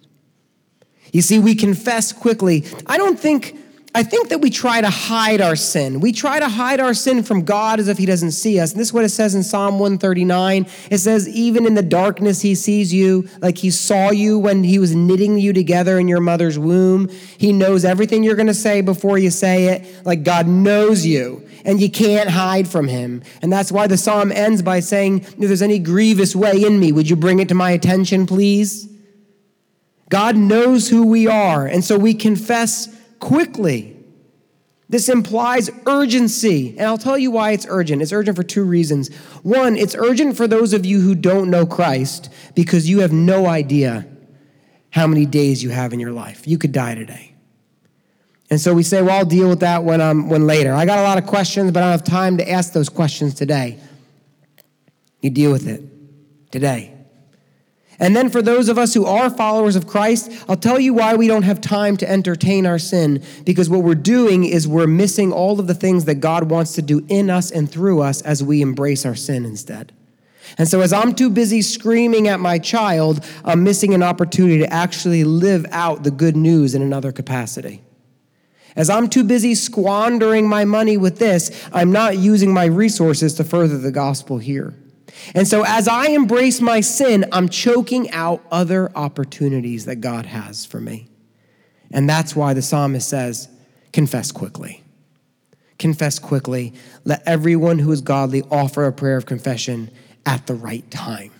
You 1.11 1.21
see, 1.21 1.39
we 1.39 1.55
confess 1.55 2.11
quickly. 2.11 2.65
I 2.87 2.97
don't 2.97 3.19
think 3.19 3.57
I 3.95 4.01
think 4.01 4.29
that 4.29 4.39
we 4.39 4.49
try 4.49 4.81
to 4.81 4.89
hide 4.89 5.39
our 5.39 5.55
sin. 5.55 5.99
We 5.99 6.13
try 6.13 6.39
to 6.39 6.49
hide 6.49 6.79
our 6.79 6.95
sin 6.95 7.21
from 7.21 7.45
God 7.45 7.79
as 7.79 7.87
if 7.87 7.99
He 7.99 8.07
doesn't 8.07 8.31
see 8.31 8.59
us. 8.59 8.71
And 8.71 8.79
this 8.79 8.87
is 8.87 8.93
what 8.93 9.05
it 9.05 9.09
says 9.09 9.35
in 9.35 9.43
Psalm 9.43 9.77
139. 9.77 10.65
It 10.89 10.97
says, 10.97 11.29
Even 11.29 11.67
in 11.67 11.75
the 11.75 11.83
darkness, 11.83 12.41
He 12.41 12.55
sees 12.55 12.91
you, 12.91 13.29
like 13.39 13.59
He 13.59 13.69
saw 13.69 14.09
you 14.09 14.39
when 14.39 14.63
He 14.63 14.79
was 14.79 14.95
knitting 14.95 15.37
you 15.37 15.53
together 15.53 15.99
in 15.99 16.07
your 16.07 16.21
mother's 16.21 16.57
womb. 16.57 17.07
He 17.37 17.53
knows 17.53 17.85
everything 17.85 18.23
you're 18.23 18.35
going 18.35 18.47
to 18.47 18.53
say 18.55 18.81
before 18.81 19.19
you 19.19 19.29
say 19.29 19.65
it. 19.65 20.05
Like 20.05 20.23
God 20.23 20.47
knows 20.47 21.05
you, 21.05 21.47
and 21.63 21.79
you 21.79 21.91
can't 21.91 22.31
hide 22.31 22.67
from 22.67 22.87
Him. 22.87 23.21
And 23.43 23.53
that's 23.53 23.71
why 23.71 23.85
the 23.85 23.97
psalm 23.97 24.31
ends 24.31 24.63
by 24.63 24.79
saying, 24.79 25.19
If 25.19 25.37
there's 25.37 25.61
any 25.61 25.77
grievous 25.77 26.35
way 26.35 26.63
in 26.63 26.79
me, 26.79 26.91
would 26.91 27.11
you 27.11 27.15
bring 27.15 27.39
it 27.39 27.49
to 27.49 27.55
my 27.55 27.69
attention, 27.69 28.25
please? 28.25 28.89
God 30.09 30.35
knows 30.35 30.89
who 30.89 31.05
we 31.05 31.27
are, 31.27 31.67
and 31.67 31.83
so 31.83 31.97
we 31.97 32.15
confess 32.15 32.87
quickly. 33.23 33.95
This 34.89 35.07
implies 35.07 35.69
urgency. 35.85 36.77
And 36.77 36.85
I'll 36.85 36.97
tell 36.97 37.17
you 37.17 37.31
why 37.31 37.51
it's 37.51 37.65
urgent. 37.69 38.01
It's 38.01 38.11
urgent 38.11 38.35
for 38.35 38.43
two 38.43 38.65
reasons. 38.65 39.15
One, 39.43 39.77
it's 39.77 39.95
urgent 39.95 40.35
for 40.35 40.45
those 40.45 40.73
of 40.73 40.85
you 40.85 40.99
who 40.99 41.15
don't 41.15 41.49
know 41.49 41.65
Christ 41.65 42.29
because 42.53 42.89
you 42.89 42.99
have 42.99 43.13
no 43.13 43.45
idea 43.45 44.05
how 44.89 45.07
many 45.07 45.25
days 45.25 45.63
you 45.63 45.69
have 45.69 45.93
in 45.93 46.01
your 46.01 46.11
life. 46.11 46.45
You 46.45 46.57
could 46.57 46.73
die 46.73 46.95
today. 46.95 47.33
And 48.49 48.59
so 48.59 48.73
we 48.73 48.83
say, 48.83 49.01
well, 49.01 49.17
I'll 49.17 49.25
deal 49.25 49.47
with 49.47 49.61
that 49.61 49.85
when, 49.85 50.01
um, 50.01 50.27
when 50.27 50.45
later. 50.45 50.73
I 50.73 50.85
got 50.85 50.99
a 50.99 51.03
lot 51.03 51.17
of 51.17 51.25
questions, 51.25 51.71
but 51.71 51.81
I 51.81 51.85
don't 51.85 51.91
have 51.91 52.03
time 52.03 52.37
to 52.37 52.47
ask 52.47 52.73
those 52.73 52.89
questions 52.89 53.33
today. 53.33 53.79
You 55.21 55.29
deal 55.29 55.51
with 55.51 55.65
it 55.65 55.81
today. 56.51 56.92
And 58.03 58.17
then 58.17 58.29
for 58.29 58.41
those 58.41 58.67
of 58.67 58.77
us 58.77 58.93
who 58.93 59.05
are 59.05 59.29
followers 59.29 59.77
of 59.77 59.87
Christ, 59.87 60.29
I'll 60.49 60.57
tell 60.57 60.77
you 60.77 60.93
why 60.93 61.15
we 61.15 61.29
don't 61.29 61.43
have 61.43 61.61
time 61.61 61.95
to 61.95 62.09
entertain 62.09 62.65
our 62.65 62.77
sin. 62.77 63.23
Because 63.45 63.69
what 63.69 63.83
we're 63.83 63.95
doing 63.95 64.43
is 64.43 64.67
we're 64.67 64.87
missing 64.87 65.31
all 65.31 65.57
of 65.57 65.67
the 65.67 65.73
things 65.73 66.03
that 66.03 66.15
God 66.15 66.51
wants 66.51 66.73
to 66.73 66.81
do 66.81 67.05
in 67.07 67.29
us 67.29 67.49
and 67.49 67.71
through 67.71 68.01
us 68.01 68.21
as 68.23 68.43
we 68.43 68.61
embrace 68.61 69.05
our 69.05 69.15
sin 69.15 69.45
instead. 69.45 69.93
And 70.57 70.67
so, 70.67 70.81
as 70.81 70.91
I'm 70.91 71.15
too 71.15 71.29
busy 71.29 71.61
screaming 71.61 72.27
at 72.27 72.41
my 72.41 72.59
child, 72.59 73.23
I'm 73.45 73.63
missing 73.63 73.93
an 73.93 74.03
opportunity 74.03 74.57
to 74.59 74.73
actually 74.73 75.23
live 75.23 75.65
out 75.71 76.03
the 76.03 76.11
good 76.11 76.35
news 76.35 76.75
in 76.75 76.81
another 76.81 77.13
capacity. 77.13 77.83
As 78.75 78.89
I'm 78.89 79.07
too 79.07 79.23
busy 79.23 79.55
squandering 79.55 80.49
my 80.49 80.65
money 80.65 80.97
with 80.97 81.19
this, 81.19 81.67
I'm 81.71 81.93
not 81.93 82.17
using 82.17 82.53
my 82.53 82.65
resources 82.65 83.35
to 83.35 83.45
further 83.45 83.77
the 83.77 83.93
gospel 83.93 84.39
here. 84.39 84.73
And 85.35 85.47
so, 85.47 85.63
as 85.65 85.87
I 85.87 86.07
embrace 86.07 86.61
my 86.61 86.81
sin, 86.81 87.25
I'm 87.31 87.49
choking 87.49 88.09
out 88.11 88.43
other 88.51 88.91
opportunities 88.95 89.85
that 89.85 89.97
God 89.97 90.25
has 90.25 90.65
for 90.65 90.79
me. 90.79 91.07
And 91.91 92.09
that's 92.09 92.35
why 92.35 92.53
the 92.53 92.61
psalmist 92.61 93.07
says, 93.07 93.47
confess 93.91 94.31
quickly. 94.31 94.83
Confess 95.77 96.19
quickly. 96.19 96.73
Let 97.03 97.21
everyone 97.27 97.79
who 97.79 97.91
is 97.91 98.01
godly 98.01 98.43
offer 98.49 98.85
a 98.85 98.93
prayer 98.93 99.17
of 99.17 99.25
confession 99.25 99.91
at 100.25 100.47
the 100.47 100.55
right 100.55 100.89
time. 100.89 101.31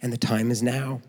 And 0.00 0.12
the 0.12 0.18
time 0.18 0.50
is 0.50 0.62
now. 0.62 1.00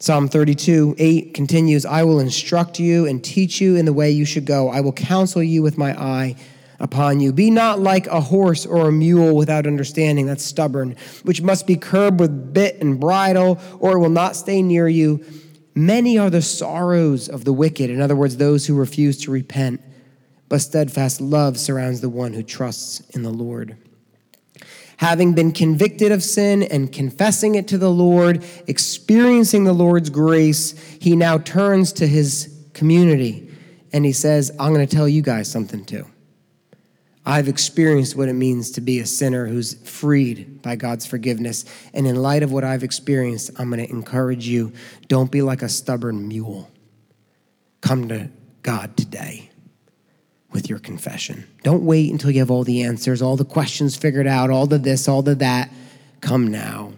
Psalm 0.00 0.28
32, 0.28 0.96
8 0.98 1.34
continues 1.34 1.84
I 1.84 2.02
will 2.04 2.20
instruct 2.20 2.80
you 2.80 3.06
and 3.06 3.22
teach 3.22 3.60
you 3.60 3.76
in 3.76 3.84
the 3.84 3.92
way 3.92 4.10
you 4.10 4.24
should 4.24 4.46
go. 4.46 4.70
I 4.70 4.80
will 4.80 4.94
counsel 4.94 5.42
you 5.42 5.62
with 5.62 5.76
my 5.76 5.92
eye 5.92 6.36
upon 6.80 7.20
you. 7.20 7.32
Be 7.32 7.50
not 7.50 7.78
like 7.78 8.06
a 8.08 8.20
horse 8.20 8.66
or 8.66 8.88
a 8.88 8.92
mule 8.92 9.36
without 9.36 9.66
understanding, 9.66 10.26
that's 10.26 10.44
stubborn, 10.44 10.96
which 11.22 11.42
must 11.42 11.66
be 11.66 11.76
curbed 11.76 12.18
with 12.18 12.52
bit 12.52 12.80
and 12.80 12.98
bridle, 12.98 13.60
or 13.78 13.92
it 13.96 14.00
will 14.00 14.08
not 14.08 14.34
stay 14.34 14.62
near 14.62 14.88
you. 14.88 15.24
Many 15.74 16.18
are 16.18 16.30
the 16.30 16.42
sorrows 16.42 17.28
of 17.28 17.44
the 17.44 17.52
wicked, 17.52 17.90
in 17.90 18.00
other 18.00 18.16
words, 18.16 18.38
those 18.38 18.66
who 18.66 18.74
refuse 18.74 19.18
to 19.22 19.30
repent, 19.30 19.80
but 20.48 20.60
steadfast 20.60 21.20
love 21.20 21.58
surrounds 21.58 22.00
the 22.00 22.08
one 22.08 22.32
who 22.32 22.42
trusts 22.42 23.00
in 23.10 23.22
the 23.22 23.30
Lord. 23.30 23.76
Having 24.96 25.34
been 25.34 25.52
convicted 25.52 26.12
of 26.12 26.22
sin 26.22 26.62
and 26.62 26.92
confessing 26.92 27.54
it 27.54 27.68
to 27.68 27.78
the 27.78 27.90
Lord, 27.90 28.44
experiencing 28.66 29.64
the 29.64 29.72
Lord's 29.72 30.10
grace, 30.10 30.78
he 31.00 31.16
now 31.16 31.38
turns 31.38 31.92
to 31.94 32.06
his 32.06 32.54
community 32.74 33.50
and 33.92 34.04
he 34.04 34.12
says, 34.12 34.50
I'm 34.58 34.74
going 34.74 34.86
to 34.86 34.96
tell 34.96 35.08
you 35.08 35.22
guys 35.22 35.50
something 35.50 35.84
too. 35.84 36.06
I've 37.24 37.48
experienced 37.48 38.16
what 38.16 38.28
it 38.28 38.34
means 38.34 38.70
to 38.72 38.80
be 38.80 38.98
a 38.98 39.06
sinner 39.06 39.46
who's 39.46 39.74
freed 39.88 40.62
by 40.62 40.76
God's 40.76 41.04
forgiveness. 41.06 41.64
And 41.92 42.06
in 42.06 42.16
light 42.16 42.42
of 42.42 42.50
what 42.50 42.64
I've 42.64 42.82
experienced, 42.82 43.50
I'm 43.58 43.70
going 43.70 43.84
to 43.84 43.92
encourage 43.92 44.46
you 44.46 44.72
don't 45.08 45.30
be 45.30 45.42
like 45.42 45.62
a 45.62 45.68
stubborn 45.68 46.28
mule. 46.28 46.70
Come 47.82 48.08
to 48.08 48.30
God 48.62 48.96
today 48.96 49.50
with 50.50 50.68
your 50.68 50.78
confession. 50.78 51.46
Don't 51.62 51.84
wait 51.84 52.10
until 52.10 52.30
you 52.30 52.40
have 52.40 52.50
all 52.50 52.64
the 52.64 52.82
answers, 52.82 53.22
all 53.22 53.36
the 53.36 53.44
questions 53.44 53.96
figured 53.96 54.26
out, 54.26 54.50
all 54.50 54.66
the 54.66 54.78
this, 54.78 55.06
all 55.06 55.22
the 55.22 55.34
that. 55.36 55.70
Come 56.20 56.48
now. 56.48 56.92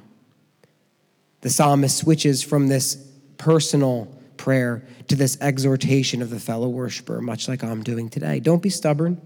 The 1.43 1.51
psalmist 1.51 1.99
switches 1.99 2.43
from 2.43 2.69
this 2.69 2.97
personal 3.39 4.07
prayer 4.37 4.85
to 5.09 5.17
this 5.17 5.37
exhortation 5.41 6.23
of 6.23 6.31
the 6.31 6.41
fellow 6.41 6.69
worshiper, 6.69 7.21
much 7.21 7.49
like 7.49 7.63
I'm 7.65 7.83
doing 7.83 8.09
today. 8.09 8.41
Don't 8.41 8.63
be 8.63 8.71
stubborn. 8.71 9.21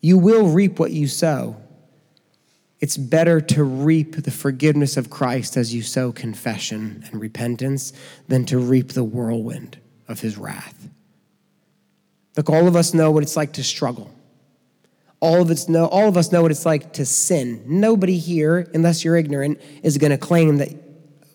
You 0.00 0.18
will 0.18 0.48
reap 0.48 0.78
what 0.78 0.92
you 0.92 1.08
sow. 1.08 1.56
It's 2.80 2.96
better 2.96 3.40
to 3.40 3.64
reap 3.64 4.22
the 4.22 4.30
forgiveness 4.30 4.96
of 4.96 5.10
Christ 5.10 5.56
as 5.56 5.74
you 5.74 5.82
sow 5.82 6.12
confession 6.12 7.04
and 7.10 7.20
repentance 7.20 7.92
than 8.28 8.44
to 8.46 8.58
reap 8.58 8.92
the 8.92 9.02
whirlwind 9.02 9.78
of 10.06 10.20
his 10.20 10.38
wrath. 10.38 10.88
Look, 12.36 12.48
all 12.50 12.68
of 12.68 12.76
us 12.76 12.94
know 12.94 13.10
what 13.10 13.24
it's 13.24 13.36
like 13.36 13.54
to 13.54 13.64
struggle. 13.64 14.14
All 15.20 15.42
of, 15.42 15.50
us 15.50 15.68
know, 15.68 15.86
all 15.86 16.06
of 16.06 16.16
us 16.16 16.30
know 16.30 16.42
what 16.42 16.52
it's 16.52 16.64
like 16.64 16.92
to 16.92 17.04
sin. 17.04 17.64
Nobody 17.66 18.16
here, 18.16 18.70
unless 18.72 19.04
you're 19.04 19.16
ignorant, 19.16 19.60
is 19.82 19.98
going 19.98 20.12
to 20.12 20.18
claim 20.18 20.58
that 20.58 20.68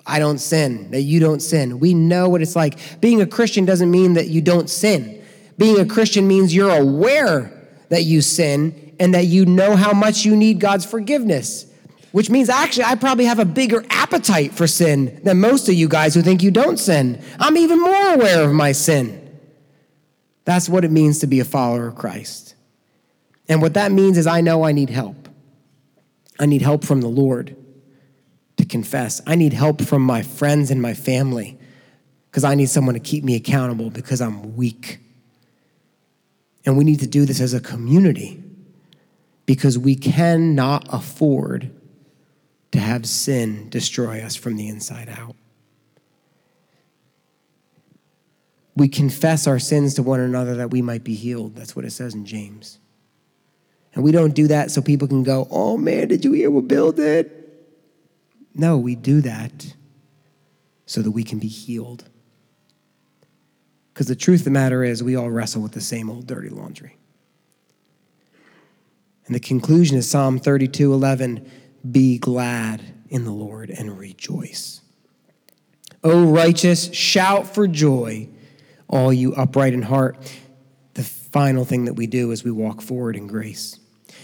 I 0.05 0.19
don't 0.19 0.37
sin, 0.37 0.91
that 0.91 1.01
you 1.01 1.19
don't 1.19 1.41
sin. 1.41 1.79
We 1.79 1.93
know 1.93 2.29
what 2.29 2.41
it's 2.41 2.55
like. 2.55 3.01
Being 3.01 3.21
a 3.21 3.25
Christian 3.25 3.65
doesn't 3.65 3.91
mean 3.91 4.13
that 4.13 4.29
you 4.29 4.41
don't 4.41 4.69
sin. 4.69 5.21
Being 5.57 5.79
a 5.79 5.85
Christian 5.85 6.25
means 6.25 6.55
you're 6.55 6.73
aware 6.73 7.62
that 7.93 8.03
you 8.03 8.21
sin 8.21 8.95
and 8.99 9.13
that 9.13 9.27
you 9.27 9.45
know 9.45 9.75
how 9.75 9.93
much 9.93 10.25
you 10.25 10.35
need 10.35 10.59
God's 10.59 10.83
forgiveness, 10.83 11.67
which 12.11 12.27
means 12.27 12.49
actually 12.49 12.85
I 12.85 12.95
probably 12.95 13.25
have 13.25 13.37
a 13.37 13.45
bigger 13.45 13.85
appetite 13.91 14.51
for 14.51 14.65
sin 14.65 15.21
than 15.23 15.39
most 15.39 15.69
of 15.69 15.75
you 15.75 15.87
guys 15.87 16.15
who 16.15 16.23
think 16.23 16.41
you 16.41 16.49
don't 16.49 16.77
sin. 16.77 17.23
I'm 17.39 17.55
even 17.55 17.79
more 17.79 18.13
aware 18.15 18.43
of 18.43 18.51
my 18.51 18.71
sin. 18.71 19.19
That's 20.43 20.67
what 20.67 20.83
it 20.83 20.89
means 20.89 21.19
to 21.19 21.27
be 21.27 21.39
a 21.39 21.45
follower 21.45 21.87
of 21.87 21.95
Christ. 21.95 22.55
And 23.47 23.61
what 23.61 23.75
that 23.75 23.91
means 23.91 24.17
is 24.17 24.25
I 24.25 24.41
know 24.41 24.63
I 24.63 24.71
need 24.71 24.89
help. 24.89 25.29
I 26.39 26.47
need 26.47 26.63
help 26.63 26.83
from 26.83 27.01
the 27.01 27.07
Lord 27.07 27.55
to 28.57 28.65
confess. 28.65 29.21
I 29.27 29.35
need 29.35 29.53
help 29.53 29.83
from 29.83 30.01
my 30.01 30.23
friends 30.23 30.71
and 30.71 30.81
my 30.81 30.95
family 30.95 31.59
because 32.31 32.43
I 32.43 32.55
need 32.55 32.69
someone 32.69 32.95
to 32.95 32.99
keep 32.99 33.23
me 33.23 33.35
accountable 33.35 33.91
because 33.91 34.19
I'm 34.19 34.55
weak. 34.55 34.99
And 36.65 36.77
we 36.77 36.83
need 36.83 36.99
to 36.99 37.07
do 37.07 37.25
this 37.25 37.41
as 37.41 37.53
a 37.53 37.59
community 37.59 38.41
because 39.45 39.77
we 39.77 39.95
cannot 39.95 40.85
afford 40.89 41.71
to 42.71 42.79
have 42.79 43.05
sin 43.05 43.69
destroy 43.69 44.21
us 44.21 44.35
from 44.35 44.55
the 44.55 44.67
inside 44.67 45.09
out. 45.09 45.35
We 48.75 48.87
confess 48.87 49.45
our 49.45 49.59
sins 49.59 49.93
to 49.95 50.03
one 50.03 50.19
another 50.19 50.55
that 50.55 50.71
we 50.71 50.81
might 50.81 51.03
be 51.03 51.13
healed. 51.13 51.55
That's 51.55 51.75
what 51.75 51.85
it 51.85 51.91
says 51.91 52.15
in 52.15 52.25
James. 52.25 52.79
And 53.93 54.03
we 54.03 54.11
don't 54.11 54.33
do 54.33 54.47
that 54.47 54.71
so 54.71 54.81
people 54.81 55.07
can 55.07 55.23
go, 55.23 55.47
oh 55.51 55.77
man, 55.77 56.07
did 56.07 56.25
you 56.25 56.31
hear 56.31 56.49
what 56.49 56.67
Bill 56.67 56.91
did? 56.91 57.31
No, 58.55 58.77
we 58.77 58.95
do 58.95 59.21
that 59.21 59.75
so 60.85 61.01
that 61.01 61.11
we 61.11 61.23
can 61.23 61.39
be 61.39 61.47
healed. 61.47 62.09
Because 63.93 64.07
the 64.07 64.15
truth 64.15 64.41
of 64.41 64.45
the 64.45 64.51
matter 64.51 64.83
is, 64.83 65.03
we 65.03 65.15
all 65.15 65.29
wrestle 65.29 65.61
with 65.61 65.73
the 65.73 65.81
same 65.81 66.09
old 66.09 66.25
dirty 66.25 66.49
laundry. 66.49 66.97
And 69.27 69.35
the 69.35 69.39
conclusion 69.39 69.97
is 69.97 70.09
Psalm 70.09 70.39
32 70.39 70.91
11 70.91 71.49
Be 71.89 72.17
glad 72.17 72.81
in 73.09 73.23
the 73.23 73.31
Lord 73.31 73.69
and 73.69 73.97
rejoice. 73.97 74.81
O 76.03 76.25
righteous, 76.25 76.91
shout 76.93 77.47
for 77.47 77.67
joy, 77.67 78.27
all 78.89 79.13
you 79.13 79.33
upright 79.35 79.73
in 79.73 79.83
heart. 79.83 80.17
The 80.95 81.03
final 81.03 81.63
thing 81.63 81.85
that 81.85 81.93
we 81.93 82.07
do 82.07 82.31
is 82.31 82.43
we 82.43 82.51
walk 82.51 82.81
forward 82.81 83.15
in 83.15 83.27
grace. 83.27 83.79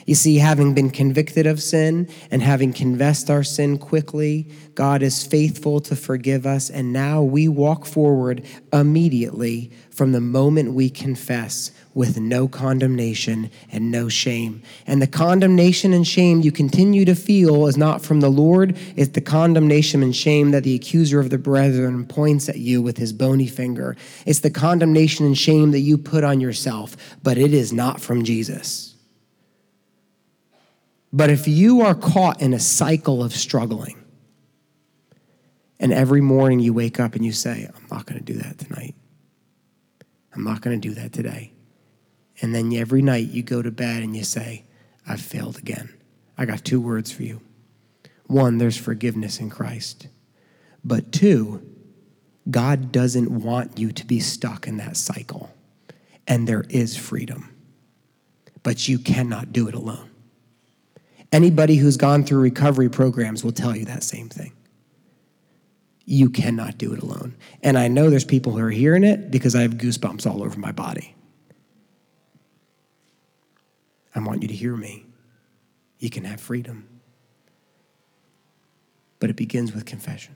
You 0.06 0.16
see, 0.16 0.38
having 0.38 0.74
been 0.74 0.90
convicted 0.90 1.46
of 1.46 1.62
sin 1.62 2.10
and 2.32 2.42
having 2.42 2.74
confessed 2.74 3.30
our 3.30 3.44
sin 3.44 3.78
quickly, 3.78 4.48
God 4.76 5.02
is 5.04 5.26
faithful 5.26 5.80
to 5.82 5.96
forgive 5.96 6.46
us. 6.46 6.70
And 6.70 6.94
now 6.94 7.22
we 7.22 7.48
walk 7.48 7.86
forward 7.86 8.46
immediately 8.72 9.72
from 9.92 10.14
the 10.14 10.22
moment 10.22 10.74
we 10.74 10.90
confess 10.90 11.72
with 11.94 12.18
no 12.18 12.48
condemnation 12.48 13.52
and 13.72 13.92
no 13.92 14.08
shame. 14.08 14.62
And 14.88 15.02
the 15.02 15.08
condemnation 15.08 15.92
and 15.92 16.08
shame 16.08 16.40
you 16.40 16.52
continue 16.52 17.04
to 17.04 17.16
feel 17.16 17.68
is 17.68 17.76
not 17.76 18.02
from 18.02 18.22
the 18.22 18.30
Lord, 18.30 18.78
it's 18.96 19.12
the 19.12 19.22
condemnation 19.22 20.02
and 20.02 20.16
shame 20.16 20.52
that 20.52 20.64
the 20.64 20.76
accuser 20.76 21.20
of 21.20 21.30
the 21.30 21.38
brethren 21.38 22.06
points 22.06 22.48
at 22.48 22.60
you 22.60 22.82
with 22.82 22.98
his 22.98 23.12
bony 23.12 23.48
finger. 23.48 23.98
It's 24.26 24.40
the 24.40 24.50
condemnation 24.50 25.26
and 25.26 25.38
shame 25.38 25.72
that 25.72 25.80
you 25.80 25.98
put 25.98 26.24
on 26.24 26.40
yourself, 26.40 26.96
but 27.22 27.38
it 27.38 27.54
is 27.54 27.74
not 27.74 28.00
from 28.00 28.24
Jesus. 28.24 28.89
But 31.12 31.30
if 31.30 31.48
you 31.48 31.82
are 31.82 31.96
caught 31.96 32.42
in 32.42 32.54
a 32.54 32.60
cycle 32.60 33.24
of 33.24 33.34
struggling, 33.34 34.04
and 35.80 35.94
every 35.94 36.22
morning 36.22 36.60
you 36.60 36.74
wake 36.74 37.00
up 37.00 37.16
and 37.16 37.26
you 37.26 37.32
say, 37.32 37.68
I'm 37.74 37.88
not 37.90 38.06
going 38.06 38.20
to 38.20 38.34
do 38.34 38.40
that 38.40 38.60
tonight. 38.60 38.96
I'm 40.34 40.44
not 40.44 40.62
going 40.62 40.80
to 40.80 40.88
do 40.88 40.94
that 40.96 41.14
today. 41.14 41.54
And 42.42 42.54
then 42.54 42.74
every 42.74 43.02
night 43.02 43.30
you 43.30 43.44
go 43.44 43.62
to 43.62 43.72
bed 43.72 44.04
and 44.04 44.16
you 44.16 44.24
say, 44.24 44.66
I've 45.08 45.22
failed 45.22 45.58
again. 45.58 45.94
I 46.38 46.46
got 46.46 46.64
two 46.64 46.80
words 46.80 47.12
for 47.12 47.24
you. 47.24 47.42
One, 48.28 48.58
there's 48.58 48.78
forgiveness 48.78 49.40
in 49.40 49.50
Christ. 49.50 50.08
But 50.84 51.12
two, 51.12 51.66
God 52.50 52.92
doesn't 52.92 53.44
want 53.44 53.78
you 53.80 53.92
to 53.92 54.06
be 54.06 54.20
stuck 54.20 54.68
in 54.68 54.78
that 54.78 54.98
cycle. 54.98 55.52
And 56.28 56.48
there 56.48 56.66
is 56.70 56.96
freedom. 56.96 57.56
But 58.62 58.88
you 58.88 59.00
cannot 59.00 59.52
do 59.52 59.68
it 59.68 59.74
alone. 59.74 60.09
Anybody 61.32 61.76
who's 61.76 61.98
gone 61.98 62.24
through 62.24 62.40
recovery 62.40 62.90
programs 62.90 63.44
will 63.44 63.52
tell 63.52 63.76
you 63.76 63.86
that 63.86 64.04
same 64.04 64.30
thing. 64.30 64.54
You 66.06 66.30
cannot 66.30 66.80
do 66.80 66.92
it 66.94 67.04
alone. 67.04 67.36
And 67.62 67.78
I 67.78 67.88
know 67.88 68.10
there's 68.10 68.26
people 68.26 68.54
who 68.54 68.66
are 68.66 68.72
hearing 68.72 69.04
it 69.04 69.30
because 69.30 69.54
I 69.54 69.62
have 69.62 69.76
goosebumps 69.76 70.26
all 70.26 70.44
over 70.44 70.60
my 70.60 70.72
body. 70.72 71.16
I 74.16 74.20
want 74.20 74.42
you 74.42 74.48
to 74.48 74.56
hear 74.56 74.76
me. 74.76 75.06
You 76.00 76.10
can 76.10 76.24
have 76.24 76.42
freedom. 76.42 76.88
But 79.20 79.30
it 79.30 79.36
begins 79.36 79.74
with 79.74 79.86
confession. 79.86 80.36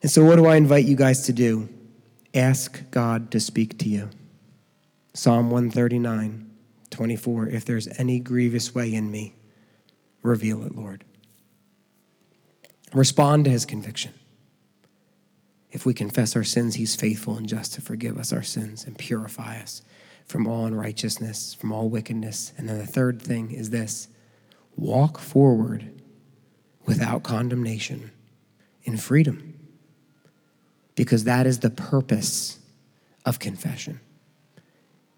And 0.00 0.10
so, 0.10 0.24
what 0.24 0.36
do 0.36 0.46
I 0.46 0.56
invite 0.56 0.84
you 0.84 0.96
guys 0.96 1.26
to 1.26 1.32
do? 1.32 1.68
Ask 2.34 2.90
God 2.90 3.30
to 3.32 3.40
speak 3.40 3.78
to 3.80 3.88
you. 3.88 4.08
Psalm 5.12 5.50
139. 5.50 6.51
24 6.92 7.48
If 7.48 7.64
there's 7.64 7.88
any 7.98 8.20
grievous 8.20 8.74
way 8.74 8.92
in 8.92 9.10
me, 9.10 9.34
reveal 10.22 10.64
it, 10.64 10.74
Lord. 10.74 11.04
Respond 12.92 13.46
to 13.46 13.50
his 13.50 13.64
conviction. 13.64 14.12
If 15.70 15.86
we 15.86 15.94
confess 15.94 16.36
our 16.36 16.44
sins, 16.44 16.74
he's 16.74 16.94
faithful 16.94 17.36
and 17.36 17.48
just 17.48 17.72
to 17.74 17.80
forgive 17.80 18.18
us 18.18 18.32
our 18.32 18.42
sins 18.42 18.84
and 18.84 18.98
purify 18.98 19.58
us 19.58 19.82
from 20.26 20.46
all 20.46 20.66
unrighteousness, 20.66 21.54
from 21.54 21.72
all 21.72 21.88
wickedness. 21.88 22.52
And 22.56 22.68
then 22.68 22.78
the 22.78 22.86
third 22.86 23.20
thing 23.20 23.50
is 23.50 23.70
this 23.70 24.08
walk 24.76 25.18
forward 25.18 26.02
without 26.84 27.22
condemnation 27.22 28.10
in 28.82 28.98
freedom, 28.98 29.54
because 30.94 31.24
that 31.24 31.46
is 31.46 31.60
the 31.60 31.70
purpose 31.70 32.58
of 33.24 33.38
confession. 33.38 34.00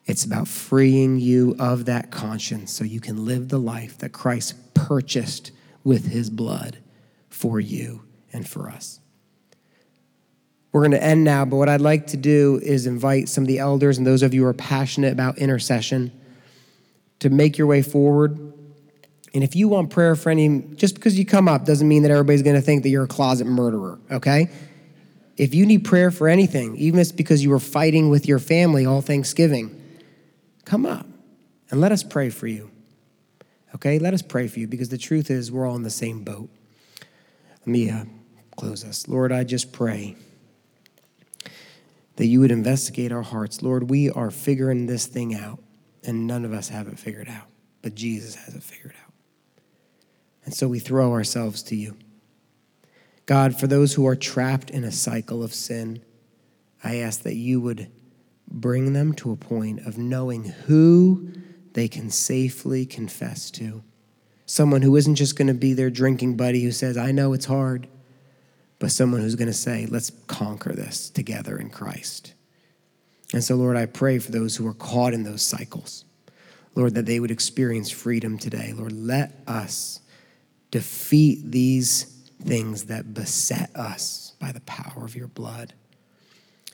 It's 0.06 0.24
about 0.24 0.48
freeing 0.48 1.18
you 1.18 1.56
of 1.58 1.86
that 1.86 2.10
conscience 2.10 2.72
so 2.72 2.84
you 2.84 3.00
can 3.00 3.24
live 3.24 3.48
the 3.48 3.58
life 3.58 3.98
that 3.98 4.12
Christ 4.12 4.74
purchased 4.74 5.50
with 5.82 6.06
his 6.06 6.28
blood 6.30 6.78
for 7.28 7.58
you 7.58 8.02
and 8.32 8.46
for 8.46 8.68
us. 8.68 9.00
We're 10.72 10.80
going 10.80 10.90
to 10.90 11.02
end 11.02 11.24
now, 11.24 11.44
but 11.44 11.56
what 11.56 11.68
I'd 11.68 11.80
like 11.80 12.08
to 12.08 12.16
do 12.16 12.60
is 12.62 12.86
invite 12.86 13.28
some 13.28 13.44
of 13.44 13.48
the 13.48 13.60
elders 13.60 13.96
and 13.96 14.06
those 14.06 14.22
of 14.22 14.34
you 14.34 14.42
who 14.42 14.48
are 14.48 14.54
passionate 14.54 15.12
about 15.12 15.38
intercession 15.38 16.10
to 17.20 17.30
make 17.30 17.56
your 17.56 17.68
way 17.68 17.80
forward. 17.80 18.36
And 19.32 19.44
if 19.44 19.56
you 19.56 19.68
want 19.68 19.90
prayer 19.90 20.16
for 20.16 20.30
any, 20.30 20.60
just 20.74 20.96
because 20.96 21.18
you 21.18 21.24
come 21.24 21.48
up 21.48 21.64
doesn't 21.64 21.86
mean 21.86 22.02
that 22.02 22.10
everybody's 22.10 22.42
going 22.42 22.56
to 22.56 22.62
think 22.62 22.82
that 22.82 22.88
you're 22.88 23.04
a 23.04 23.08
closet 23.08 23.46
murderer, 23.46 24.00
okay? 24.10 24.50
If 25.36 25.54
you 25.54 25.64
need 25.64 25.84
prayer 25.84 26.10
for 26.10 26.28
anything, 26.28 26.76
even 26.76 27.00
if 27.00 27.04
it's 27.04 27.12
because 27.12 27.42
you 27.42 27.50
were 27.50 27.60
fighting 27.60 28.10
with 28.10 28.26
your 28.26 28.38
family 28.38 28.84
all 28.84 29.00
Thanksgiving, 29.00 29.80
come 30.64 30.86
up 30.86 31.06
and 31.70 31.80
let 31.80 31.92
us 31.92 32.02
pray 32.02 32.30
for 32.30 32.46
you. 32.46 32.70
Okay? 33.74 33.98
Let 33.98 34.14
us 34.14 34.22
pray 34.22 34.48
for 34.48 34.60
you 34.60 34.66
because 34.66 34.88
the 34.88 34.98
truth 34.98 35.30
is 35.30 35.50
we're 35.50 35.66
all 35.66 35.76
in 35.76 35.82
the 35.82 35.90
same 35.90 36.22
boat. 36.22 36.48
Let 37.60 37.66
me 37.66 37.90
uh, 37.90 38.04
close 38.56 38.84
us. 38.84 39.08
Lord, 39.08 39.32
I 39.32 39.44
just 39.44 39.72
pray 39.72 40.16
that 42.16 42.26
you 42.26 42.40
would 42.40 42.50
investigate 42.50 43.10
our 43.10 43.22
hearts. 43.22 43.62
Lord, 43.62 43.90
we 43.90 44.10
are 44.10 44.30
figuring 44.30 44.86
this 44.86 45.06
thing 45.06 45.34
out, 45.34 45.60
and 46.04 46.26
none 46.26 46.44
of 46.44 46.52
us 46.52 46.68
have 46.68 46.86
it 46.86 46.98
figured 46.98 47.28
out, 47.28 47.46
but 47.82 47.94
Jesus 47.94 48.36
has 48.36 48.54
it 48.54 48.62
figured 48.62 48.94
out. 49.04 49.12
And 50.44 50.54
so 50.54 50.68
we 50.68 50.78
throw 50.78 51.12
ourselves 51.12 51.62
to 51.64 51.76
you. 51.76 51.96
God, 53.26 53.58
for 53.58 53.66
those 53.66 53.94
who 53.94 54.06
are 54.06 54.14
trapped 54.14 54.70
in 54.70 54.84
a 54.84 54.92
cycle 54.92 55.42
of 55.42 55.54
sin, 55.54 56.02
I 56.82 56.96
ask 56.96 57.22
that 57.22 57.34
you 57.34 57.60
would 57.62 57.90
bring 58.48 58.92
them 58.92 59.12
to 59.14 59.32
a 59.32 59.36
point 59.36 59.86
of 59.86 59.98
knowing 59.98 60.44
who 60.44 61.28
they 61.72 61.88
can 61.88 62.10
safely 62.10 62.86
confess 62.86 63.50
to. 63.52 63.82
Someone 64.46 64.82
who 64.82 64.96
isn't 64.96 65.16
just 65.16 65.36
going 65.36 65.48
to 65.48 65.54
be 65.54 65.72
their 65.72 65.90
drinking 65.90 66.36
buddy 66.36 66.62
who 66.62 66.70
says, 66.70 66.96
I 66.96 67.12
know 67.12 67.32
it's 67.32 67.46
hard, 67.46 67.88
but 68.78 68.90
someone 68.90 69.20
who's 69.20 69.36
going 69.36 69.48
to 69.48 69.52
say, 69.52 69.86
let's 69.86 70.10
conquer 70.26 70.72
this 70.72 71.10
together 71.10 71.56
in 71.58 71.70
Christ. 71.70 72.34
And 73.32 73.42
so, 73.42 73.56
Lord, 73.56 73.76
I 73.76 73.86
pray 73.86 74.18
for 74.18 74.30
those 74.30 74.56
who 74.56 74.66
are 74.66 74.74
caught 74.74 75.14
in 75.14 75.24
those 75.24 75.42
cycles. 75.42 76.04
Lord, 76.74 76.94
that 76.94 77.06
they 77.06 77.20
would 77.20 77.30
experience 77.30 77.90
freedom 77.90 78.38
today. 78.38 78.72
Lord, 78.72 78.92
let 78.92 79.32
us 79.46 80.00
defeat 80.70 81.50
these 81.50 82.04
things 82.42 82.84
that 82.84 83.14
beset 83.14 83.74
us 83.74 84.34
by 84.40 84.52
the 84.52 84.60
power 84.60 85.04
of 85.04 85.16
your 85.16 85.28
blood. 85.28 85.72